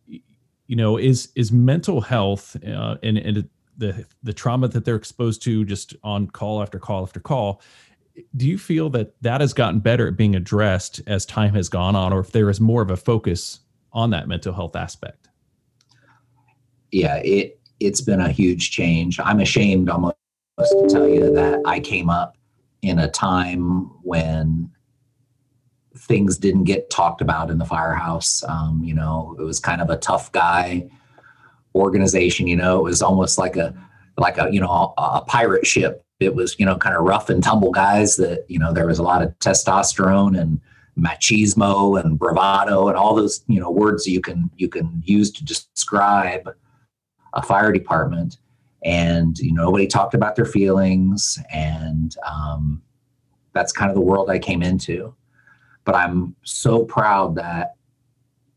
You 0.08 0.76
know 0.76 0.98
is 0.98 1.30
is 1.36 1.52
mental 1.52 2.02
health 2.02 2.56
uh, 2.66 2.98
and 3.04 3.18
and 3.18 3.50
the 3.78 4.06
the 4.22 4.34
trauma 4.34 4.68
that 4.68 4.86
they're 4.86 4.96
exposed 4.96 5.42
to 5.44 5.66
just 5.66 5.96
on 6.04 6.28
call 6.28 6.62
after 6.62 6.80
call 6.80 7.04
after 7.04 7.20
call 7.20 7.62
do 8.36 8.48
you 8.48 8.58
feel 8.60 8.90
that 8.92 9.20
that 9.22 9.42
has 9.42 9.54
gotten 9.54 9.80
better 9.80 10.08
at 10.08 10.16
being 10.16 10.36
addressed 10.36 11.02
as 11.08 11.26
time 11.26 11.54
has 11.56 11.68
gone 11.68 11.96
on 11.96 12.14
or 12.14 12.20
if 12.20 12.32
there 12.32 12.50
is 12.50 12.62
more 12.62 12.84
of 12.84 12.92
a 12.92 12.98
focus 12.98 13.62
on 13.92 14.12
that 14.12 14.28
mental 14.28 14.54
health 14.54 14.76
aspect? 14.76 15.30
Yeah 16.92 17.16
it 17.18 17.60
it's 17.80 18.02
been 18.02 18.22
a 18.22 18.32
huge 18.32 18.72
change. 18.72 19.20
I'm 19.20 19.40
ashamed 19.40 19.90
almost 19.90 20.16
to 20.58 20.88
tell 20.88 21.08
you 21.08 21.34
that 21.34 21.60
i 21.66 21.80
came 21.80 22.10
up 22.10 22.38
in 22.84 23.00
a 23.00 23.10
time 23.10 23.90
when 24.04 24.70
things 25.96 26.38
didn't 26.38 26.64
get 26.64 26.90
talked 26.90 27.22
about 27.22 27.50
in 27.50 27.58
the 27.58 27.66
firehouse 27.66 28.44
um, 28.48 28.82
you 28.84 28.94
know 28.94 29.36
it 29.40 29.44
was 29.44 29.60
kind 29.60 29.82
of 29.82 29.90
a 29.90 29.98
tough 29.98 30.32
guy 30.32 30.90
organization. 31.76 32.48
You 32.48 32.56
know, 32.56 32.80
it 32.80 32.84
was 32.84 33.02
almost 33.02 33.38
like 33.38 33.56
a 33.56 33.74
like 34.18 34.38
a 34.38 34.50
you 34.52 34.60
know 34.60 34.94
a, 34.98 35.02
a 35.02 35.26
pirate 35.28 35.66
ship. 35.66 36.04
It 36.20 36.36
was 36.36 36.56
you 36.60 36.66
know 36.66 36.78
kind 36.78 36.96
of 36.96 37.04
rough 37.04 37.30
and 37.30 37.44
tumble 37.44 37.72
guys 37.72 38.16
that 38.18 38.46
you 38.48 38.60
know 38.60 38.74
there 38.74 38.88
was 38.88 39.00
a 39.00 39.04
lot 39.04 39.22
of 39.22 39.38
testosterone 39.40 40.40
and 40.40 40.60
machismo 40.98 42.00
and 42.00 42.20
bravado 42.20 42.88
and 42.88 42.96
all 42.96 43.16
those 43.16 43.44
you 43.48 43.60
know 43.60 43.72
words 43.72 44.06
you 44.06 44.22
can 44.22 44.50
you 44.58 44.70
can 44.70 45.02
use 45.04 45.32
to 45.32 45.44
describe 45.44 46.48
a 47.34 47.42
fire 47.42 47.72
department 47.72 48.38
and 48.86 49.40
you 49.40 49.52
know 49.52 49.64
nobody 49.64 49.88
talked 49.88 50.14
about 50.14 50.36
their 50.36 50.46
feelings 50.46 51.40
and 51.52 52.16
um, 52.28 52.80
that's 53.54 53.72
kind 53.72 53.90
of 53.90 53.96
the 53.96 54.02
world 54.02 54.30
i 54.30 54.38
came 54.38 54.62
into 54.62 55.16
but 55.86 55.96
i'm 55.96 56.36
so 56.44 56.84
proud 56.84 57.36
that 57.36 57.76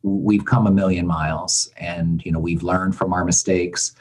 we've 0.03 0.45
come 0.45 0.67
a 0.67 0.71
million 0.71 1.07
miles 1.07 1.71
and 1.79 2.25
you 2.25 2.31
know 2.31 2.39
we've 2.39 2.63
learned 2.63 2.97
from 2.97 3.13
our 3.13 3.25
mistakes. 3.25 3.95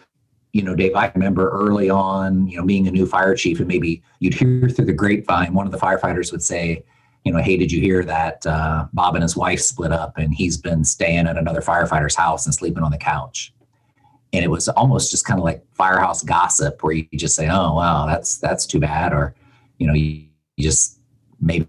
You 0.53 0.63
know 0.63 0.73
dave 0.73 0.95
i 0.95 1.11
remember 1.13 1.49
early 1.49 1.89
on 1.89 2.47
you 2.47 2.57
know 2.57 2.65
being 2.65 2.88
a 2.88 2.91
new 2.91 3.05
fire 3.05 3.35
chief 3.35 3.59
and 3.59 3.67
maybe 3.67 4.01
you'd 4.19 4.33
hear 4.33 4.69
through 4.69 4.85
the 4.85 4.93
grapevine 4.93 5.53
one 5.53 5.65
of 5.65 5.73
the 5.73 5.77
firefighters 5.77 6.31
would 6.31 6.41
say 6.41 6.81
you 7.25 7.33
know 7.33 7.39
hey 7.39 7.57
did 7.57 7.73
you 7.73 7.81
hear 7.81 8.05
that 8.05 8.45
uh, 8.47 8.88
bob 8.93 9.15
and 9.15 9.21
his 9.21 9.35
wife 9.35 9.59
split 9.59 9.91
up 9.91 10.17
and 10.17 10.33
he's 10.33 10.55
been 10.55 10.85
staying 10.85 11.27
at 11.27 11.38
another 11.38 11.59
firefighter's 11.59 12.15
house 12.15 12.45
and 12.45 12.55
sleeping 12.55 12.83
on 12.83 12.91
the 12.91 12.97
couch? 12.97 13.53
And 14.31 14.45
it 14.45 14.47
was 14.47 14.69
almost 14.69 15.11
just 15.11 15.25
kind 15.25 15.39
of 15.39 15.43
like 15.43 15.61
firehouse 15.73 16.23
gossip 16.23 16.81
where 16.83 16.93
you 16.93 17.05
just 17.15 17.35
say 17.35 17.49
oh 17.49 17.73
wow 17.73 18.05
that's 18.05 18.38
that's 18.38 18.65
too 18.65 18.79
bad 18.79 19.11
or 19.11 19.35
you 19.77 19.88
know 19.88 19.93
you, 19.93 20.27
you 20.55 20.63
just 20.63 20.99
maybe 21.41 21.67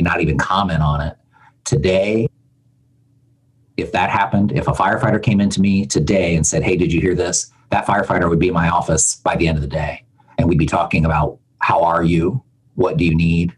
not 0.00 0.20
even 0.20 0.38
comment 0.38 0.82
on 0.82 1.00
it. 1.00 1.16
Today, 1.64 2.28
if 3.76 3.92
that 3.92 4.10
happened, 4.10 4.52
if 4.52 4.68
a 4.68 4.72
firefighter 4.72 5.22
came 5.22 5.40
into 5.40 5.60
me 5.60 5.86
today 5.86 6.34
and 6.34 6.46
said, 6.46 6.62
Hey, 6.62 6.76
did 6.76 6.92
you 6.92 7.00
hear 7.00 7.14
this? 7.14 7.50
That 7.70 7.86
firefighter 7.86 8.28
would 8.28 8.38
be 8.38 8.48
in 8.48 8.54
my 8.54 8.68
office 8.68 9.16
by 9.16 9.36
the 9.36 9.48
end 9.48 9.58
of 9.58 9.62
the 9.62 9.68
day. 9.68 10.04
And 10.38 10.48
we'd 10.48 10.58
be 10.58 10.66
talking 10.66 11.04
about 11.04 11.38
how 11.58 11.82
are 11.82 12.02
you? 12.02 12.42
What 12.74 12.96
do 12.96 13.04
you 13.04 13.14
need? 13.14 13.54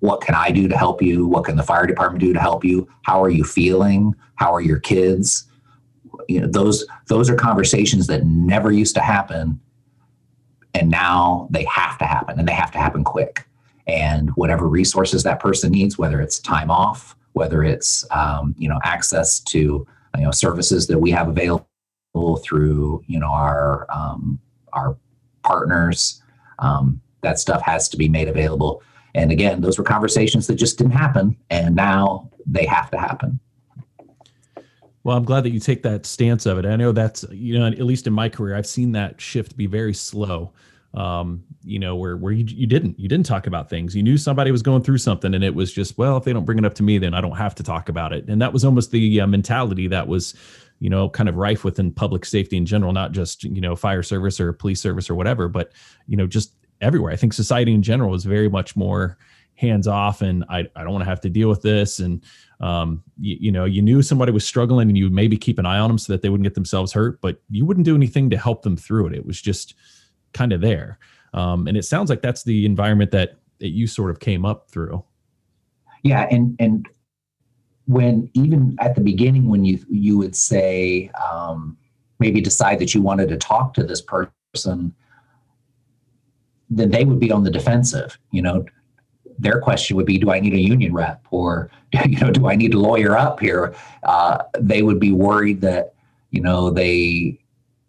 What 0.00 0.20
can 0.20 0.34
I 0.34 0.50
do 0.50 0.68
to 0.68 0.76
help 0.76 1.02
you? 1.02 1.26
What 1.26 1.44
can 1.44 1.56
the 1.56 1.62
fire 1.62 1.86
department 1.86 2.20
do 2.20 2.32
to 2.32 2.40
help 2.40 2.64
you? 2.64 2.88
How 3.02 3.22
are 3.22 3.30
you 3.30 3.44
feeling? 3.44 4.14
How 4.36 4.54
are 4.54 4.60
your 4.60 4.78
kids? 4.78 5.44
You 6.28 6.40
know, 6.40 6.46
those 6.46 6.86
those 7.08 7.28
are 7.30 7.34
conversations 7.34 8.06
that 8.08 8.24
never 8.24 8.70
used 8.70 8.94
to 8.94 9.00
happen. 9.00 9.60
And 10.74 10.90
now 10.90 11.48
they 11.50 11.64
have 11.64 11.98
to 11.98 12.04
happen 12.04 12.38
and 12.38 12.46
they 12.46 12.52
have 12.52 12.70
to 12.72 12.78
happen 12.78 13.02
quick. 13.02 13.47
And 13.88 14.30
whatever 14.36 14.68
resources 14.68 15.22
that 15.22 15.40
person 15.40 15.72
needs, 15.72 15.98
whether 15.98 16.20
it's 16.20 16.38
time 16.38 16.70
off, 16.70 17.16
whether 17.32 17.64
it's 17.64 18.04
um, 18.10 18.54
you 18.58 18.68
know 18.68 18.78
access 18.84 19.40
to 19.40 19.58
you 20.16 20.24
know 20.24 20.30
services 20.30 20.86
that 20.88 20.98
we 20.98 21.10
have 21.10 21.28
available 21.28 21.66
through 22.42 23.02
you 23.06 23.18
know 23.18 23.28
our 23.28 23.86
um, 23.90 24.38
our 24.72 24.96
partners. 25.42 26.22
Um, 26.58 27.00
that 27.22 27.38
stuff 27.38 27.62
has 27.62 27.88
to 27.88 27.96
be 27.96 28.08
made 28.08 28.28
available. 28.28 28.82
And 29.14 29.32
again, 29.32 29.60
those 29.60 29.78
were 29.78 29.84
conversations 29.84 30.46
that 30.46 30.54
just 30.54 30.78
didn't 30.78 30.92
happen, 30.92 31.36
and 31.50 31.74
now 31.74 32.30
they 32.46 32.64
have 32.66 32.90
to 32.92 32.98
happen. 32.98 33.40
Well, 35.02 35.16
I'm 35.16 35.24
glad 35.24 35.44
that 35.44 35.50
you 35.50 35.60
take 35.60 35.82
that 35.84 36.06
stance 36.06 36.46
of 36.46 36.58
it. 36.58 36.66
I 36.66 36.76
know 36.76 36.92
that's 36.92 37.24
you 37.30 37.58
know 37.58 37.66
at 37.66 37.80
least 37.80 38.06
in 38.06 38.12
my 38.12 38.28
career, 38.28 38.54
I've 38.54 38.66
seen 38.66 38.92
that 38.92 39.20
shift 39.20 39.56
be 39.56 39.66
very 39.66 39.94
slow 39.94 40.52
um, 40.94 41.44
you 41.62 41.78
know, 41.78 41.96
where 41.96 42.16
where 42.16 42.32
you, 42.32 42.44
you 42.46 42.66
didn't 42.66 42.98
you 42.98 43.08
didn't 43.08 43.26
talk 43.26 43.46
about 43.46 43.68
things. 43.68 43.94
You 43.94 44.02
knew 44.02 44.16
somebody 44.16 44.50
was 44.50 44.62
going 44.62 44.82
through 44.82 44.98
something, 44.98 45.34
and 45.34 45.44
it 45.44 45.54
was 45.54 45.72
just 45.72 45.98
well, 45.98 46.16
if 46.16 46.24
they 46.24 46.32
don't 46.32 46.44
bring 46.44 46.58
it 46.58 46.64
up 46.64 46.74
to 46.74 46.82
me, 46.82 46.98
then 46.98 47.14
I 47.14 47.20
don't 47.20 47.36
have 47.36 47.54
to 47.56 47.62
talk 47.62 47.88
about 47.88 48.12
it. 48.12 48.28
And 48.28 48.40
that 48.40 48.52
was 48.52 48.64
almost 48.64 48.90
the 48.90 49.20
uh, 49.20 49.26
mentality 49.26 49.86
that 49.88 50.08
was, 50.08 50.34
you 50.80 50.88
know, 50.88 51.08
kind 51.08 51.28
of 51.28 51.36
rife 51.36 51.64
within 51.64 51.92
public 51.92 52.24
safety 52.24 52.56
in 52.56 52.66
general, 52.66 52.92
not 52.92 53.12
just 53.12 53.44
you 53.44 53.60
know 53.60 53.76
fire 53.76 54.02
service 54.02 54.40
or 54.40 54.52
police 54.52 54.80
service 54.80 55.10
or 55.10 55.14
whatever, 55.14 55.48
but 55.48 55.72
you 56.06 56.16
know 56.16 56.26
just 56.26 56.54
everywhere. 56.80 57.12
I 57.12 57.16
think 57.16 57.32
society 57.32 57.74
in 57.74 57.82
general 57.82 58.14
is 58.14 58.24
very 58.24 58.48
much 58.48 58.74
more 58.74 59.18
hands 59.56 59.86
off, 59.86 60.22
and 60.22 60.44
I 60.48 60.60
I 60.74 60.84
don't 60.84 60.92
want 60.92 61.02
to 61.02 61.10
have 61.10 61.20
to 61.22 61.30
deal 61.30 61.48
with 61.48 61.62
this 61.62 61.98
and 61.98 62.22
um, 62.60 63.02
you, 63.20 63.36
you, 63.40 63.52
know, 63.52 63.64
you 63.64 63.82
knew 63.82 64.02
somebody 64.02 64.32
was 64.32 64.44
struggling 64.44 64.88
and 64.88 64.98
you 64.98 65.10
maybe 65.10 65.36
keep 65.36 65.58
an 65.58 65.66
eye 65.66 65.78
on 65.78 65.88
them 65.88 65.98
so 65.98 66.12
that 66.12 66.22
they 66.22 66.28
wouldn't 66.28 66.44
get 66.44 66.54
themselves 66.54 66.92
hurt, 66.92 67.20
but 67.20 67.40
you 67.50 67.64
wouldn't 67.64 67.84
do 67.84 67.94
anything 67.94 68.30
to 68.30 68.36
help 68.36 68.62
them 68.62 68.76
through 68.76 69.06
it. 69.06 69.14
It 69.14 69.24
was 69.24 69.40
just, 69.40 69.74
kind 70.32 70.52
of 70.52 70.60
there. 70.60 70.98
Um, 71.34 71.66
and 71.66 71.76
it 71.76 71.84
sounds 71.84 72.10
like 72.10 72.22
that's 72.22 72.42
the 72.42 72.64
environment 72.64 73.10
that, 73.10 73.36
that 73.58 73.68
you 73.68 73.86
sort 73.86 74.10
of 74.10 74.20
came 74.20 74.44
up 74.44 74.70
through. 74.70 75.04
Yeah, 76.02 76.26
and 76.30 76.56
and 76.58 76.86
when 77.86 78.30
even 78.34 78.76
at 78.80 78.94
the 78.94 79.00
beginning, 79.00 79.48
when 79.48 79.64
you 79.64 79.84
you 79.88 80.18
would 80.18 80.36
say 80.36 81.10
um, 81.10 81.76
maybe 82.18 82.40
decide 82.40 82.78
that 82.78 82.94
you 82.94 83.02
wanted 83.02 83.28
to 83.30 83.36
talk 83.36 83.74
to 83.74 83.82
this 83.82 84.00
person, 84.00 84.94
then 86.70 86.90
they 86.90 87.04
would 87.04 87.18
be 87.18 87.32
on 87.32 87.42
the 87.42 87.50
defensive. 87.50 88.18
You 88.30 88.42
know, 88.42 88.64
their 89.38 89.60
question 89.60 89.96
would 89.96 90.06
be, 90.06 90.18
"Do 90.18 90.30
I 90.30 90.40
need 90.40 90.54
a 90.54 90.60
union 90.60 90.92
rep?" 90.92 91.26
or 91.30 91.70
you 92.06 92.18
know, 92.20 92.30
"Do 92.30 92.48
I 92.48 92.54
need 92.54 92.72
to 92.72 92.78
lawyer 92.78 93.16
up 93.16 93.40
here?" 93.40 93.74
Uh, 94.02 94.44
they 94.58 94.82
would 94.82 95.00
be 95.00 95.12
worried 95.12 95.60
that 95.62 95.94
you 96.30 96.40
know 96.40 96.70
they 96.70 97.40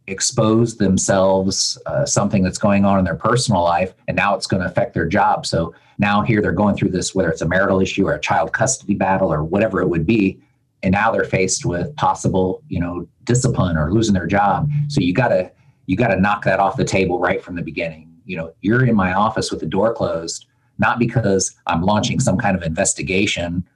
expose 0.10 0.78
themselves 0.78 1.78
uh, 1.86 2.06
something 2.06 2.44
that's 2.44 2.58
going 2.58 2.86
on 2.86 3.00
in 3.00 3.06
their 3.06 3.16
personal 3.16 3.64
life 3.64 3.94
and 4.08 4.16
now 4.16 4.36
it's 4.36 4.48
going 4.48 4.62
to 4.62 4.70
affect 4.70 4.94
their 4.94 5.08
job. 5.08 5.46
So 5.46 5.74
now 5.98 6.22
here 6.22 6.42
they're 6.42 6.52
going 6.52 6.76
through 6.76 6.90
this 6.90 7.14
whether 7.14 7.30
it's 7.30 7.42
a 7.42 7.48
marital 7.48 7.80
issue 7.80 8.08
or 8.08 8.14
a 8.14 8.20
child 8.20 8.54
custody 8.54 8.96
battle 8.96 9.32
or 9.32 9.44
whatever 9.44 9.82
it 9.82 9.88
would 9.88 10.06
be 10.06 10.40
and 10.84 10.92
now 10.94 11.12
they're 11.12 11.26
faced 11.26 11.66
with 11.66 11.96
possible 11.96 12.64
you 12.70 12.80
know 12.80 13.08
discipline 13.24 13.78
or 13.78 13.92
losing 13.92 14.14
their 14.14 14.28
job. 14.28 14.70
So 14.88 15.02
you 15.02 15.14
got 15.14 15.30
to 15.30 15.52
you 15.86 15.96
got 15.96 16.10
to 16.10 16.20
knock 16.20 16.44
that 16.46 16.60
off 16.60 16.78
the 16.78 16.86
table 16.86 17.20
right 17.20 17.44
from 17.44 17.56
the 17.56 17.62
beginning. 17.62 18.14
You 18.26 18.38
know 18.38 18.54
you're 18.62 18.86
in 18.86 18.96
my 18.96 19.14
office 19.14 19.52
with 19.52 19.60
the 19.60 19.66
door 19.66 19.94
closed 19.94 20.46
not 20.82 20.98
because 20.98 21.54
i'm 21.68 21.82
launching 21.82 22.22
some 22.22 22.38
kind 22.38 22.56
of 22.56 22.64
investigation 22.64 23.68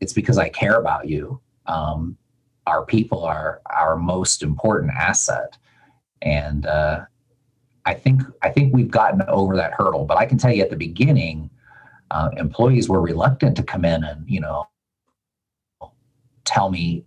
it's 0.00 0.14
because 0.14 0.38
i 0.38 0.48
care 0.48 0.78
about 0.80 1.08
you. 1.08 1.40
Um, 1.66 2.16
our 2.70 2.84
people 2.84 3.24
are 3.24 3.60
our 3.70 3.96
most 3.96 4.42
important 4.42 4.92
asset 4.92 5.56
and 6.22 6.66
uh, 6.66 7.00
I 7.86 7.94
think 7.94 8.22
I 8.42 8.50
think 8.50 8.74
we've 8.74 8.90
gotten 8.90 9.22
over 9.22 9.56
that 9.56 9.72
hurdle. 9.72 10.04
But 10.04 10.18
I 10.18 10.26
can 10.26 10.38
tell 10.38 10.52
you 10.52 10.62
at 10.62 10.70
the 10.70 10.76
beginning, 10.76 11.50
uh, 12.10 12.30
employees 12.36 12.88
were 12.88 13.00
reluctant 13.00 13.56
to 13.56 13.62
come 13.62 13.84
in 13.84 14.04
and 14.04 14.28
you 14.28 14.40
know 14.40 14.66
tell 16.44 16.70
me 16.70 17.04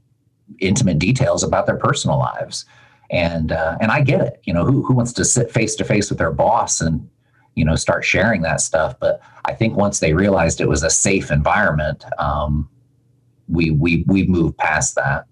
intimate 0.59 0.99
details 0.99 1.43
about 1.43 1.65
their 1.65 1.77
personal 1.77 2.17
lives. 2.17 2.65
And 3.11 3.51
uh, 3.51 3.77
and 3.79 3.91
I 3.91 4.01
get 4.01 4.21
it. 4.21 4.41
You 4.43 4.53
know, 4.53 4.65
who 4.65 4.83
who 4.83 4.93
wants 4.93 5.13
to 5.13 5.25
sit 5.25 5.51
face 5.51 5.75
to 5.75 5.83
face 5.83 6.09
with 6.09 6.17
their 6.17 6.31
boss 6.31 6.81
and 6.81 7.07
you 7.55 7.63
know 7.63 7.75
start 7.75 8.03
sharing 8.03 8.41
that 8.41 8.59
stuff? 8.59 8.99
But 8.99 9.21
I 9.45 9.53
think 9.53 9.75
once 9.75 9.99
they 9.99 10.13
realized 10.13 10.59
it 10.59 10.69
was 10.69 10.83
a 10.83 10.89
safe 10.89 11.29
environment, 11.29 12.03
um, 12.17 12.67
we 13.47 13.69
we 13.69 14.03
we've 14.07 14.29
moved 14.29 14.57
past 14.57 14.95
that. 14.95 15.25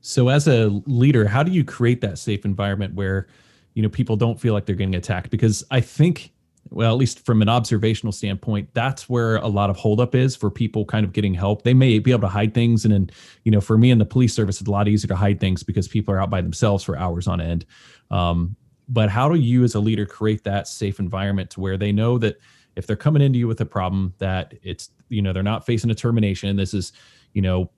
So 0.00 0.28
as 0.28 0.48
a 0.48 0.68
leader, 0.86 1.26
how 1.26 1.42
do 1.42 1.52
you 1.52 1.64
create 1.64 2.00
that 2.00 2.18
safe 2.18 2.44
environment 2.44 2.94
where, 2.94 3.26
you 3.74 3.82
know, 3.82 3.88
people 3.88 4.16
don't 4.16 4.40
feel 4.40 4.54
like 4.54 4.66
they're 4.66 4.76
getting 4.76 4.94
attacked? 4.94 5.30
Because 5.30 5.64
I 5.70 5.80
think, 5.80 6.32
well, 6.70 6.92
at 6.92 6.98
least 6.98 7.24
from 7.26 7.42
an 7.42 7.48
observational 7.48 8.12
standpoint, 8.12 8.68
that's 8.72 9.08
where 9.08 9.36
a 9.36 9.48
lot 9.48 9.70
of 9.70 9.76
holdup 9.76 10.14
is 10.14 10.36
for 10.36 10.50
people 10.50 10.84
kind 10.84 11.04
of 11.04 11.12
getting 11.12 11.34
help. 11.34 11.62
They 11.62 11.74
may 11.74 11.98
be 11.98 12.12
able 12.12 12.22
to 12.22 12.28
hide 12.28 12.54
things. 12.54 12.84
And 12.84 12.94
then, 12.94 13.10
you 13.44 13.52
know, 13.52 13.60
for 13.60 13.76
me 13.76 13.90
in 13.90 13.98
the 13.98 14.06
police 14.06 14.34
service, 14.34 14.60
it's 14.60 14.68
a 14.68 14.72
lot 14.72 14.88
easier 14.88 15.08
to 15.08 15.16
hide 15.16 15.40
things 15.40 15.62
because 15.62 15.88
people 15.88 16.14
are 16.14 16.20
out 16.20 16.30
by 16.30 16.40
themselves 16.40 16.84
for 16.84 16.96
hours 16.96 17.26
on 17.26 17.40
end. 17.40 17.66
Um, 18.10 18.56
but 18.88 19.08
how 19.08 19.28
do 19.28 19.38
you 19.38 19.64
as 19.64 19.74
a 19.74 19.80
leader 19.80 20.06
create 20.06 20.44
that 20.44 20.66
safe 20.66 20.98
environment 20.98 21.50
to 21.50 21.60
where 21.60 21.76
they 21.76 21.92
know 21.92 22.18
that 22.18 22.40
if 22.76 22.86
they're 22.86 22.96
coming 22.96 23.22
into 23.22 23.38
you 23.38 23.48
with 23.48 23.60
a 23.60 23.66
problem 23.66 24.14
that 24.18 24.54
it's, 24.62 24.90
you 25.08 25.22
know, 25.22 25.32
they're 25.32 25.42
not 25.42 25.66
facing 25.66 25.90
a 25.90 25.94
termination. 25.94 26.56
This 26.56 26.72
is, 26.72 26.92
you 27.32 27.42
know, 27.42 27.70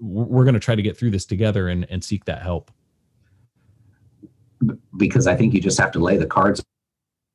we're 0.00 0.44
going 0.44 0.54
to 0.54 0.60
try 0.60 0.74
to 0.74 0.82
get 0.82 0.96
through 0.96 1.10
this 1.10 1.24
together 1.24 1.68
and, 1.68 1.86
and 1.90 2.02
seek 2.02 2.24
that 2.24 2.42
help. 2.42 2.70
Because 4.96 5.26
i 5.26 5.36
think 5.36 5.52
you 5.52 5.60
just 5.60 5.78
have 5.78 5.90
to 5.92 5.98
lay 5.98 6.16
the 6.16 6.26
cards 6.26 6.62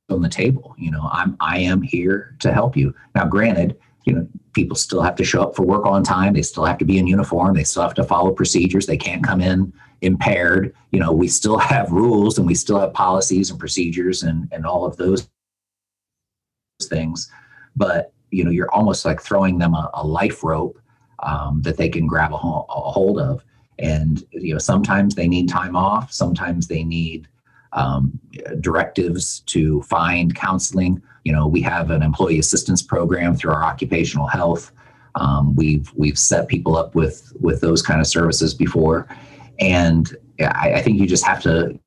on 0.09 0.21
the 0.21 0.29
table. 0.29 0.73
You 0.77 0.91
know 0.91 1.07
i'm 1.11 1.37
i 1.39 1.59
am 1.59 1.81
here 1.81 2.35
to 2.39 2.51
help 2.51 2.75
you. 2.75 2.93
Now 3.15 3.25
granted 3.25 3.77
you 4.05 4.13
know 4.13 4.27
people 4.53 4.75
still 4.75 5.01
have 5.01 5.15
to 5.15 5.23
show 5.23 5.43
up 5.43 5.55
for 5.55 5.63
work 5.63 5.85
on 5.85 6.03
time. 6.03 6.33
They 6.33 6.41
still 6.41 6.65
have 6.65 6.77
to 6.79 6.85
be 6.85 6.97
in 6.97 7.05
uniform. 7.05 7.53
They 7.53 7.63
still 7.63 7.83
have 7.83 7.93
to 7.95 8.03
follow 8.03 8.31
procedures. 8.31 8.85
They 8.85 8.97
can't 8.97 9.23
come 9.23 9.41
in 9.41 9.71
impaired. 10.01 10.73
You 10.91 10.99
know 10.99 11.11
we 11.11 11.27
still 11.27 11.57
have 11.57 11.91
rules 11.91 12.37
and 12.37 12.47
we 12.47 12.55
still 12.55 12.79
have 12.79 12.93
policies 12.93 13.51
and 13.51 13.59
procedures 13.59 14.23
and 14.23 14.47
and 14.51 14.65
all 14.65 14.85
of 14.85 14.97
those 14.97 15.29
things. 16.83 17.29
But 17.75 18.13
you 18.31 18.43
know 18.43 18.51
you're 18.51 18.73
almost 18.73 19.05
like 19.05 19.21
throwing 19.21 19.59
them 19.59 19.75
a, 19.75 19.91
a 19.93 20.05
life 20.05 20.43
rope 20.43 20.79
um, 21.23 21.61
that 21.63 21.77
they 21.77 21.89
can 21.89 22.07
grab 22.07 22.33
a, 22.33 22.37
ho- 22.37 22.65
a, 22.69 22.91
hold 22.91 23.19
of. 23.19 23.43
And 23.77 24.23
you 24.31 24.53
know, 24.53 24.59
sometimes 24.59 25.15
they 25.15 25.27
need 25.27 25.49
time 25.49 25.75
off. 25.75 26.11
Sometimes 26.11 26.67
they 26.67 26.83
need 26.83 27.27
um, 27.73 28.19
directives 28.59 29.41
to 29.41 29.81
find 29.83 30.35
counseling. 30.35 31.01
You 31.23 31.33
know, 31.33 31.47
we 31.47 31.61
have 31.61 31.91
an 31.91 32.01
employee 32.01 32.39
assistance 32.39 32.81
program 32.81 33.35
through 33.35 33.51
our 33.51 33.63
occupational 33.63 34.27
health. 34.27 34.71
Um, 35.15 35.55
we've 35.55 35.91
we've 35.95 36.19
set 36.19 36.47
people 36.47 36.75
up 36.77 36.95
with 36.95 37.31
with 37.39 37.61
those 37.61 37.81
kind 37.81 37.99
of 37.99 38.07
services 38.07 38.53
before, 38.53 39.07
and 39.59 40.15
I, 40.39 40.73
I 40.75 40.81
think 40.81 40.99
you 40.99 41.07
just 41.07 41.25
have 41.25 41.41
to 41.43 41.79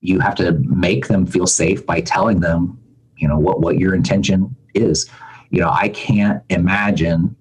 you 0.00 0.18
have 0.20 0.34
to 0.34 0.52
make 0.52 1.06
them 1.08 1.26
feel 1.26 1.46
safe 1.46 1.86
by 1.86 2.00
telling 2.00 2.40
them, 2.40 2.78
you 3.16 3.28
know, 3.28 3.38
what 3.38 3.60
what 3.60 3.78
your 3.78 3.94
intention 3.94 4.54
is. 4.74 5.08
You 5.50 5.60
know, 5.60 5.70
I 5.70 5.90
can't 5.90 6.42
imagine 6.48 7.36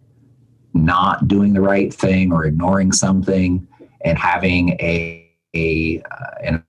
not 0.74 1.28
doing 1.28 1.54
the 1.54 1.62
right 1.62 1.94
thing 1.94 2.32
or 2.32 2.46
ignoring 2.46 2.92
something 2.92 3.68
and 4.04 4.18
having 4.18 4.70
a, 4.80 5.30
a 5.54 6.02
uh, 6.12 6.36
an 6.44 6.64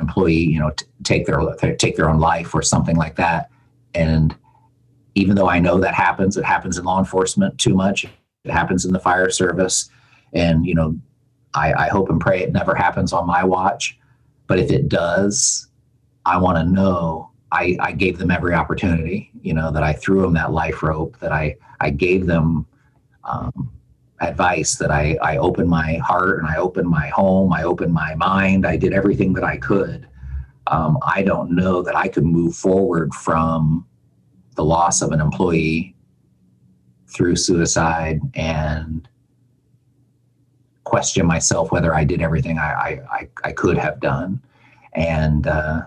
employee 0.00 0.34
you 0.34 0.58
know 0.58 0.70
t- 0.70 0.86
take 1.04 1.26
their 1.26 1.40
take 1.76 1.96
their 1.96 2.10
own 2.10 2.18
life 2.18 2.54
or 2.54 2.62
something 2.62 2.96
like 2.96 3.16
that. 3.16 3.50
And 3.94 4.34
even 5.14 5.36
though 5.36 5.48
i 5.48 5.58
know 5.58 5.78
that 5.78 5.94
happens 5.94 6.36
it 6.36 6.44
happens 6.44 6.76
in 6.76 6.84
law 6.84 6.98
enforcement 6.98 7.58
too 7.58 7.74
much. 7.74 8.04
It 8.44 8.50
happens 8.50 8.84
in 8.84 8.92
the 8.92 9.00
fire 9.00 9.30
service. 9.30 9.90
And 10.32 10.66
you 10.66 10.74
know 10.74 10.98
i, 11.54 11.72
I 11.72 11.88
hope 11.88 12.10
and 12.10 12.20
pray 12.20 12.42
it 12.42 12.52
never 12.52 12.74
happens 12.74 13.12
on 13.12 13.26
my 13.26 13.44
watch. 13.44 13.98
But 14.46 14.58
if 14.58 14.70
it 14.70 14.88
does 14.88 15.68
i 16.24 16.36
want 16.36 16.58
to 16.58 16.64
know. 16.64 17.30
I, 17.52 17.76
I 17.80 17.92
gave 17.92 18.18
them 18.18 18.32
every 18.32 18.54
opportunity 18.54 19.30
you 19.40 19.54
know 19.54 19.70
that 19.70 19.84
i 19.84 19.92
threw 19.92 20.22
them 20.22 20.34
that 20.34 20.50
life 20.50 20.82
rope 20.82 21.16
that 21.20 21.30
i 21.30 21.54
i 21.80 21.90
gave 21.90 22.26
them 22.26 22.66
um, 23.26 23.70
advice 24.20 24.76
that 24.76 24.90
I, 24.90 25.18
I 25.22 25.36
opened 25.36 25.68
my 25.68 25.96
heart 25.96 26.38
and 26.38 26.48
I 26.48 26.56
opened 26.56 26.88
my 26.88 27.08
home, 27.08 27.52
I 27.52 27.64
opened 27.64 27.92
my 27.92 28.14
mind, 28.14 28.66
I 28.66 28.76
did 28.76 28.92
everything 28.92 29.34
that 29.34 29.44
I 29.44 29.58
could. 29.58 30.08
Um, 30.68 30.98
I 31.02 31.22
don't 31.22 31.50
know 31.52 31.82
that 31.82 31.94
I 31.94 32.08
could 32.08 32.24
move 32.24 32.56
forward 32.56 33.14
from 33.14 33.86
the 34.54 34.64
loss 34.64 35.02
of 35.02 35.12
an 35.12 35.20
employee 35.20 35.94
through 37.08 37.36
suicide 37.36 38.20
and 38.34 39.08
question 40.84 41.26
myself 41.26 41.70
whether 41.70 41.94
I 41.94 42.04
did 42.04 42.22
everything 42.22 42.58
I, 42.58 43.00
I, 43.10 43.28
I 43.44 43.52
could 43.52 43.76
have 43.76 44.00
done. 44.00 44.40
And, 44.94 45.46
uh, 45.46 45.82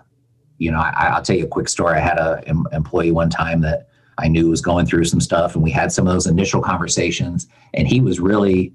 you 0.60 0.72
know, 0.72 0.80
I, 0.80 1.16
will 1.16 1.24
tell 1.24 1.36
you 1.36 1.46
a 1.46 1.48
quick 1.48 1.68
story. 1.68 1.98
I 1.98 2.02
had 2.02 2.20
an 2.20 2.66
employee 2.72 3.12
one 3.12 3.30
time 3.30 3.62
that 3.62 3.89
I 4.20 4.28
knew 4.28 4.50
was 4.50 4.62
going 4.62 4.86
through 4.86 5.06
some 5.06 5.22
stuff, 5.22 5.56
and 5.56 5.64
we 5.64 5.72
had 5.72 5.92
some 5.92 6.08
of 6.08 6.14
those 6.14 6.28
initial 6.28 6.62
conversations. 6.62 7.48
And 7.74 7.88
he 7.88 8.02
was 8.02 8.20
really, 8.20 8.74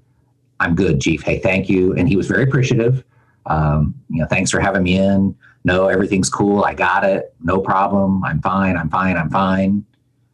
"I'm 0.59 0.75
good, 0.75 1.01
Chief. 1.01 1.21
Hey, 1.23 1.39
thank 1.39 1.69
you." 1.69 1.93
And 1.93 2.07
he 2.07 2.15
was 2.15 2.27
very 2.27 2.43
appreciative. 2.43 3.03
Um, 3.45 3.95
you 4.09 4.21
know, 4.21 4.27
thanks 4.27 4.51
for 4.51 4.59
having 4.59 4.83
me 4.83 4.97
in. 4.97 5.35
No, 5.63 5.87
everything's 5.87 6.29
cool. 6.29 6.63
I 6.63 6.73
got 6.73 7.03
it. 7.03 7.33
No 7.41 7.59
problem. 7.59 8.23
I'm 8.23 8.41
fine. 8.41 8.75
I'm 8.77 8.89
fine. 8.89 9.17
I'm 9.17 9.29
fine. 9.29 9.85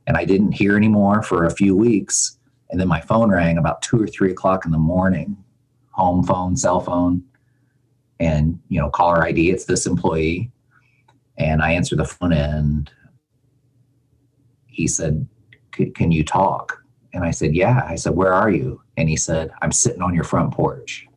And 0.08 0.18
I 0.18 0.26
didn't 0.26 0.54
hear 0.54 0.76
anymore 0.76 1.22
for 1.24 1.46
a 1.46 1.52
few 1.52 1.76
weeks. 1.76 2.38
And 2.70 2.80
then 2.80 2.88
my 2.88 3.02
phone 3.02 3.30
rang 3.30 3.58
about 3.58 3.82
two 3.82 4.02
or 4.02 4.08
three 4.08 4.32
o'clock 4.32 4.66
in 4.66 4.72
the 4.72 4.78
morning, 4.78 5.38
home 5.92 6.24
phone, 6.24 6.56
cell 6.56 6.80
phone, 6.80 7.24
and 8.20 8.60
you 8.70 8.80
know, 8.80 8.90
caller 8.90 9.24
ID. 9.24 9.52
It's 9.52 9.66
this 9.66 9.86
employee 9.86 10.52
and 11.42 11.62
I 11.62 11.72
answer 11.72 11.96
the 11.96 12.06
phone 12.06 12.34
and 12.34 12.92
he 14.72 14.88
said, 14.88 15.28
Can 15.96 16.12
you 16.12 16.24
talk? 16.24 16.84
And 17.14 17.24
I 17.24 17.32
said, 17.32 17.56
Yeah. 17.56 17.84
I 17.86 17.96
said, 17.96 18.16
Where 18.16 18.34
are 18.34 18.50
you? 18.50 18.82
And 18.98 19.08
he 19.10 19.16
said, 19.16 19.52
I'm 19.62 19.72
sitting 19.72 20.02
on 20.02 20.16
your 20.16 20.24
front 20.24 20.54
porch. 20.54 21.08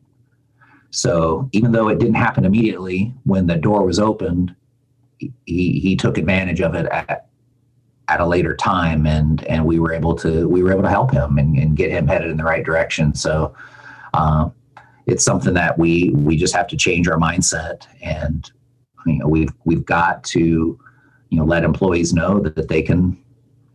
So 0.91 1.49
even 1.51 1.71
though 1.71 1.89
it 1.89 1.99
didn't 1.99 2.15
happen 2.15 2.45
immediately, 2.45 3.13
when 3.23 3.47
the 3.47 3.57
door 3.57 3.83
was 3.83 3.99
opened, 3.99 4.55
he, 5.17 5.31
he 5.79 5.95
took 5.95 6.17
advantage 6.17 6.61
of 6.61 6.73
it 6.75 6.85
at, 6.85 7.27
at 8.07 8.21
a 8.21 8.25
later 8.25 8.55
time 8.55 9.05
and 9.07 9.43
and 9.45 9.65
we 9.65 9.79
were 9.79 9.91
able 9.91 10.15
to 10.15 10.47
we 10.47 10.61
were 10.61 10.71
able 10.71 10.83
to 10.83 10.89
help 10.89 11.11
him 11.11 11.37
and, 11.37 11.57
and 11.57 11.75
get 11.75 11.89
him 11.89 12.07
headed 12.07 12.29
in 12.29 12.37
the 12.37 12.43
right 12.43 12.63
direction. 12.63 13.15
So 13.15 13.55
uh, 14.13 14.49
it's 15.07 15.23
something 15.23 15.53
that 15.53 15.77
we 15.77 16.11
we 16.11 16.37
just 16.37 16.55
have 16.55 16.67
to 16.67 16.77
change 16.77 17.07
our 17.07 17.17
mindset 17.17 17.87
and 18.01 18.49
you 19.05 19.19
know 19.19 19.27
we've 19.27 19.53
we've 19.65 19.85
got 19.85 20.23
to 20.25 20.39
you 21.29 21.37
know 21.37 21.45
let 21.45 21.63
employees 21.63 22.13
know 22.13 22.39
that, 22.39 22.55
that 22.55 22.67
they 22.67 22.81
can 22.81 23.17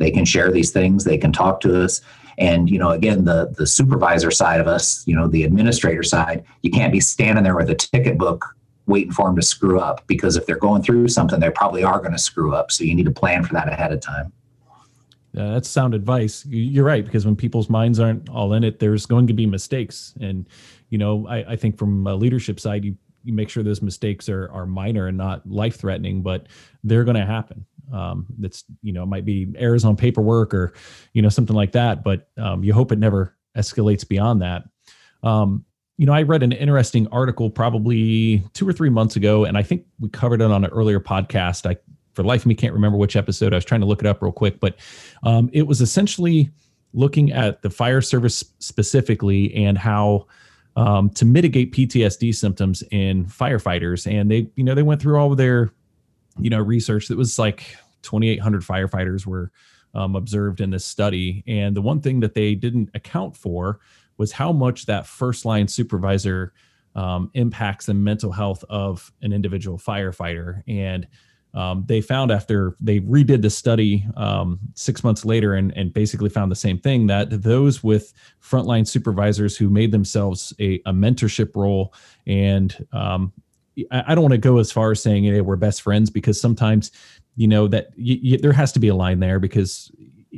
they 0.00 0.10
can 0.10 0.24
share 0.24 0.50
these 0.50 0.72
things. 0.72 1.04
They 1.04 1.18
can 1.18 1.32
talk 1.32 1.60
to 1.60 1.84
us. 1.84 2.00
And 2.38 2.70
you 2.70 2.78
know 2.78 2.90
again 2.90 3.24
the 3.24 3.54
the 3.56 3.66
supervisor 3.66 4.30
side 4.30 4.60
of 4.60 4.66
us 4.66 5.06
you 5.06 5.14
know 5.14 5.28
the 5.28 5.44
administrator 5.44 6.02
side 6.02 6.42
you 6.62 6.70
can't 6.70 6.90
be 6.90 7.00
standing 7.00 7.44
there 7.44 7.54
with 7.54 7.68
a 7.68 7.74
ticket 7.74 8.16
book 8.16 8.56
waiting 8.86 9.12
for 9.12 9.26
them 9.26 9.36
to 9.36 9.42
screw 9.42 9.78
up 9.78 10.06
because 10.06 10.36
if 10.36 10.46
they're 10.46 10.56
going 10.56 10.82
through 10.82 11.08
something 11.08 11.38
they 11.38 11.50
probably 11.50 11.84
are 11.84 11.98
going 11.98 12.12
to 12.12 12.18
screw 12.18 12.54
up. 12.54 12.72
So 12.72 12.82
you 12.82 12.94
need 12.94 13.04
to 13.04 13.10
plan 13.10 13.44
for 13.44 13.52
that 13.52 13.68
ahead 13.68 13.92
of 13.92 14.00
time. 14.00 14.32
Uh, 15.36 15.52
that's 15.52 15.68
sound 15.68 15.92
advice. 15.92 16.46
You're 16.46 16.84
right 16.84 17.04
because 17.04 17.26
when 17.26 17.36
people's 17.36 17.68
minds 17.68 18.00
aren't 18.00 18.30
all 18.30 18.54
in 18.54 18.64
it 18.64 18.78
there's 18.78 19.04
going 19.04 19.26
to 19.26 19.34
be 19.34 19.44
mistakes. 19.44 20.14
And 20.20 20.48
you 20.88 20.96
know 20.96 21.26
i, 21.28 21.52
I 21.52 21.56
think 21.56 21.76
from 21.76 22.06
a 22.06 22.14
leadership 22.14 22.58
side 22.58 22.86
you 22.86 22.96
you 23.24 23.32
make 23.32 23.48
sure 23.48 23.62
those 23.62 23.82
mistakes 23.82 24.28
are 24.28 24.50
are 24.50 24.66
minor 24.66 25.06
and 25.06 25.16
not 25.16 25.48
life 25.48 25.76
threatening, 25.76 26.22
but 26.22 26.46
they're 26.84 27.04
going 27.04 27.16
to 27.16 27.26
happen. 27.26 27.66
Um, 27.92 28.26
that's 28.38 28.64
you 28.82 28.92
know 28.92 29.02
it 29.02 29.06
might 29.06 29.24
be 29.24 29.52
errors 29.56 29.84
on 29.84 29.96
paperwork 29.96 30.54
or 30.54 30.72
you 31.12 31.22
know 31.22 31.28
something 31.28 31.56
like 31.56 31.72
that, 31.72 32.04
but 32.04 32.28
um, 32.38 32.62
you 32.64 32.72
hope 32.72 32.92
it 32.92 32.98
never 32.98 33.36
escalates 33.56 34.06
beyond 34.06 34.42
that. 34.42 34.64
Um, 35.22 35.64
you 35.96 36.06
know, 36.06 36.14
I 36.14 36.22
read 36.22 36.42
an 36.42 36.52
interesting 36.52 37.06
article 37.08 37.50
probably 37.50 38.42
two 38.54 38.66
or 38.66 38.72
three 38.72 38.88
months 38.88 39.16
ago, 39.16 39.44
and 39.44 39.58
I 39.58 39.62
think 39.62 39.84
we 39.98 40.08
covered 40.08 40.40
it 40.40 40.50
on 40.50 40.64
an 40.64 40.70
earlier 40.70 40.98
podcast. 40.98 41.68
I, 41.68 41.76
for 42.14 42.22
life 42.22 42.42
of 42.42 42.46
me, 42.46 42.54
can't 42.54 42.72
remember 42.72 42.96
which 42.96 43.16
episode. 43.16 43.52
I 43.52 43.56
was 43.56 43.66
trying 43.66 43.82
to 43.82 43.86
look 43.86 44.00
it 44.00 44.06
up 44.06 44.22
real 44.22 44.32
quick, 44.32 44.60
but 44.60 44.76
um, 45.24 45.50
it 45.52 45.66
was 45.66 45.82
essentially 45.82 46.50
looking 46.94 47.32
at 47.32 47.62
the 47.62 47.70
fire 47.70 48.00
service 48.00 48.42
specifically 48.60 49.54
and 49.54 49.76
how 49.76 50.26
um, 50.76 51.10
to 51.10 51.24
mitigate 51.24 51.72
PTSD 51.72 52.34
symptoms 52.34 52.82
in 52.90 53.26
firefighters. 53.26 54.10
And 54.10 54.30
they, 54.30 54.50
you 54.56 54.64
know, 54.64 54.74
they 54.74 54.82
went 54.82 55.02
through 55.02 55.18
all 55.18 55.30
of 55.30 55.36
their, 55.36 55.70
you 56.38 56.50
know, 56.50 56.58
research 56.58 57.08
that 57.08 57.18
was 57.18 57.38
like 57.38 57.76
2,800 58.02 58.62
firefighters 58.62 59.26
were 59.26 59.50
um, 59.94 60.16
observed 60.16 60.60
in 60.60 60.70
this 60.70 60.84
study. 60.84 61.42
And 61.46 61.76
the 61.76 61.82
one 61.82 62.00
thing 62.00 62.20
that 62.20 62.34
they 62.34 62.54
didn't 62.54 62.90
account 62.94 63.36
for 63.36 63.80
was 64.16 64.32
how 64.32 64.52
much 64.52 64.86
that 64.86 65.06
first 65.06 65.44
line 65.44 65.66
supervisor 65.66 66.52
um, 66.94 67.30
impacts 67.34 67.86
the 67.86 67.94
mental 67.94 68.32
health 68.32 68.64
of 68.68 69.12
an 69.22 69.32
individual 69.32 69.78
firefighter. 69.78 70.62
And 70.68 71.06
um, 71.54 71.84
they 71.86 72.00
found 72.00 72.30
after 72.30 72.76
they 72.80 73.00
redid 73.00 73.42
the 73.42 73.50
study 73.50 74.06
um, 74.16 74.60
six 74.74 75.02
months 75.02 75.24
later 75.24 75.54
and, 75.54 75.76
and 75.76 75.92
basically 75.92 76.30
found 76.30 76.50
the 76.50 76.56
same 76.56 76.78
thing 76.78 77.08
that 77.08 77.42
those 77.42 77.82
with 77.82 78.12
frontline 78.42 78.86
supervisors 78.86 79.56
who 79.56 79.68
made 79.68 79.90
themselves 79.90 80.52
a, 80.60 80.76
a 80.86 80.92
mentorship 80.92 81.56
role 81.56 81.92
and 82.26 82.86
um, 82.92 83.32
I, 83.90 84.14
don't 84.14 84.22
want 84.22 84.32
to 84.32 84.38
go 84.38 84.58
as 84.58 84.72
far 84.72 84.90
as 84.90 85.02
saying 85.02 85.24
hey, 85.24 85.40
we're 85.40 85.56
best 85.56 85.82
friends 85.82 86.10
because 86.10 86.40
sometimes 86.40 86.90
you 87.36 87.48
know 87.48 87.68
that 87.68 87.88
there 88.42 88.52
has 88.52 88.72
to 88.72 88.80
be 88.80 88.88
a 88.88 88.94
line 88.94 89.20
there 89.20 89.38
because 89.38 89.90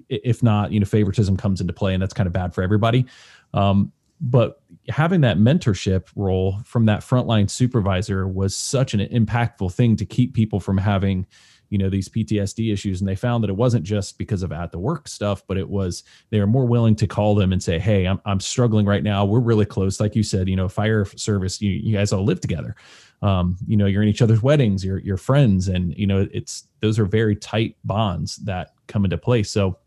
if 0.08 0.42
not 0.42 0.72
you 0.72 0.80
know 0.80 0.86
favoritism 0.86 1.36
comes 1.36 1.60
into 1.60 1.72
play 1.72 1.94
and 1.94 2.02
that's 2.02 2.14
kind 2.14 2.26
of 2.26 2.32
bad 2.32 2.54
for 2.54 2.62
everybody. 2.62 3.06
Um, 3.54 3.92
but 4.20 4.62
having 4.88 5.20
that 5.22 5.36
mentorship 5.36 6.08
role 6.14 6.58
from 6.64 6.86
that 6.86 7.00
frontline 7.00 7.50
supervisor 7.50 8.26
was 8.26 8.54
such 8.54 8.94
an 8.94 9.00
impactful 9.00 9.72
thing 9.72 9.96
to 9.96 10.06
keep 10.06 10.32
people 10.34 10.60
from 10.60 10.78
having 10.78 11.26
you 11.70 11.78
know 11.78 11.88
these 11.88 12.08
ptsd 12.08 12.70
issues 12.70 13.00
and 13.00 13.08
they 13.08 13.16
found 13.16 13.42
that 13.42 13.48
it 13.48 13.56
wasn't 13.56 13.82
just 13.82 14.18
because 14.18 14.42
of 14.42 14.52
at 14.52 14.70
the 14.72 14.78
work 14.78 15.08
stuff 15.08 15.42
but 15.46 15.56
it 15.56 15.68
was 15.68 16.04
they 16.28 16.38
were 16.38 16.46
more 16.46 16.66
willing 16.66 16.94
to 16.94 17.06
call 17.06 17.34
them 17.34 17.50
and 17.50 17.62
say 17.62 17.78
hey 17.78 18.04
i'm, 18.04 18.20
I'm 18.26 18.40
struggling 18.40 18.84
right 18.84 19.02
now. 19.02 19.24
We're 19.24 19.40
really 19.40 19.64
close. 19.64 19.98
Like 19.98 20.14
you 20.14 20.22
said 20.22 20.48
you 20.48 20.56
know 20.56 20.68
fire 20.68 21.04
service 21.04 21.62
you, 21.62 21.70
you 21.70 21.96
guys 21.96 22.12
all 22.12 22.24
live 22.24 22.40
together 22.40 22.76
um, 23.22 23.56
you 23.66 23.76
know 23.76 23.86
you're 23.86 24.02
in 24.02 24.08
each 24.08 24.22
other's 24.22 24.42
weddings 24.42 24.84
you're, 24.84 24.98
you're 24.98 25.16
friends 25.16 25.68
and 25.68 25.96
you 25.96 26.06
know 26.06 26.28
it's 26.32 26.66
those 26.80 26.98
are 26.98 27.04
very 27.04 27.36
tight 27.36 27.76
bonds 27.84 28.36
that 28.36 28.74
come 28.88 29.04
into 29.04 29.16
place 29.16 29.50
so 29.50 29.78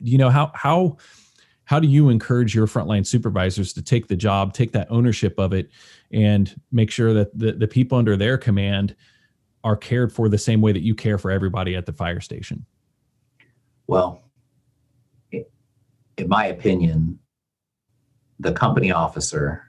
you 0.00 0.18
know 0.18 0.30
how 0.30 0.50
how 0.54 0.96
how 1.66 1.80
do 1.80 1.88
you 1.88 2.08
encourage 2.08 2.54
your 2.54 2.66
frontline 2.66 3.04
supervisors 3.04 3.72
to 3.72 3.82
take 3.82 4.06
the 4.06 4.14
job, 4.14 4.54
take 4.54 4.70
that 4.70 4.86
ownership 4.88 5.36
of 5.36 5.52
it, 5.52 5.68
and 6.12 6.58
make 6.70 6.92
sure 6.92 7.12
that 7.12 7.36
the, 7.36 7.52
the 7.52 7.66
people 7.66 7.98
under 7.98 8.16
their 8.16 8.38
command 8.38 8.94
are 9.64 9.76
cared 9.76 10.12
for 10.12 10.28
the 10.28 10.38
same 10.38 10.60
way 10.60 10.70
that 10.70 10.82
you 10.82 10.94
care 10.94 11.18
for 11.18 11.32
everybody 11.32 11.74
at 11.74 11.84
the 11.84 11.92
fire 11.92 12.20
station? 12.20 12.64
Well, 13.88 14.22
in 15.32 16.28
my 16.28 16.46
opinion, 16.46 17.18
the 18.38 18.52
company 18.52 18.92
officer 18.92 19.65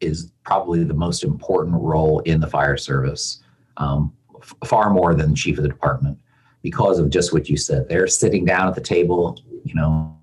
is 0.00 0.32
probably 0.44 0.84
the 0.84 0.94
most 0.94 1.24
important 1.24 1.76
role 1.80 2.20
in 2.20 2.40
the 2.40 2.46
fire 2.46 2.76
service, 2.76 3.42
um, 3.76 4.12
f- 4.36 4.54
far 4.66 4.90
more 4.90 5.14
than 5.14 5.34
chief 5.34 5.58
of 5.58 5.62
the 5.62 5.68
department, 5.68 6.18
because 6.62 6.98
of 6.98 7.10
just 7.10 7.32
what 7.32 7.48
you 7.48 7.56
said. 7.56 7.88
They're 7.88 8.06
sitting 8.06 8.44
down 8.44 8.68
at 8.68 8.74
the 8.74 8.80
table, 8.80 9.40
you 9.64 9.74
know, 9.74 10.18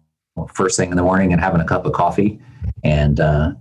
first 0.53 0.77
thing 0.77 0.91
in 0.91 0.97
the 0.97 1.03
morning 1.03 1.33
and 1.33 1.41
having 1.41 1.61
a 1.61 1.65
cup 1.65 1.85
of 1.85 1.93
coffee, 1.93 2.39
and 2.83 3.19
uh, 3.19 3.53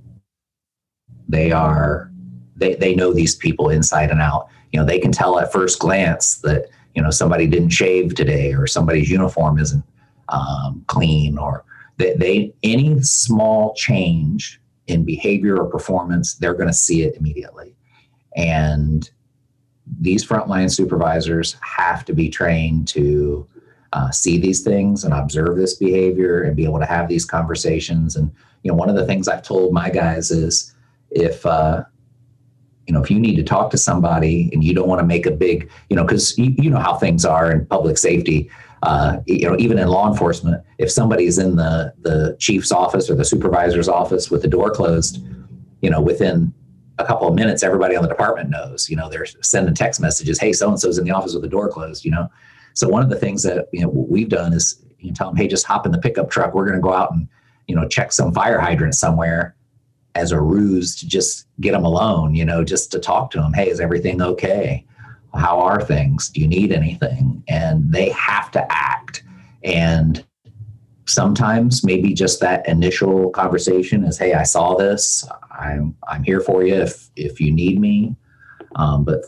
they 1.28 1.52
are 1.52 2.10
they 2.56 2.74
they 2.74 2.94
know 2.94 3.12
these 3.12 3.34
people 3.34 3.70
inside 3.70 4.10
and 4.10 4.20
out. 4.20 4.48
You 4.72 4.80
know, 4.80 4.86
they 4.86 4.98
can 4.98 5.12
tell 5.12 5.38
at 5.38 5.52
first 5.52 5.78
glance 5.78 6.36
that 6.38 6.68
you 6.94 7.02
know 7.02 7.10
somebody 7.10 7.46
didn't 7.46 7.70
shave 7.70 8.14
today 8.14 8.52
or 8.52 8.66
somebody's 8.66 9.10
uniform 9.10 9.58
isn't 9.58 9.84
um, 10.28 10.84
clean 10.86 11.38
or 11.38 11.64
they, 11.96 12.14
they 12.14 12.54
any 12.62 13.00
small 13.02 13.74
change 13.74 14.60
in 14.86 15.04
behavior 15.04 15.56
or 15.56 15.66
performance 15.66 16.34
they're 16.34 16.54
going 16.54 16.68
to 16.68 16.72
see 16.74 17.02
it 17.02 17.16
immediately 17.16 17.74
and 18.36 19.10
these 19.98 20.24
frontline 20.24 20.70
supervisors 20.70 21.56
have 21.62 22.04
to 22.04 22.12
be 22.12 22.28
trained 22.28 22.86
to 22.88 23.46
uh, 23.92 24.10
see 24.10 24.38
these 24.38 24.60
things 24.60 25.04
and 25.04 25.12
observe 25.12 25.56
this 25.56 25.74
behavior 25.74 26.42
and 26.42 26.56
be 26.56 26.64
able 26.64 26.78
to 26.78 26.86
have 26.86 27.08
these 27.08 27.24
conversations. 27.24 28.16
And 28.16 28.30
you 28.62 28.70
know, 28.70 28.76
one 28.76 28.88
of 28.88 28.94
the 28.94 29.06
things 29.06 29.26
I've 29.26 29.42
told 29.42 29.72
my 29.72 29.90
guys 29.90 30.30
is 30.30 30.74
if 31.10 31.44
uh, 31.44 31.84
you 32.86 32.94
know 32.94 33.02
if 33.02 33.10
you 33.10 33.18
need 33.18 33.36
to 33.36 33.42
talk 33.42 33.70
to 33.70 33.78
somebody 33.78 34.48
and 34.52 34.62
you 34.62 34.74
don't 34.74 34.88
want 34.88 35.00
to 35.00 35.06
make 35.06 35.26
a 35.26 35.30
big 35.30 35.70
you 35.88 35.96
know 35.96 36.04
because 36.04 36.38
you, 36.38 36.54
you, 36.56 36.70
know 36.70 36.78
how 36.78 36.94
things 36.94 37.24
are 37.24 37.50
in 37.50 37.66
public 37.66 37.98
safety. 37.98 38.50
Uh, 38.82 39.18
you 39.26 39.48
know, 39.48 39.56
even 39.58 39.78
in 39.78 39.88
law 39.88 40.10
enforcement, 40.10 40.62
if 40.78 40.90
somebody's 40.90 41.38
in 41.38 41.56
the 41.56 41.92
the 42.00 42.36
chief's 42.38 42.72
office 42.72 43.10
or 43.10 43.14
the 43.14 43.24
supervisor's 43.24 43.88
office 43.88 44.30
with 44.30 44.40
the 44.42 44.48
door 44.48 44.70
closed, 44.70 45.22
you 45.82 45.90
know, 45.90 46.00
within 46.00 46.52
a 46.98 47.04
couple 47.04 47.28
of 47.28 47.34
minutes, 47.34 47.62
everybody 47.62 47.96
on 47.96 48.02
the 48.02 48.08
department 48.08 48.48
knows. 48.50 48.88
You 48.88 48.96
know, 48.96 49.08
they're 49.10 49.26
sending 49.42 49.74
text 49.74 50.00
messages, 50.00 50.38
"Hey, 50.38 50.52
so 50.52 50.68
and 50.68 50.80
so's 50.80 50.98
in 50.98 51.04
the 51.04 51.10
office 51.10 51.34
with 51.34 51.42
the 51.42 51.48
door 51.48 51.68
closed." 51.68 52.04
You 52.04 52.12
know, 52.12 52.30
so 52.74 52.88
one 52.88 53.02
of 53.02 53.10
the 53.10 53.16
things 53.16 53.42
that 53.42 53.68
you 53.72 53.80
know 53.80 53.88
we've 53.88 54.28
done 54.28 54.52
is 54.52 54.82
you 54.98 55.12
tell 55.12 55.28
them, 55.28 55.36
hey, 55.36 55.48
just 55.48 55.66
hop 55.66 55.86
in 55.86 55.92
the 55.92 55.98
pickup 55.98 56.30
truck. 56.30 56.54
We're 56.54 56.66
going 56.66 56.76
to 56.76 56.82
go 56.82 56.92
out 56.92 57.12
and 57.12 57.28
you 57.66 57.74
know 57.74 57.86
check 57.88 58.12
some 58.12 58.32
fire 58.32 58.58
hydrant 58.58 58.94
somewhere 58.94 59.54
as 60.14 60.32
a 60.32 60.40
ruse 60.40 60.96
to 60.96 61.06
just 61.06 61.46
get 61.60 61.72
them 61.72 61.84
alone. 61.84 62.34
You 62.34 62.44
know, 62.44 62.64
just 62.64 62.90
to 62.92 62.98
talk 62.98 63.30
to 63.32 63.40
them. 63.40 63.52
Hey, 63.52 63.68
is 63.68 63.80
everything 63.80 64.22
okay? 64.22 64.86
How 65.34 65.60
are 65.60 65.80
things? 65.80 66.30
Do 66.30 66.40
you 66.40 66.48
need 66.48 66.72
anything? 66.72 67.42
And 67.48 67.92
they 67.92 68.10
have 68.10 68.50
to 68.52 68.72
act. 68.72 69.22
And 69.62 70.24
sometimes 71.06 71.84
maybe 71.84 72.14
just 72.14 72.40
that 72.40 72.68
initial 72.68 73.30
conversation 73.30 74.04
is, 74.04 74.18
"Hey, 74.18 74.34
I 74.34 74.42
saw 74.42 74.74
this. 74.74 75.26
I'm 75.50 75.96
I'm 76.08 76.22
here 76.22 76.40
for 76.40 76.64
you 76.64 76.74
if 76.74 77.10
if 77.16 77.40
you 77.40 77.52
need 77.52 77.80
me." 77.80 78.16
Um, 78.76 79.04
but 79.04 79.24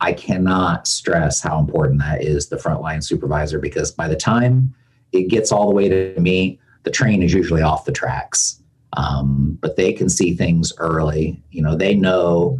I 0.00 0.12
cannot 0.12 0.86
stress 0.86 1.40
how 1.42 1.58
important 1.58 2.00
that 2.00 2.22
is 2.22 2.48
the 2.48 2.56
frontline 2.56 3.04
supervisor 3.04 3.58
because 3.58 3.90
by 3.90 4.08
the 4.08 4.16
time 4.16 4.74
it 5.12 5.28
gets 5.28 5.52
all 5.52 5.68
the 5.68 5.74
way 5.74 5.88
to 5.88 6.18
me, 6.20 6.58
the 6.84 6.90
train 6.90 7.22
is 7.22 7.34
usually 7.34 7.62
off 7.62 7.84
the 7.84 7.92
tracks. 7.92 8.62
Um, 8.96 9.58
but 9.60 9.76
they 9.76 9.92
can 9.92 10.08
see 10.08 10.34
things 10.34 10.72
early. 10.78 11.42
You 11.50 11.62
know, 11.62 11.76
they 11.76 11.94
know 11.94 12.58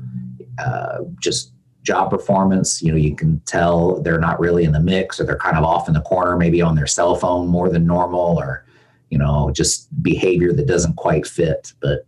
uh, 0.58 0.98
just 1.18 1.52
job 1.82 2.10
performance. 2.10 2.82
You 2.82 2.92
know, 2.92 2.98
you 2.98 3.14
can 3.14 3.40
tell 3.40 4.00
they're 4.02 4.20
not 4.20 4.40
really 4.40 4.64
in 4.64 4.72
the 4.72 4.80
mix 4.80 5.20
or 5.20 5.24
they're 5.24 5.36
kind 5.36 5.56
of 5.56 5.64
off 5.64 5.88
in 5.88 5.94
the 5.94 6.00
corner, 6.02 6.36
maybe 6.36 6.60
on 6.60 6.74
their 6.74 6.86
cell 6.86 7.14
phone 7.14 7.48
more 7.48 7.68
than 7.68 7.86
normal, 7.86 8.38
or 8.38 8.64
you 9.10 9.18
know, 9.18 9.50
just 9.50 9.88
behavior 10.02 10.52
that 10.52 10.66
doesn't 10.66 10.96
quite 10.96 11.26
fit. 11.26 11.72
But 11.80 12.06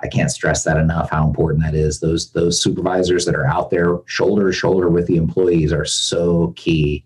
I 0.00 0.08
can't 0.08 0.30
stress 0.30 0.64
that 0.64 0.76
enough 0.76 1.10
how 1.10 1.26
important 1.26 1.62
that 1.62 1.74
is. 1.74 2.00
Those 2.00 2.32
those 2.32 2.62
supervisors 2.62 3.24
that 3.26 3.34
are 3.34 3.46
out 3.46 3.70
there 3.70 3.98
shoulder 4.06 4.46
to 4.46 4.52
shoulder 4.52 4.88
with 4.88 5.06
the 5.06 5.16
employees 5.16 5.72
are 5.72 5.84
so 5.84 6.52
key. 6.56 7.04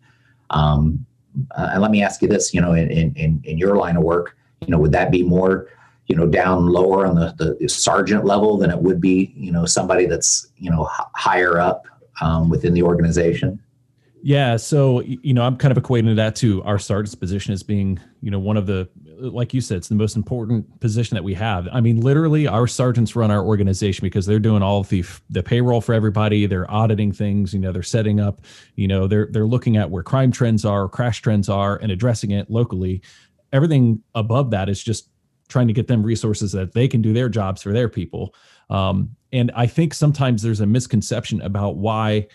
Um, 0.51 1.05
uh, 1.51 1.71
and 1.73 1.83
let 1.83 1.91
me 1.91 2.03
ask 2.03 2.23
you 2.23 2.29
this: 2.29 2.55
you 2.55 2.61
know, 2.61 2.73
in, 2.73 2.91
in 2.91 3.43
in 3.45 3.59
your 3.59 3.77
line 3.77 3.97
of 3.97 4.03
work, 4.03 4.37
you 4.63 4.69
know, 4.69 4.79
would 4.79 4.93
that 4.93 5.11
be 5.11 5.23
more, 5.23 5.69
you 6.07 6.17
know, 6.17 6.27
down 6.27 6.67
lower 6.67 7.07
on 7.07 7.15
the 7.15 7.57
the 7.61 7.69
sergeant 7.69 8.25
level 8.25 8.57
than 8.57 8.71
it 8.71 8.79
would 8.79 9.01
be, 9.01 9.35
you 9.37 9.53
know, 9.53 9.67
somebody 9.67 10.07
that's 10.07 10.49
you 10.57 10.71
know 10.71 10.89
h- 10.99 11.07
higher 11.15 11.61
up 11.61 11.87
um, 12.21 12.49
within 12.49 12.75
the 12.75 12.83
organization? 12.83 13.61
Yeah, 14.23 14.57
so 14.57 15.03
you 15.03 15.33
know, 15.33 15.43
I'm 15.43 15.57
kind 15.57 15.77
of 15.77 15.83
equating 15.83 16.17
that 16.17 16.35
to 16.37 16.63
our 16.65 16.79
sergeant's 16.79 17.15
position 17.15 17.53
as 17.53 17.63
being, 17.63 18.01
you 18.23 18.31
know, 18.31 18.41
one 18.41 18.57
of 18.57 18.67
the 18.67 18.89
like 19.19 19.55
you 19.55 19.61
said, 19.61 19.79
it's 19.79 19.89
the 19.89 19.95
most 19.95 20.17
important 20.17 20.81
position 20.81 21.15
that 21.15 21.23
we 21.23 21.35
have. 21.35 21.69
I 21.73 21.81
mean, 21.81 22.01
literally, 22.01 22.47
our 22.47 22.67
sergeants 22.67 23.15
run 23.15 23.31
our 23.31 23.45
organization 23.45 24.05
because 24.05 24.27
they're 24.27 24.39
doing 24.39 24.63
all 24.63 24.83
the 24.83 25.05
the 25.31 25.43
payroll 25.43 25.81
for 25.81 25.95
everybody. 25.95 26.47
They're 26.47 26.71
auditing 26.71 27.13
things. 27.13 27.55
You 27.55 27.61
know, 27.61 27.73
they're 27.73 27.83
setting 27.83 28.21
up. 28.21 28.41
You 28.75 28.89
know, 28.89 29.07
they're 29.07 29.29
they're 29.31 29.47
looking 29.47 29.77
at 29.77 29.91
where 29.91 30.03
crime 30.03 30.33
trends 30.33 30.65
are, 30.65 30.89
crash 30.89 31.23
trends 31.23 31.49
are, 31.49 31.77
and 31.77 31.93
addressing 31.93 32.33
it 32.33 32.51
locally. 32.51 33.03
Everything 33.53 34.03
above 34.15 34.51
that 34.51 34.69
is 34.69 34.83
just 34.83 35.09
trying 35.49 35.69
to 35.69 35.73
get 35.73 35.87
them 35.87 36.03
resources 36.03 36.53
that 36.53 36.73
they 36.73 36.89
can 36.89 37.01
do 37.01 37.13
their 37.13 37.29
jobs 37.29 37.63
for 37.63 37.73
their 37.73 37.89
people. 37.89 38.35
Um, 38.71 39.15
and 39.37 39.53
I 39.55 39.67
think 39.67 39.95
sometimes 39.95 40.43
there's 40.43 40.61
a 40.61 40.67
misconception 40.67 41.41
about 41.43 41.77
why 41.77 42.27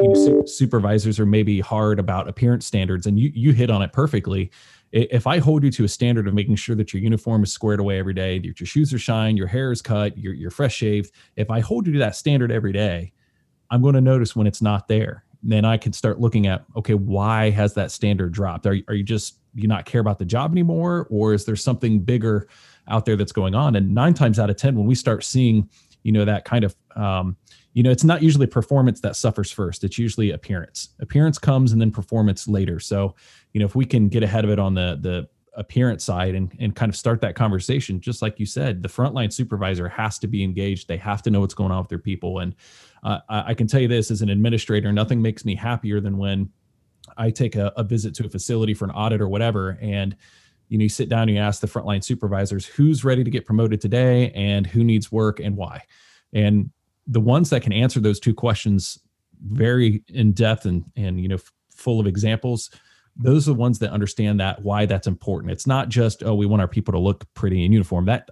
you 0.00 0.08
know, 0.08 0.44
supervisors 0.46 1.20
are 1.20 1.26
maybe 1.26 1.60
hard 1.60 1.98
about 1.98 2.28
appearance 2.28 2.66
standards, 2.66 3.06
and 3.06 3.18
you 3.18 3.30
you 3.34 3.52
hit 3.52 3.70
on 3.70 3.82
it 3.82 3.92
perfectly 3.92 4.50
if 4.94 5.26
I 5.26 5.40
hold 5.40 5.64
you 5.64 5.72
to 5.72 5.84
a 5.84 5.88
standard 5.88 6.28
of 6.28 6.34
making 6.34 6.54
sure 6.54 6.76
that 6.76 6.94
your 6.94 7.02
uniform 7.02 7.42
is 7.42 7.52
squared 7.52 7.80
away 7.80 7.98
every 7.98 8.14
day, 8.14 8.38
that 8.38 8.60
your 8.60 8.66
shoes 8.66 8.94
are 8.94 8.98
shined, 8.98 9.36
your 9.36 9.48
hair 9.48 9.72
is 9.72 9.82
cut, 9.82 10.16
you're, 10.16 10.32
you're 10.32 10.52
fresh 10.52 10.76
shaved, 10.76 11.10
if 11.34 11.50
I 11.50 11.58
hold 11.58 11.88
you 11.88 11.92
to 11.94 11.98
that 11.98 12.14
standard 12.14 12.52
every 12.52 12.72
day, 12.72 13.12
I'm 13.72 13.82
going 13.82 13.96
to 13.96 14.00
notice 14.00 14.36
when 14.36 14.46
it's 14.46 14.62
not 14.62 14.86
there. 14.86 15.24
Then 15.42 15.64
I 15.64 15.78
can 15.78 15.92
start 15.92 16.20
looking 16.20 16.46
at, 16.46 16.64
okay, 16.76 16.94
why 16.94 17.50
has 17.50 17.74
that 17.74 17.90
standard 17.90 18.30
dropped? 18.30 18.66
Are, 18.66 18.76
are 18.86 18.94
you 18.94 19.02
just, 19.02 19.40
you 19.56 19.66
not 19.66 19.84
care 19.84 20.00
about 20.00 20.20
the 20.20 20.24
job 20.24 20.52
anymore? 20.52 21.08
Or 21.10 21.34
is 21.34 21.44
there 21.44 21.56
something 21.56 21.98
bigger 21.98 22.46
out 22.86 23.04
there 23.04 23.16
that's 23.16 23.32
going 23.32 23.56
on? 23.56 23.74
And 23.74 23.96
nine 23.96 24.14
times 24.14 24.38
out 24.38 24.48
of 24.48 24.56
10, 24.56 24.76
when 24.76 24.86
we 24.86 24.94
start 24.94 25.24
seeing, 25.24 25.68
you 26.04 26.12
know, 26.12 26.24
that 26.24 26.44
kind 26.44 26.62
of, 26.62 26.76
um, 26.94 27.36
you 27.72 27.82
know, 27.82 27.90
it's 27.90 28.04
not 28.04 28.22
usually 28.22 28.46
performance 28.46 29.00
that 29.00 29.16
suffers 29.16 29.50
first. 29.50 29.82
It's 29.82 29.98
usually 29.98 30.30
appearance. 30.30 30.90
Appearance 31.00 31.38
comes 31.38 31.72
and 31.72 31.80
then 31.80 31.90
performance 31.90 32.46
later. 32.46 32.78
So, 32.78 33.16
you 33.52 33.58
know, 33.58 33.66
if 33.66 33.74
we 33.74 33.84
can 33.84 34.08
get 34.08 34.22
ahead 34.22 34.44
of 34.44 34.50
it 34.50 34.60
on 34.60 34.74
the 34.74 34.98
the 35.00 35.28
appearance 35.56 36.04
side 36.04 36.34
and, 36.34 36.52
and 36.58 36.74
kind 36.74 36.90
of 36.90 36.96
start 36.96 37.20
that 37.20 37.36
conversation, 37.36 38.00
just 38.00 38.22
like 38.22 38.40
you 38.40 38.46
said, 38.46 38.82
the 38.82 38.88
frontline 38.88 39.32
supervisor 39.32 39.88
has 39.88 40.18
to 40.18 40.26
be 40.26 40.42
engaged. 40.42 40.88
They 40.88 40.96
have 40.96 41.22
to 41.22 41.30
know 41.30 41.40
what's 41.40 41.54
going 41.54 41.70
on 41.70 41.78
with 41.78 41.88
their 41.88 41.98
people. 41.98 42.40
And 42.40 42.54
uh, 43.04 43.20
I 43.28 43.54
can 43.54 43.66
tell 43.66 43.80
you 43.80 43.88
this 43.88 44.10
as 44.10 44.20
an 44.20 44.30
administrator, 44.30 44.92
nothing 44.92 45.22
makes 45.22 45.44
me 45.44 45.54
happier 45.54 46.00
than 46.00 46.18
when 46.18 46.50
I 47.16 47.30
take 47.30 47.54
a, 47.54 47.72
a 47.76 47.84
visit 47.84 48.14
to 48.16 48.26
a 48.26 48.28
facility 48.28 48.74
for 48.74 48.84
an 48.84 48.90
audit 48.90 49.20
or 49.20 49.28
whatever. 49.28 49.78
And, 49.80 50.16
you 50.68 50.78
know, 50.78 50.82
you 50.82 50.88
sit 50.88 51.08
down 51.08 51.22
and 51.22 51.32
you 51.32 51.38
ask 51.38 51.60
the 51.60 51.66
frontline 51.66 52.02
supervisors 52.02 52.66
who's 52.66 53.04
ready 53.04 53.24
to 53.24 53.30
get 53.30 53.46
promoted 53.46 53.80
today 53.80 54.30
and 54.32 54.66
who 54.66 54.82
needs 54.84 55.12
work 55.12 55.40
and 55.40 55.56
why. 55.56 55.82
And 56.32 56.70
the 57.06 57.20
ones 57.20 57.50
that 57.50 57.62
can 57.62 57.72
answer 57.72 58.00
those 58.00 58.20
two 58.20 58.34
questions 58.34 58.98
very 59.50 60.02
in 60.08 60.32
depth 60.32 60.64
and, 60.64 60.84
and, 60.96 61.20
you 61.20 61.28
know, 61.28 61.38
full 61.74 62.00
of 62.00 62.06
examples, 62.06 62.70
those 63.16 63.46
are 63.48 63.52
the 63.52 63.58
ones 63.58 63.78
that 63.78 63.90
understand 63.90 64.40
that 64.40 64.62
why 64.62 64.86
that's 64.86 65.06
important. 65.06 65.52
It's 65.52 65.66
not 65.66 65.88
just 65.88 66.22
oh 66.22 66.34
we 66.34 66.46
want 66.46 66.62
our 66.62 66.68
people 66.68 66.92
to 66.92 66.98
look 66.98 67.26
pretty 67.34 67.64
in 67.64 67.72
uniform. 67.72 68.06
That 68.06 68.28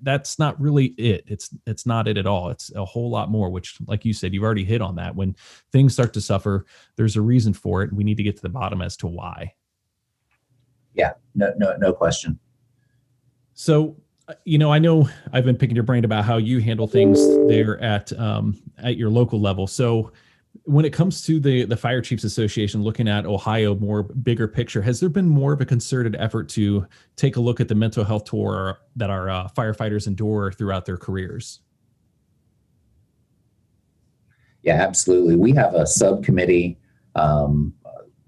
that's 0.00 0.38
not 0.38 0.60
really 0.60 0.86
it. 0.98 1.24
It's 1.26 1.50
it's 1.66 1.86
not 1.86 2.08
it 2.08 2.16
at 2.16 2.26
all. 2.26 2.50
It's 2.50 2.72
a 2.74 2.84
whole 2.84 3.10
lot 3.10 3.30
more. 3.30 3.50
Which, 3.50 3.76
like 3.86 4.04
you 4.04 4.12
said, 4.12 4.32
you've 4.32 4.44
already 4.44 4.64
hit 4.64 4.80
on 4.80 4.96
that. 4.96 5.14
When 5.16 5.36
things 5.72 5.92
start 5.92 6.12
to 6.14 6.20
suffer, 6.20 6.66
there's 6.96 7.16
a 7.16 7.20
reason 7.20 7.52
for 7.52 7.82
it. 7.82 7.92
We 7.92 8.04
need 8.04 8.16
to 8.16 8.22
get 8.22 8.36
to 8.36 8.42
the 8.42 8.48
bottom 8.48 8.80
as 8.80 8.96
to 8.98 9.06
why. 9.06 9.54
Yeah, 10.94 11.12
no, 11.34 11.52
no, 11.56 11.76
no 11.76 11.92
question. 11.92 12.38
So, 13.54 13.96
you 14.44 14.58
know, 14.58 14.72
I 14.72 14.78
know 14.78 15.08
I've 15.32 15.44
been 15.44 15.56
picking 15.56 15.76
your 15.76 15.84
brain 15.84 16.04
about 16.04 16.24
how 16.24 16.36
you 16.36 16.60
handle 16.60 16.86
things 16.86 17.18
there 17.48 17.80
at 17.82 18.12
um, 18.18 18.60
at 18.78 18.96
your 18.96 19.10
local 19.10 19.40
level. 19.40 19.66
So, 19.66 20.12
when 20.64 20.84
it 20.84 20.92
comes 20.92 21.22
to 21.22 21.40
the 21.40 21.64
the 21.64 21.76
fire 21.76 22.00
chiefs 22.00 22.24
association 22.24 22.82
looking 22.82 23.08
at 23.08 23.26
ohio 23.26 23.74
more 23.76 24.02
bigger 24.02 24.46
picture 24.46 24.82
has 24.82 25.00
there 25.00 25.08
been 25.08 25.28
more 25.28 25.52
of 25.52 25.60
a 25.60 25.64
concerted 25.64 26.14
effort 26.18 26.48
to 26.48 26.86
take 27.16 27.36
a 27.36 27.40
look 27.40 27.60
at 27.60 27.68
the 27.68 27.74
mental 27.74 28.04
health 28.04 28.24
tour 28.24 28.78
that 28.94 29.10
our 29.10 29.30
uh, 29.30 29.48
firefighters 29.56 30.06
endure 30.06 30.52
throughout 30.52 30.84
their 30.84 30.96
careers 30.96 31.60
yeah 34.62 34.74
absolutely 34.74 35.36
we 35.36 35.52
have 35.52 35.74
a 35.74 35.86
subcommittee 35.86 36.78
um, 37.14 37.74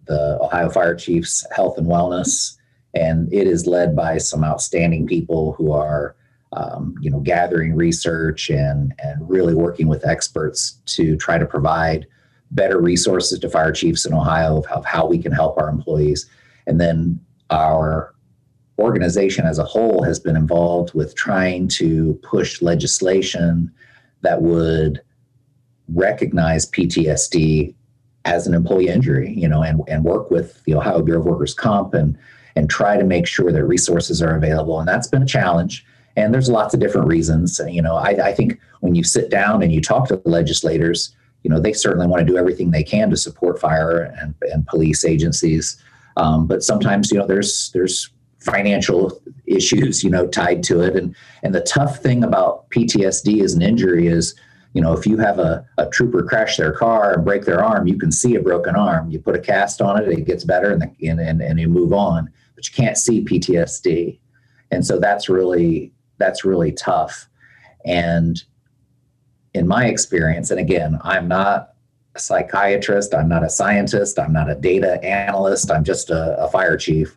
the 0.07 0.39
ohio 0.41 0.69
fire 0.69 0.95
chiefs 0.95 1.47
health 1.55 1.79
and 1.79 1.87
wellness 1.87 2.57
and 2.95 3.33
it 3.33 3.47
is 3.47 3.67
led 3.67 3.97
by 3.97 4.19
some 4.19 4.45
outstanding 4.45 5.07
people 5.07 5.53
who 5.55 5.73
are 5.73 6.15
um, 6.53 6.95
you 7.01 7.11
know 7.11 7.21
gathering 7.21 7.75
research 7.75 8.49
and 8.49 8.95
and 8.99 9.29
really 9.29 9.55
working 9.55 9.89
with 9.89 10.07
experts 10.07 10.79
to 10.87 11.17
try 11.17 11.39
to 11.39 11.47
provide 11.47 12.07
better 12.55 12.81
resources 12.81 13.39
to 13.41 13.51
fire 13.51 13.73
chiefs 13.73 14.07
in 14.07 14.15
Ohio 14.15 14.59
of, 14.59 14.67
of 14.67 14.85
how 14.85 15.07
we 15.07 15.19
can 15.19 15.33
help 15.33 15.59
our 15.59 15.69
employees. 15.69 16.27
And 16.67 16.81
then 16.81 17.21
our 17.51 18.15
organization 18.79 19.45
as 19.45 19.59
a 19.59 19.65
whole 19.65 20.03
has 20.05 20.19
been 20.19 20.37
involved 20.37 20.95
with 20.95 21.15
trying 21.15 21.69
to 21.69 22.19
push 22.23 22.63
legislation 22.63 23.73
that 24.23 24.43
would 24.43 25.03
recognize 25.89 26.71
PTSD 26.71 27.75
as 28.25 28.47
an 28.47 28.55
employee 28.55 28.89
injury, 28.89 29.33
you 29.33 29.49
know, 29.49 29.63
and, 29.63 29.83
and 29.89 30.05
work 30.05 30.31
with 30.31 30.63
the 30.65 30.75
Ohio 30.75 31.03
Bureau 31.03 31.21
of 31.21 31.27
Workers' 31.27 31.55
Comp 31.55 31.95
and 31.95 32.19
and 32.57 32.71
try 32.71 32.97
to 32.97 33.05
make 33.05 33.27
sure 33.27 33.51
that 33.51 33.65
resources 33.65 34.23
are 34.23 34.37
available. 34.37 34.79
And 34.79 34.87
that's 34.87 35.09
been 35.09 35.23
a 35.23 35.27
challenge. 35.27 35.85
And 36.17 36.33
there's 36.33 36.49
lots 36.49 36.73
of 36.73 36.79
different 36.79 37.09
reasons. 37.09 37.61
You 37.69 37.83
know, 37.83 37.97
I, 37.97 38.11
I 38.29 38.33
think 38.33 38.61
when 38.81 38.95
you 38.95 39.03
sit 39.03 39.29
down 39.29 39.61
and 39.63 39.73
you 39.73 39.81
talk 39.81 40.07
to 40.09 40.17
the 40.17 40.29
legislators, 40.29 41.15
you 41.43 41.51
know, 41.51 41.59
they 41.59 41.73
certainly 41.73 42.07
want 42.07 42.21
to 42.21 42.33
do 42.33 42.39
everything 42.39 42.71
they 42.71 42.85
can 42.85 43.11
to 43.11 43.17
support 43.17 43.61
fire 43.61 44.15
and, 44.21 44.35
and 44.53 44.67
police 44.67 45.05
agencies. 45.05 45.77
Um, 46.17 46.47
but 46.47 46.63
sometimes, 46.63 47.11
you 47.11 47.19
know, 47.19 47.27
there's 47.27 47.71
there's 47.73 48.11
financial 48.39 49.21
issues, 49.47 50.05
you 50.05 50.11
know, 50.11 50.27
tied 50.29 50.63
to 50.65 50.81
it. 50.81 50.95
And 50.95 51.15
and 51.43 51.55
the 51.55 51.61
tough 51.61 51.99
thing 51.99 52.23
about 52.23 52.71
PTSD 52.71 53.43
as 53.43 53.55
an 53.55 53.63
injury 53.63 54.07
is, 54.07 54.35
you 54.75 54.81
know, 54.81 54.93
if 54.93 55.07
you 55.07 55.17
have 55.19 55.39
a, 55.39 55.65
a 55.79 55.87
trooper 55.87 56.25
crash 56.25 56.57
their 56.57 56.73
car 56.73 57.15
and 57.15 57.25
break 57.25 57.45
their 57.45 57.65
arm, 57.65 57.87
you 57.87 57.97
can 57.97 58.11
see 58.11 58.35
a 58.35 58.41
broken 58.41 58.75
arm. 58.75 59.09
You 59.09 59.21
put 59.21 59.37
a 59.37 59.41
cast 59.41 59.81
on 59.81 60.03
it, 60.03 60.09
it 60.09 60.27
gets 60.27 60.45
better, 60.45 60.73
and 60.73 60.83
the, 60.83 61.09
and, 61.09 61.21
and, 61.21 61.41
and 61.41 61.61
you 61.61 61.69
move 61.69 61.93
on. 61.93 62.29
But 62.57 62.69
you 62.69 62.75
can't 62.75 62.99
see 62.99 63.25
PTSD, 63.25 64.19
and 64.73 64.85
so 64.85 64.99
that's 64.99 65.29
really 65.29 65.93
that's 66.19 66.45
really 66.45 66.73
tough. 66.73 67.29
And 67.85 68.43
in 69.55 69.69
my 69.69 69.87
experience, 69.87 70.51
and 70.51 70.59
again, 70.59 70.99
I'm 71.03 71.29
not 71.29 71.75
a 72.17 72.19
psychiatrist, 72.19 73.15
I'm 73.15 73.29
not 73.29 73.45
a 73.45 73.51
scientist, 73.51 74.19
I'm 74.19 74.33
not 74.33 74.51
a 74.51 74.57
data 74.57 75.03
analyst, 75.05 75.71
I'm 75.71 75.85
just 75.85 76.11
a, 76.11 76.37
a 76.43 76.49
fire 76.49 76.77
chief. 76.77 77.17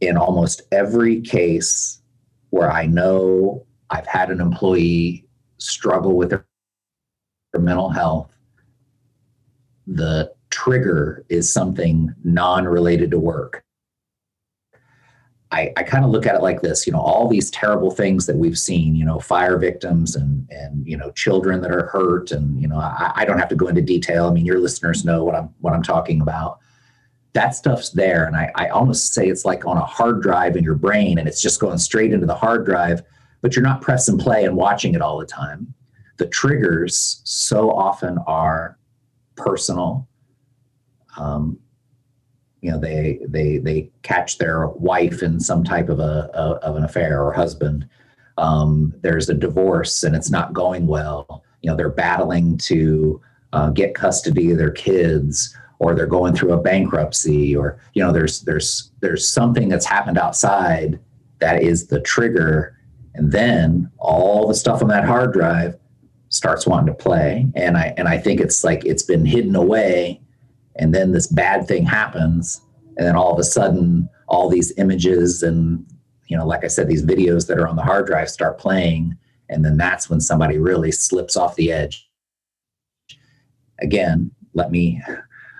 In 0.00 0.16
almost 0.16 0.62
every 0.70 1.22
case 1.22 2.00
where 2.50 2.70
I 2.70 2.86
know 2.86 3.66
I've 3.90 4.06
had 4.06 4.30
an 4.30 4.40
employee 4.40 5.26
struggle 5.58 6.14
with 6.14 6.32
mental 7.68 7.90
health, 7.90 8.30
the 9.86 10.32
trigger 10.50 11.24
is 11.28 11.52
something 11.52 12.14
non 12.24 12.64
related 12.64 13.10
to 13.12 13.18
work. 13.18 13.62
I, 15.50 15.72
I 15.78 15.82
kind 15.82 16.04
of 16.04 16.10
look 16.10 16.26
at 16.26 16.34
it 16.34 16.42
like 16.42 16.60
this, 16.60 16.86
you 16.86 16.92
know, 16.92 17.00
all 17.00 17.26
these 17.26 17.50
terrible 17.50 17.90
things 17.90 18.26
that 18.26 18.36
we've 18.36 18.58
seen, 18.58 18.94
you 18.94 19.04
know, 19.04 19.18
fire 19.18 19.58
victims 19.58 20.16
and 20.16 20.46
and 20.50 20.86
you 20.86 20.96
know, 20.96 21.10
children 21.12 21.62
that 21.62 21.70
are 21.70 21.86
hurt, 21.86 22.32
and 22.32 22.60
you 22.60 22.68
know, 22.68 22.78
I, 22.78 23.12
I 23.20 23.24
don't 23.24 23.38
have 23.38 23.48
to 23.48 23.56
go 23.62 23.68
into 23.68 23.80
detail. 23.94 24.26
I 24.26 24.32
mean, 24.32 24.44
your 24.46 24.60
listeners 24.60 25.04
know 25.04 25.24
what 25.24 25.34
I'm 25.34 25.48
what 25.62 25.72
I'm 25.74 25.82
talking 25.82 26.20
about. 26.20 26.58
that 27.34 27.54
stuff's 27.54 27.90
there. 27.90 28.24
And 28.26 28.36
I, 28.36 28.50
I 28.56 28.68
almost 28.68 29.14
say 29.14 29.28
it's 29.28 29.44
like 29.44 29.64
on 29.64 29.76
a 29.76 29.84
hard 29.84 30.22
drive 30.22 30.56
in 30.56 30.64
your 30.64 30.74
brain 30.74 31.18
and 31.18 31.28
it's 31.28 31.42
just 31.42 31.60
going 31.60 31.78
straight 31.78 32.12
into 32.12 32.26
the 32.26 32.34
hard 32.34 32.64
drive, 32.66 33.02
but 33.42 33.54
you're 33.54 33.62
not 33.70 33.80
pressing 33.80 34.18
play 34.18 34.44
and 34.44 34.56
watching 34.56 34.94
it 34.94 35.02
all 35.02 35.18
the 35.18 35.26
time. 35.26 35.74
The 36.18 36.26
triggers 36.26 37.20
so 37.24 37.70
often 37.70 38.18
are 38.26 38.78
personal. 39.36 40.08
Um, 41.16 41.58
you 42.60 42.70
know, 42.70 42.78
they 42.78 43.20
they 43.26 43.58
they 43.58 43.90
catch 44.02 44.38
their 44.38 44.66
wife 44.66 45.22
in 45.22 45.38
some 45.40 45.64
type 45.64 45.88
of 45.88 46.00
a, 46.00 46.30
a 46.34 46.66
of 46.66 46.76
an 46.76 46.84
affair 46.84 47.22
or 47.24 47.32
husband. 47.32 47.88
Um, 48.36 48.94
there's 49.00 49.28
a 49.28 49.34
divorce 49.34 50.02
and 50.02 50.14
it's 50.14 50.30
not 50.30 50.52
going 50.52 50.86
well. 50.86 51.44
You 51.62 51.70
know, 51.70 51.76
they're 51.76 51.88
battling 51.88 52.58
to 52.58 53.20
uh, 53.52 53.70
get 53.70 53.94
custody 53.94 54.50
of 54.50 54.58
their 54.58 54.70
kids 54.70 55.56
or 55.78 55.94
they're 55.94 56.06
going 56.06 56.34
through 56.34 56.52
a 56.52 56.60
bankruptcy 56.60 57.54
or 57.56 57.80
you 57.94 58.02
know 58.02 58.12
there's 58.12 58.42
there's 58.42 58.90
there's 59.00 59.28
something 59.28 59.68
that's 59.68 59.86
happened 59.86 60.18
outside 60.18 60.98
that 61.38 61.62
is 61.62 61.86
the 61.86 62.00
trigger 62.00 62.76
and 63.14 63.32
then 63.32 63.90
all 63.98 64.46
the 64.46 64.54
stuff 64.54 64.82
on 64.82 64.88
that 64.88 65.04
hard 65.04 65.32
drive 65.32 65.76
starts 66.28 66.66
wanting 66.66 66.94
to 66.94 67.02
play. 67.02 67.46
And 67.54 67.76
i 67.76 67.94
and 67.96 68.08
i 68.08 68.18
think 68.18 68.40
it's 68.40 68.64
like 68.64 68.84
it's 68.84 69.02
been 69.02 69.24
hidden 69.24 69.56
away. 69.56 70.20
And 70.76 70.94
then 70.94 71.12
this 71.12 71.26
bad 71.26 71.66
thing 71.66 71.84
happens. 71.84 72.60
And 72.96 73.06
then 73.06 73.16
all 73.16 73.32
of 73.32 73.38
a 73.38 73.44
sudden 73.44 74.08
all 74.28 74.48
these 74.48 74.72
images 74.78 75.42
and 75.42 75.86
you 76.26 76.36
know 76.36 76.46
like 76.46 76.64
i 76.64 76.68
said 76.68 76.88
these 76.88 77.04
videos 77.04 77.46
that 77.46 77.58
are 77.58 77.68
on 77.68 77.76
the 77.76 77.82
hard 77.82 78.06
drive 78.06 78.30
start 78.30 78.58
playing. 78.58 79.16
And 79.50 79.64
then 79.64 79.76
that's 79.76 80.10
when 80.10 80.20
somebody 80.20 80.58
really 80.58 80.92
slips 80.92 81.36
off 81.36 81.56
the 81.56 81.72
edge. 81.72 82.08
Again 83.80 84.30
let 84.54 84.70
me 84.70 85.00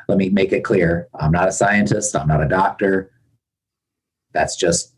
let 0.08 0.16
me 0.16 0.30
make 0.30 0.52
it 0.52 0.64
clear. 0.64 1.08
I'm 1.14 1.32
not 1.32 1.48
a 1.48 1.52
scientist, 1.52 2.16
I'm 2.16 2.28
not 2.28 2.42
a 2.42 2.48
doctor. 2.48 3.12
That's 4.32 4.56
just 4.56 4.94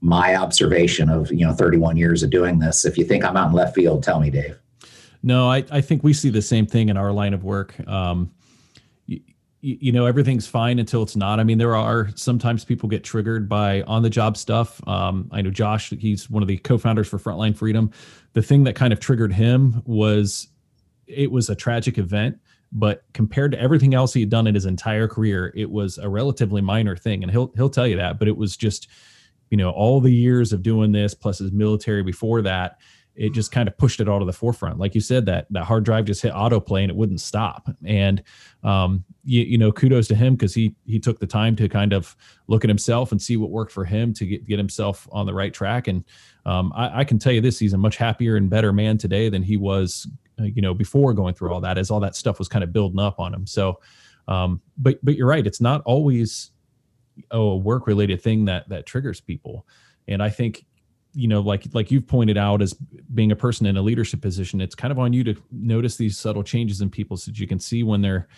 my 0.00 0.36
observation 0.36 1.08
of 1.08 1.32
you 1.32 1.46
know 1.46 1.54
31 1.54 1.96
years 1.96 2.22
of 2.22 2.30
doing 2.30 2.58
this. 2.58 2.84
If 2.84 2.98
you 2.98 3.04
think 3.04 3.24
I'm 3.24 3.36
out 3.36 3.48
in 3.48 3.54
left 3.54 3.74
field, 3.74 4.02
tell 4.02 4.20
me, 4.20 4.30
Dave. 4.30 4.58
No, 5.24 5.50
I, 5.50 5.64
I 5.70 5.80
think 5.80 6.04
we 6.04 6.12
see 6.12 6.30
the 6.30 6.42
same 6.42 6.66
thing 6.66 6.90
in 6.90 6.96
our 6.96 7.10
line 7.10 7.32
of 7.32 7.44
work. 7.44 7.74
Um, 7.88 8.30
you, 9.06 9.20
you 9.60 9.92
know, 9.92 10.04
everything's 10.04 10.46
fine 10.46 10.78
until 10.78 11.02
it's 11.02 11.16
not. 11.16 11.40
I 11.40 11.44
mean, 11.44 11.56
there 11.56 11.74
are 11.74 12.10
sometimes 12.14 12.64
people 12.64 12.88
get 12.88 13.02
triggered 13.02 13.48
by 13.48 13.82
on 13.82 14.02
the 14.02 14.10
job 14.10 14.36
stuff. 14.36 14.86
Um, 14.86 15.30
I 15.32 15.40
know 15.40 15.50
Josh, 15.50 15.90
he's 15.90 16.28
one 16.28 16.42
of 16.42 16.48
the 16.48 16.58
co 16.58 16.76
founders 16.76 17.08
for 17.08 17.18
Frontline 17.18 17.56
Freedom. 17.56 17.90
The 18.34 18.42
thing 18.42 18.64
that 18.64 18.74
kind 18.74 18.92
of 18.92 19.00
triggered 19.00 19.32
him 19.32 19.82
was 19.86 20.48
it 21.06 21.32
was 21.32 21.48
a 21.48 21.54
tragic 21.54 21.96
event 21.96 22.38
but 22.74 23.04
compared 23.12 23.52
to 23.52 23.60
everything 23.60 23.94
else 23.94 24.12
he 24.12 24.20
had 24.20 24.30
done 24.30 24.48
in 24.48 24.54
his 24.54 24.66
entire 24.66 25.06
career, 25.06 25.52
it 25.54 25.70
was 25.70 25.96
a 25.96 26.08
relatively 26.08 26.60
minor 26.60 26.96
thing. 26.96 27.22
And 27.22 27.30
he'll 27.30 27.52
he'll 27.54 27.70
tell 27.70 27.86
you 27.86 27.96
that, 27.96 28.18
but 28.18 28.26
it 28.26 28.36
was 28.36 28.56
just, 28.56 28.88
you 29.50 29.56
know, 29.56 29.70
all 29.70 30.00
the 30.00 30.12
years 30.12 30.52
of 30.52 30.62
doing 30.62 30.90
this 30.90 31.14
plus 31.14 31.38
his 31.38 31.52
military 31.52 32.02
before 32.02 32.42
that, 32.42 32.78
it 33.16 33.32
just 33.32 33.52
kind 33.52 33.68
of 33.68 33.76
pushed 33.78 34.00
it 34.00 34.08
all 34.08 34.18
to 34.18 34.24
the 34.24 34.32
forefront. 34.32 34.78
Like 34.78 34.94
you 34.94 35.00
said, 35.00 35.26
that 35.26 35.46
that 35.50 35.64
hard 35.64 35.84
drive 35.84 36.04
just 36.04 36.22
hit 36.22 36.32
autoplay 36.32 36.82
and 36.82 36.90
it 36.90 36.96
wouldn't 36.96 37.20
stop. 37.20 37.68
And 37.84 38.22
um, 38.62 39.04
you, 39.24 39.42
you 39.42 39.58
know, 39.58 39.70
kudos 39.70 40.08
to 40.08 40.14
him 40.14 40.34
because 40.34 40.54
he 40.54 40.74
he 40.86 40.98
took 40.98 41.20
the 41.20 41.26
time 41.26 41.56
to 41.56 41.68
kind 41.68 41.92
of 41.92 42.16
look 42.48 42.64
at 42.64 42.70
himself 42.70 43.12
and 43.12 43.20
see 43.22 43.36
what 43.36 43.50
worked 43.50 43.72
for 43.72 43.84
him 43.84 44.12
to 44.14 44.26
get 44.26 44.46
get 44.46 44.58
himself 44.58 45.08
on 45.12 45.26
the 45.26 45.34
right 45.34 45.54
track. 45.54 45.88
And 45.88 46.04
um, 46.44 46.72
I, 46.74 47.00
I 47.00 47.04
can 47.04 47.18
tell 47.18 47.32
you 47.32 47.40
this: 47.40 47.58
he's 47.58 47.72
a 47.72 47.78
much 47.78 47.96
happier 47.96 48.36
and 48.36 48.50
better 48.50 48.72
man 48.72 48.98
today 48.98 49.28
than 49.28 49.42
he 49.42 49.56
was 49.56 50.08
uh, 50.40 50.44
you 50.44 50.62
know 50.62 50.74
before 50.74 51.14
going 51.14 51.34
through 51.34 51.52
all 51.52 51.60
that 51.60 51.78
as 51.78 51.90
all 51.90 52.00
that 52.00 52.16
stuff 52.16 52.38
was 52.38 52.48
kind 52.48 52.64
of 52.64 52.72
building 52.72 52.98
up 52.98 53.20
on 53.20 53.32
him 53.32 53.46
so 53.46 53.80
um, 54.26 54.60
but 54.78 54.98
but 55.04 55.14
you're 55.14 55.28
right 55.28 55.46
it's 55.46 55.60
not 55.60 55.80
always 55.84 56.50
a 57.30 57.54
work 57.54 57.86
related 57.86 58.20
thing 58.20 58.44
that 58.44 58.68
that 58.68 58.84
triggers 58.84 59.20
people 59.20 59.64
and 60.08 60.20
i 60.20 60.28
think 60.28 60.66
you 61.14 61.28
know 61.28 61.40
like 61.40 61.64
like 61.72 61.90
you've 61.90 62.06
pointed 62.06 62.36
out 62.36 62.60
as 62.60 62.74
being 63.14 63.32
a 63.32 63.36
person 63.36 63.66
in 63.66 63.76
a 63.76 63.82
leadership 63.82 64.20
position 64.20 64.60
it's 64.60 64.74
kind 64.74 64.90
of 64.90 64.98
on 64.98 65.12
you 65.12 65.22
to 65.24 65.34
notice 65.52 65.96
these 65.96 66.18
subtle 66.18 66.42
changes 66.42 66.80
in 66.80 66.90
people 66.90 67.16
so 67.16 67.30
that 67.30 67.38
you 67.38 67.46
can 67.46 67.58
see 67.58 67.82
when 67.82 68.00
they're 68.00 68.28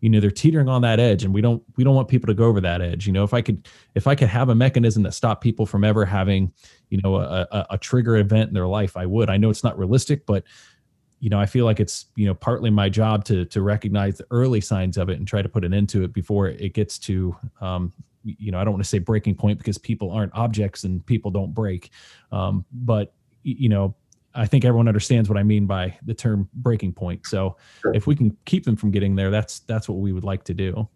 you 0.00 0.10
know 0.10 0.20
they're 0.20 0.30
teetering 0.30 0.68
on 0.68 0.82
that 0.82 1.00
edge. 1.00 1.24
And 1.24 1.32
we 1.32 1.40
don't 1.40 1.62
we 1.76 1.84
don't 1.84 1.94
want 1.94 2.08
people 2.08 2.26
to 2.26 2.34
go 2.34 2.44
over 2.44 2.60
that 2.60 2.82
edge. 2.82 3.06
You 3.06 3.12
know 3.12 3.24
if 3.24 3.32
i 3.32 3.40
could 3.40 3.66
if 3.94 4.06
i 4.06 4.14
could 4.14 4.28
have 4.28 4.50
a 4.50 4.54
mechanism 4.54 5.02
that 5.04 5.12
stop 5.12 5.40
people 5.40 5.66
from 5.66 5.84
ever 5.84 6.04
having 6.04 6.52
you 6.90 7.00
know 7.02 7.16
a, 7.16 7.46
a, 7.50 7.66
a 7.70 7.78
trigger 7.78 8.16
event 8.16 8.48
in 8.48 8.54
their 8.54 8.66
life 8.66 8.96
i 8.96 9.06
would. 9.06 9.30
I 9.30 9.36
know 9.36 9.50
it's 9.50 9.64
not 9.64 9.78
realistic 9.78 10.26
but 10.26 10.44
you 11.18 11.30
know, 11.30 11.40
I 11.40 11.46
feel 11.46 11.64
like 11.64 11.80
it's 11.80 12.06
you 12.14 12.26
know 12.26 12.34
partly 12.34 12.70
my 12.70 12.88
job 12.88 13.24
to 13.24 13.44
to 13.46 13.62
recognize 13.62 14.18
the 14.18 14.26
early 14.30 14.60
signs 14.60 14.98
of 14.98 15.08
it 15.08 15.18
and 15.18 15.26
try 15.26 15.42
to 15.42 15.48
put 15.48 15.64
an 15.64 15.72
end 15.72 15.88
to 15.90 16.04
it 16.04 16.12
before 16.12 16.48
it 16.48 16.74
gets 16.74 16.98
to 17.00 17.34
um, 17.60 17.92
you 18.38 18.50
know 18.50 18.58
I 18.58 18.64
don't 18.64 18.72
want 18.72 18.82
to 18.82 18.88
say 18.88 18.98
breaking 18.98 19.36
point 19.36 19.58
because 19.58 19.78
people 19.78 20.10
aren't 20.10 20.34
objects 20.34 20.84
and 20.84 21.04
people 21.04 21.30
don't 21.30 21.54
break, 21.54 21.90
um, 22.32 22.64
but 22.72 23.14
you 23.42 23.68
know 23.68 23.94
I 24.34 24.46
think 24.46 24.64
everyone 24.64 24.88
understands 24.88 25.28
what 25.28 25.38
I 25.38 25.42
mean 25.42 25.66
by 25.66 25.96
the 26.04 26.14
term 26.14 26.48
breaking 26.54 26.92
point. 26.92 27.26
So 27.26 27.56
sure. 27.80 27.94
if 27.94 28.06
we 28.06 28.14
can 28.14 28.36
keep 28.44 28.64
them 28.64 28.76
from 28.76 28.90
getting 28.90 29.16
there, 29.16 29.30
that's 29.30 29.60
that's 29.60 29.88
what 29.88 29.98
we 29.98 30.12
would 30.12 30.24
like 30.24 30.44
to 30.44 30.54
do. 30.54 30.88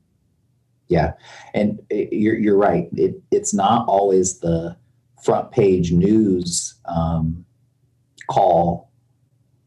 Yeah, 0.88 1.12
and 1.54 1.80
you're 1.90 2.36
you're 2.36 2.58
right. 2.58 2.88
It 2.96 3.22
it's 3.30 3.54
not 3.54 3.86
always 3.86 4.40
the 4.40 4.76
front 5.22 5.52
page 5.52 5.92
news 5.92 6.74
um, 6.86 7.44
call 8.28 8.90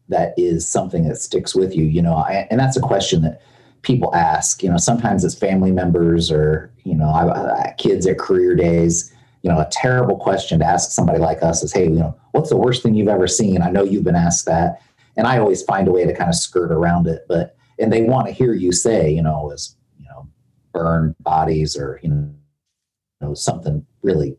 that 0.09 0.33
is 0.37 0.67
something 0.67 1.07
that 1.07 1.17
sticks 1.17 1.55
with 1.55 1.75
you 1.75 1.85
you 1.85 2.01
know 2.01 2.15
I, 2.15 2.47
and 2.49 2.59
that's 2.59 2.75
a 2.75 2.81
question 2.81 3.21
that 3.21 3.41
people 3.83 4.15
ask 4.15 4.63
you 4.63 4.69
know 4.69 4.77
sometimes 4.77 5.23
it's 5.23 5.35
family 5.35 5.71
members 5.71 6.31
or 6.31 6.71
you 6.83 6.95
know 6.95 7.09
I, 7.09 7.69
I, 7.69 7.75
kids 7.77 8.07
at 8.07 8.17
career 8.17 8.55
days 8.55 9.13
you 9.41 9.51
know 9.51 9.59
a 9.59 9.67
terrible 9.71 10.17
question 10.17 10.59
to 10.59 10.65
ask 10.65 10.91
somebody 10.91 11.19
like 11.19 11.43
us 11.43 11.63
is 11.63 11.71
hey 11.71 11.83
you 11.83 11.99
know 11.99 12.17
what's 12.31 12.49
the 12.49 12.57
worst 12.57 12.81
thing 12.81 12.95
you've 12.95 13.09
ever 13.09 13.27
seen 13.27 13.61
i 13.61 13.69
know 13.69 13.83
you've 13.83 14.05
been 14.05 14.15
asked 14.15 14.45
that 14.45 14.81
and 15.17 15.27
i 15.27 15.37
always 15.37 15.61
find 15.63 15.87
a 15.87 15.91
way 15.91 16.05
to 16.05 16.15
kind 16.15 16.29
of 16.29 16.35
skirt 16.35 16.71
around 16.71 17.07
it 17.07 17.25
but 17.27 17.55
and 17.77 17.91
they 17.91 18.01
want 18.01 18.25
to 18.25 18.33
hear 18.33 18.53
you 18.53 18.71
say 18.71 19.11
you 19.11 19.21
know 19.21 19.51
is 19.51 19.75
you 19.99 20.05
know 20.05 20.27
burned 20.71 21.15
bodies 21.19 21.77
or 21.77 21.99
you 22.01 22.09
know, 22.09 22.33
you 23.21 23.27
know 23.27 23.33
something 23.33 23.85
really 24.01 24.37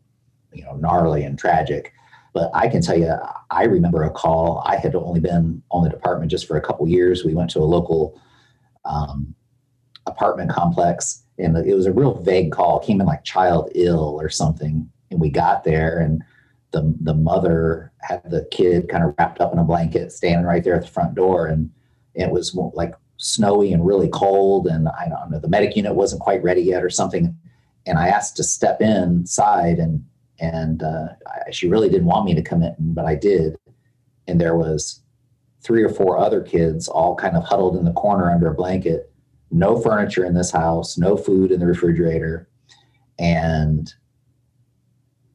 you 0.53 0.63
know 0.63 0.75
gnarly 0.75 1.23
and 1.23 1.39
tragic 1.39 1.93
but 2.33 2.51
I 2.53 2.67
can 2.67 2.81
tell 2.81 2.99
you, 2.99 3.15
I 3.49 3.63
remember 3.63 4.03
a 4.03 4.09
call. 4.09 4.61
I 4.65 4.75
had 4.75 4.93
only 4.93 5.21
been 5.21 5.63
on 5.71 5.85
the 5.85 5.89
department 5.89 6.29
just 6.29 6.45
for 6.45 6.57
a 6.57 6.61
couple 6.61 6.85
years. 6.85 7.23
We 7.23 7.33
went 7.33 7.49
to 7.51 7.59
a 7.59 7.63
local 7.63 8.21
um, 8.85 9.33
apartment 10.05 10.51
complex, 10.51 11.23
and 11.37 11.57
it 11.57 11.73
was 11.73 11.85
a 11.85 11.93
real 11.93 12.21
vague 12.21 12.51
call. 12.51 12.79
It 12.79 12.85
came 12.85 13.01
in 13.01 13.07
like 13.07 13.23
child 13.23 13.71
ill 13.75 14.19
or 14.19 14.29
something, 14.29 14.89
and 15.11 15.19
we 15.19 15.29
got 15.29 15.63
there, 15.63 15.99
and 15.99 16.23
the 16.71 16.95
the 17.01 17.13
mother 17.13 17.91
had 18.01 18.21
the 18.29 18.47
kid 18.51 18.89
kind 18.89 19.03
of 19.03 19.15
wrapped 19.17 19.41
up 19.41 19.53
in 19.53 19.59
a 19.59 19.63
blanket, 19.63 20.11
standing 20.11 20.45
right 20.45 20.63
there 20.63 20.75
at 20.75 20.83
the 20.83 20.91
front 20.91 21.15
door, 21.15 21.47
and 21.47 21.71
it 22.13 22.29
was 22.29 22.55
like 22.73 22.93
snowy 23.17 23.73
and 23.73 23.85
really 23.85 24.09
cold, 24.09 24.67
and 24.67 24.87
I 24.87 25.07
don't 25.09 25.31
know 25.31 25.39
the 25.39 25.49
medic 25.49 25.75
unit 25.75 25.95
wasn't 25.95 26.21
quite 26.21 26.43
ready 26.43 26.61
yet 26.61 26.83
or 26.83 26.89
something, 26.89 27.35
and 27.85 27.97
I 27.97 28.07
asked 28.09 28.37
to 28.37 28.43
step 28.43 28.81
inside 28.81 29.79
and 29.79 30.05
and 30.39 30.83
uh, 30.83 31.07
I, 31.27 31.51
she 31.51 31.67
really 31.67 31.89
didn't 31.89 32.07
want 32.07 32.25
me 32.25 32.35
to 32.35 32.41
come 32.41 32.61
in, 32.61 32.75
but 32.79 33.05
I 33.05 33.15
did. 33.15 33.57
And 34.27 34.39
there 34.41 34.57
was 34.57 35.01
three 35.65 35.83
or 35.83 35.89
four 35.89 36.17
other 36.17 36.41
kids 36.41 36.87
all 36.87 37.15
kind 37.15 37.35
of 37.35 37.43
huddled 37.43 37.75
in 37.75 37.85
the 37.85 37.93
corner 37.93 38.31
under 38.31 38.47
a 38.47 38.53
blanket. 38.53 39.11
No 39.51 39.79
furniture 39.81 40.23
in 40.23 40.35
this 40.35 40.51
house, 40.51 40.97
no 40.97 41.17
food 41.17 41.51
in 41.51 41.59
the 41.59 41.65
refrigerator, 41.65 42.47
and 43.17 43.93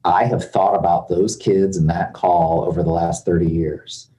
I 0.04 0.24
have 0.24 0.50
thought 0.50 0.74
about 0.74 1.08
those 1.08 1.36
kids 1.36 1.76
and 1.76 1.88
that 1.90 2.14
call 2.14 2.64
over 2.64 2.82
the 2.82 2.90
last 2.90 3.26
30 3.26 3.46
years. 3.46 4.10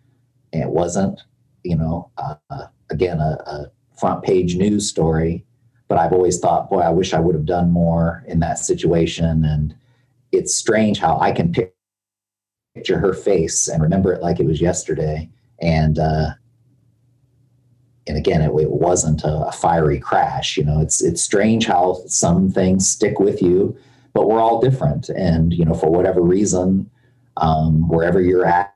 And 0.53 0.61
it 0.61 0.69
wasn't, 0.69 1.21
you 1.63 1.75
know, 1.75 2.11
uh, 2.17 2.35
again, 2.89 3.19
a, 3.19 3.37
a 3.45 3.71
front 3.99 4.23
page 4.23 4.55
news 4.55 4.87
story, 4.87 5.45
but 5.87 5.97
I've 5.97 6.13
always 6.13 6.39
thought, 6.39 6.69
boy, 6.69 6.79
I 6.79 6.89
wish 6.89 7.13
I 7.13 7.19
would 7.19 7.35
have 7.35 7.45
done 7.45 7.71
more 7.71 8.23
in 8.27 8.39
that 8.41 8.59
situation. 8.59 9.43
And 9.43 9.75
it's 10.31 10.55
strange 10.55 10.99
how 10.99 11.19
I 11.19 11.31
can 11.31 11.53
picture 12.75 12.99
her 12.99 13.13
face 13.13 13.67
and 13.67 13.81
remember 13.81 14.13
it 14.13 14.21
like 14.21 14.39
it 14.39 14.45
was 14.45 14.61
yesterday. 14.61 15.29
And 15.61 15.99
uh, 15.99 16.31
and 18.07 18.17
again, 18.17 18.41
it, 18.41 18.51
it 18.59 18.71
wasn't 18.71 19.23
a, 19.23 19.47
a, 19.47 19.51
fiery 19.51 19.99
crash. 19.99 20.57
You 20.57 20.63
know, 20.63 20.81
it's 20.81 21.01
it's 21.01 21.21
strange 21.21 21.65
how 21.65 21.99
some 22.07 22.51
things 22.51 22.89
stick 22.89 23.19
with 23.19 23.41
you, 23.41 23.77
but 24.13 24.27
we're 24.27 24.41
all 24.41 24.59
different. 24.59 25.09
And 25.09 25.53
you 25.53 25.65
know, 25.65 25.73
for 25.73 25.91
whatever 25.91 26.21
reason, 26.21 26.89
um, 27.37 27.87
wherever 27.87 28.21
you're 28.21 28.45
at, 28.45 28.75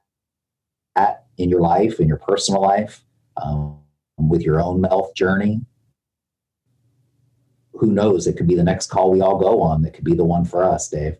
at 0.95 1.25
in 1.37 1.49
your 1.49 1.61
life, 1.61 1.99
in 1.99 2.07
your 2.07 2.17
personal 2.17 2.61
life, 2.61 3.03
um, 3.37 3.79
with 4.17 4.41
your 4.41 4.61
own 4.61 4.83
health 4.83 5.15
journey, 5.15 5.61
who 7.73 7.91
knows? 7.91 8.27
It 8.27 8.37
could 8.37 8.47
be 8.47 8.55
the 8.55 8.63
next 8.63 8.87
call 8.87 9.11
we 9.11 9.21
all 9.21 9.37
go 9.37 9.61
on. 9.61 9.81
That 9.81 9.93
could 9.93 10.05
be 10.05 10.15
the 10.15 10.23
one 10.23 10.45
for 10.45 10.63
us, 10.63 10.87
Dave. 10.87 11.17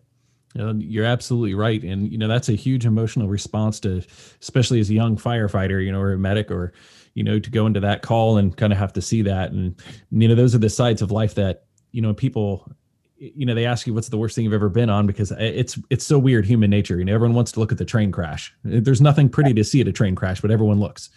You're 0.56 1.04
absolutely 1.04 1.54
right, 1.54 1.82
and 1.82 2.10
you 2.10 2.18
know 2.18 2.28
that's 2.28 2.48
a 2.48 2.54
huge 2.54 2.86
emotional 2.86 3.28
response 3.28 3.80
to, 3.80 4.02
especially 4.40 4.80
as 4.80 4.90
a 4.90 4.94
young 4.94 5.16
firefighter, 5.16 5.84
you 5.84 5.92
know, 5.92 6.00
or 6.00 6.12
a 6.12 6.18
medic, 6.18 6.50
or 6.50 6.72
you 7.14 7.22
know, 7.22 7.38
to 7.38 7.50
go 7.50 7.66
into 7.66 7.80
that 7.80 8.02
call 8.02 8.36
and 8.38 8.56
kind 8.56 8.72
of 8.72 8.78
have 8.78 8.92
to 8.94 9.02
see 9.02 9.22
that, 9.22 9.52
and 9.52 9.74
you 10.10 10.28
know, 10.28 10.34
those 10.34 10.54
are 10.54 10.58
the 10.58 10.70
sides 10.70 11.02
of 11.02 11.10
life 11.10 11.34
that 11.34 11.64
you 11.92 12.02
know 12.02 12.14
people 12.14 12.70
you 13.18 13.46
know 13.46 13.54
they 13.54 13.64
ask 13.64 13.86
you 13.86 13.94
what's 13.94 14.08
the 14.08 14.18
worst 14.18 14.34
thing 14.34 14.44
you've 14.44 14.52
ever 14.52 14.68
been 14.68 14.90
on 14.90 15.06
because 15.06 15.32
it's 15.38 15.78
it's 15.88 16.04
so 16.04 16.18
weird 16.18 16.44
human 16.44 16.68
nature 16.68 16.98
you 16.98 17.04
know 17.04 17.14
everyone 17.14 17.34
wants 17.34 17.52
to 17.52 17.60
look 17.60 17.72
at 17.72 17.78
the 17.78 17.84
train 17.84 18.12
crash 18.12 18.54
there's 18.62 19.00
nothing 19.00 19.28
pretty 19.28 19.54
to 19.54 19.64
see 19.64 19.80
at 19.80 19.88
a 19.88 19.92
train 19.92 20.14
crash 20.14 20.40
but 20.40 20.50
everyone 20.50 20.78
looks 20.78 21.08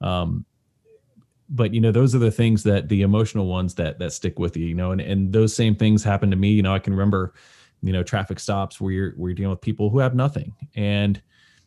um, 0.00 0.44
but 1.48 1.72
you 1.72 1.80
know 1.80 1.92
those 1.92 2.14
are 2.14 2.18
the 2.18 2.30
things 2.30 2.64
that 2.64 2.88
the 2.88 3.02
emotional 3.02 3.46
ones 3.46 3.74
that 3.74 3.98
that 3.98 4.12
stick 4.12 4.38
with 4.38 4.56
you 4.56 4.66
you 4.66 4.74
know 4.74 4.90
and 4.90 5.00
and 5.00 5.32
those 5.32 5.54
same 5.54 5.76
things 5.76 6.02
happen 6.02 6.30
to 6.30 6.36
me 6.36 6.50
you 6.50 6.62
know 6.62 6.74
i 6.74 6.78
can 6.78 6.92
remember 6.92 7.32
you 7.84 7.92
know 7.92 8.02
traffic 8.02 8.38
stops 8.38 8.80
where 8.80 8.92
you're 8.92 9.10
where 9.12 9.30
you're 9.30 9.34
dealing 9.34 9.50
with 9.50 9.60
people 9.60 9.90
who 9.90 9.98
have 9.98 10.14
nothing 10.14 10.54
and 10.74 11.20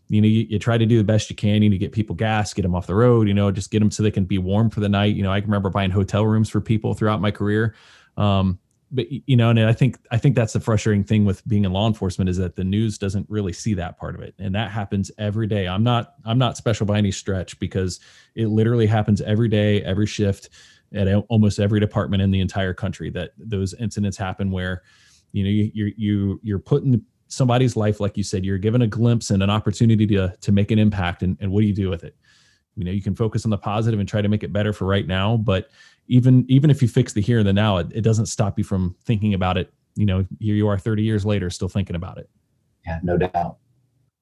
you 0.09 0.22
know 0.22 0.28
you, 0.28 0.45
you 0.49 0.59
try 0.59 0.78
to 0.78 0.86
do 0.86 0.97
the 0.97 1.03
best 1.03 1.30
you 1.30 1.36
can 1.36 1.61
you 1.61 1.70
to 1.70 1.78
get 1.78 1.91
people 1.91 2.15
gas 2.15 2.53
get 2.53 2.61
them 2.61 2.76
off 2.76 2.88
the 2.88 2.95
road 2.95 3.28
you 3.28 3.34
know 3.34 3.51
just 3.51 3.72
get 3.72 3.80
them 3.80 3.91
so 3.91 4.03
they 4.03 4.11
can 4.11 4.26
be 4.26 4.38
warm 4.38 4.70
for 4.70 4.80
the 4.80 4.89
night 4.89 5.15
you 5.15 5.24
know 5.24 5.32
i 5.32 5.39
can 5.39 5.49
remember 5.49 5.70
buying 5.70 5.91
hotel 5.91 6.26
rooms 6.26 6.49
for 6.49 6.59
people 6.61 6.93
throughout 6.93 7.22
my 7.22 7.32
career 7.32 7.76
um, 8.18 8.59
but 8.91 9.07
you 9.11 9.36
know, 9.36 9.49
and 9.49 9.59
I 9.59 9.74
think 9.74 9.97
I 10.11 10.18
think 10.18 10.36
that's 10.36 10.53
the 10.53 10.59
frustrating 10.59 11.03
thing 11.03 11.26
with 11.26 11.45
being 11.47 11.65
in 11.65 11.74
law 11.74 11.88
enforcement 11.88 12.30
is 12.30 12.38
that 12.38 12.55
the 12.55 12.63
news 12.63 12.97
doesn't 12.97 13.30
really 13.30 13.53
see 13.53 13.74
that 13.74 13.97
part 13.97 14.15
of 14.15 14.22
it, 14.22 14.34
and 14.39 14.55
that 14.55 14.72
happens 14.72 15.11
every 15.18 15.47
day. 15.47 15.68
I'm 15.68 15.84
not 15.84 16.13
I'm 16.26 16.38
not 16.38 16.57
special 16.57 16.86
by 16.86 16.97
any 16.97 17.11
stretch 17.11 17.59
because 17.59 17.99
it 18.36 18.47
literally 18.47 18.88
happens 18.88 19.22
every 19.22 19.49
day, 19.49 19.84
every 19.84 20.05
shift, 20.05 20.49
at 20.93 21.07
almost 21.28 21.59
every 21.59 21.80
department 21.80 22.22
in 22.22 22.32
the 22.32 22.39
entire 22.39 22.74
country. 22.74 23.09
That 23.09 23.32
those 23.38 23.74
incidents 23.74 24.15
happen 24.15 24.51
where, 24.51 24.84
you 25.32 25.43
know, 25.43 25.49
you 25.49 25.71
you 25.73 25.93
you 25.97 26.39
you're 26.43 26.59
putting 26.59 27.03
somebody's 27.28 27.75
life, 27.75 27.99
like 27.99 28.17
you 28.17 28.23
said, 28.23 28.45
you're 28.45 28.57
given 28.57 28.82
a 28.82 28.88
glimpse 28.88 29.30
and 29.30 29.43
an 29.43 29.49
opportunity 29.49 30.07
to 30.07 30.34
to 30.39 30.51
make 30.51 30.71
an 30.71 30.80
impact, 30.80 31.23
and 31.23 31.38
and 31.39 31.51
what 31.51 31.61
do 31.61 31.67
you 31.67 31.73
do 31.73 31.89
with 31.89 32.03
it? 32.03 32.15
You 32.75 32.84
know, 32.84 32.91
you 32.91 33.01
can 33.01 33.15
focus 33.15 33.43
on 33.45 33.51
the 33.51 33.57
positive 33.57 33.99
and 33.99 34.07
try 34.07 34.21
to 34.21 34.30
make 34.30 34.43
it 34.43 34.53
better 34.53 34.71
for 34.71 34.86
right 34.86 35.07
now, 35.07 35.38
but 35.38 35.69
even 36.07 36.45
even 36.47 36.69
if 36.69 36.82
you 36.82 36.88
fix 36.88 37.13
the 37.13 37.21
here 37.21 37.39
and 37.39 37.47
the 37.47 37.53
now, 37.53 37.78
it, 37.78 37.88
it 37.93 38.01
doesn't 38.01 38.28
stop 38.28 38.57
you 38.57 38.63
from 38.63 38.95
thinking 39.03 39.34
about 39.34 39.57
it. 39.57 39.73
You 39.95 40.05
know, 40.05 40.25
here 40.39 40.55
you 40.55 40.67
are 40.67 40.78
30 40.78 41.03
years 41.03 41.25
later, 41.25 41.49
still 41.49 41.69
thinking 41.69 41.95
about 41.95 42.17
it. 42.17 42.30
Yeah, 42.86 42.99
no 43.03 43.17
doubt. 43.17 43.57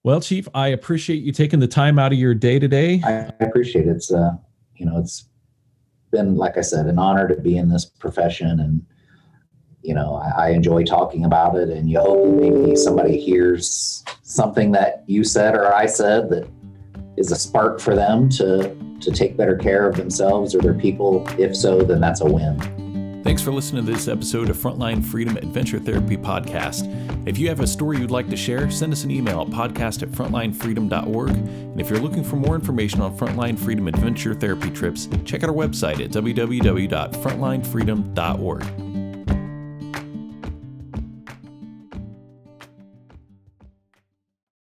Well, 0.04 0.22
Chief, 0.22 0.48
I 0.54 0.70
appreciate 0.70 1.24
you 1.24 1.32
taking 1.32 1.60
the 1.60 1.68
time 1.68 2.00
out 2.00 2.14
of 2.14 2.20
your 2.20 2.34
day 2.34 2.60
today. 2.60 3.02
I 3.04 3.32
appreciate 3.44 3.88
it. 3.88 3.92
It's 3.92 4.12
uh, 4.12 4.32
you 4.76 4.86
know, 4.86 4.98
it's 4.98 5.26
been 6.12 6.36
like 6.36 6.58
I 6.58 6.62
said, 6.62 6.86
an 6.86 7.00
honor 7.00 7.28
to 7.28 7.36
be 7.36 7.58
in 7.58 7.70
this 7.70 7.86
profession, 7.86 8.60
and 8.60 8.86
you 9.86 9.94
know, 9.94 10.16
I, 10.16 10.48
I 10.48 10.50
enjoy 10.50 10.84
talking 10.84 11.26
about 11.26 11.56
it. 11.56 11.70
And 11.70 11.90
you 11.90 12.00
hope 12.00 12.28
maybe 12.28 12.76
somebody 12.76 13.20
hears 13.20 14.04
something 14.24 14.72
that 14.72 15.04
you 15.08 15.24
said 15.24 15.56
or 15.56 15.74
I 15.74 15.86
said 15.86 16.30
that 16.30 16.48
is 17.18 17.32
a 17.32 17.36
spark 17.36 17.80
for 17.80 17.96
them 17.96 18.30
to 18.30 18.76
to 19.02 19.12
take 19.12 19.36
better 19.38 19.58
care 19.58 19.88
of 19.88 19.96
themselves 19.96 20.56
or 20.56 20.62
their 20.62 20.74
people? 20.74 21.28
If 21.38 21.56
so, 21.56 21.82
then 21.82 22.00
that's 22.00 22.22
a 22.22 22.26
win. 22.26 23.22
Thanks 23.24 23.42
for 23.42 23.52
listening 23.52 23.86
to 23.86 23.92
this 23.92 24.08
episode 24.08 24.50
of 24.52 24.58
Frontline 24.58 25.04
Freedom 25.04 25.36
Adventure 25.38 25.80
Therapy 25.80 26.16
Podcast. 26.16 26.88
If 27.28 27.40
you 27.40 27.50
have 27.50 27.60
a 27.60 27.66
story 27.66 27.98
you'd 27.98 28.12
like 28.12 28.30
to 28.30 28.38
share, 28.38 28.70
send 28.70 28.94
us 28.94 29.04
an 29.04 29.10
email 29.10 29.42
at 29.42 29.48
podcast 29.48 30.04
at 30.04 30.10
frontlinefreedom.org. 30.10 31.32
And 31.32 31.82
if 31.82 31.90
you're 31.90 31.98
looking 32.00 32.24
for 32.24 32.36
more 32.36 32.54
information 32.54 33.02
on 33.02 33.18
Frontline 33.18 33.58
Freedom 33.58 33.88
Adventure 33.88 34.36
Therapy 34.36 34.70
trips, 34.70 35.10
check 35.26 35.44
out 35.44 35.50
our 35.50 35.56
website 35.56 36.06
at 36.06 36.12
www.frontlinefreedom.org. 36.12 38.95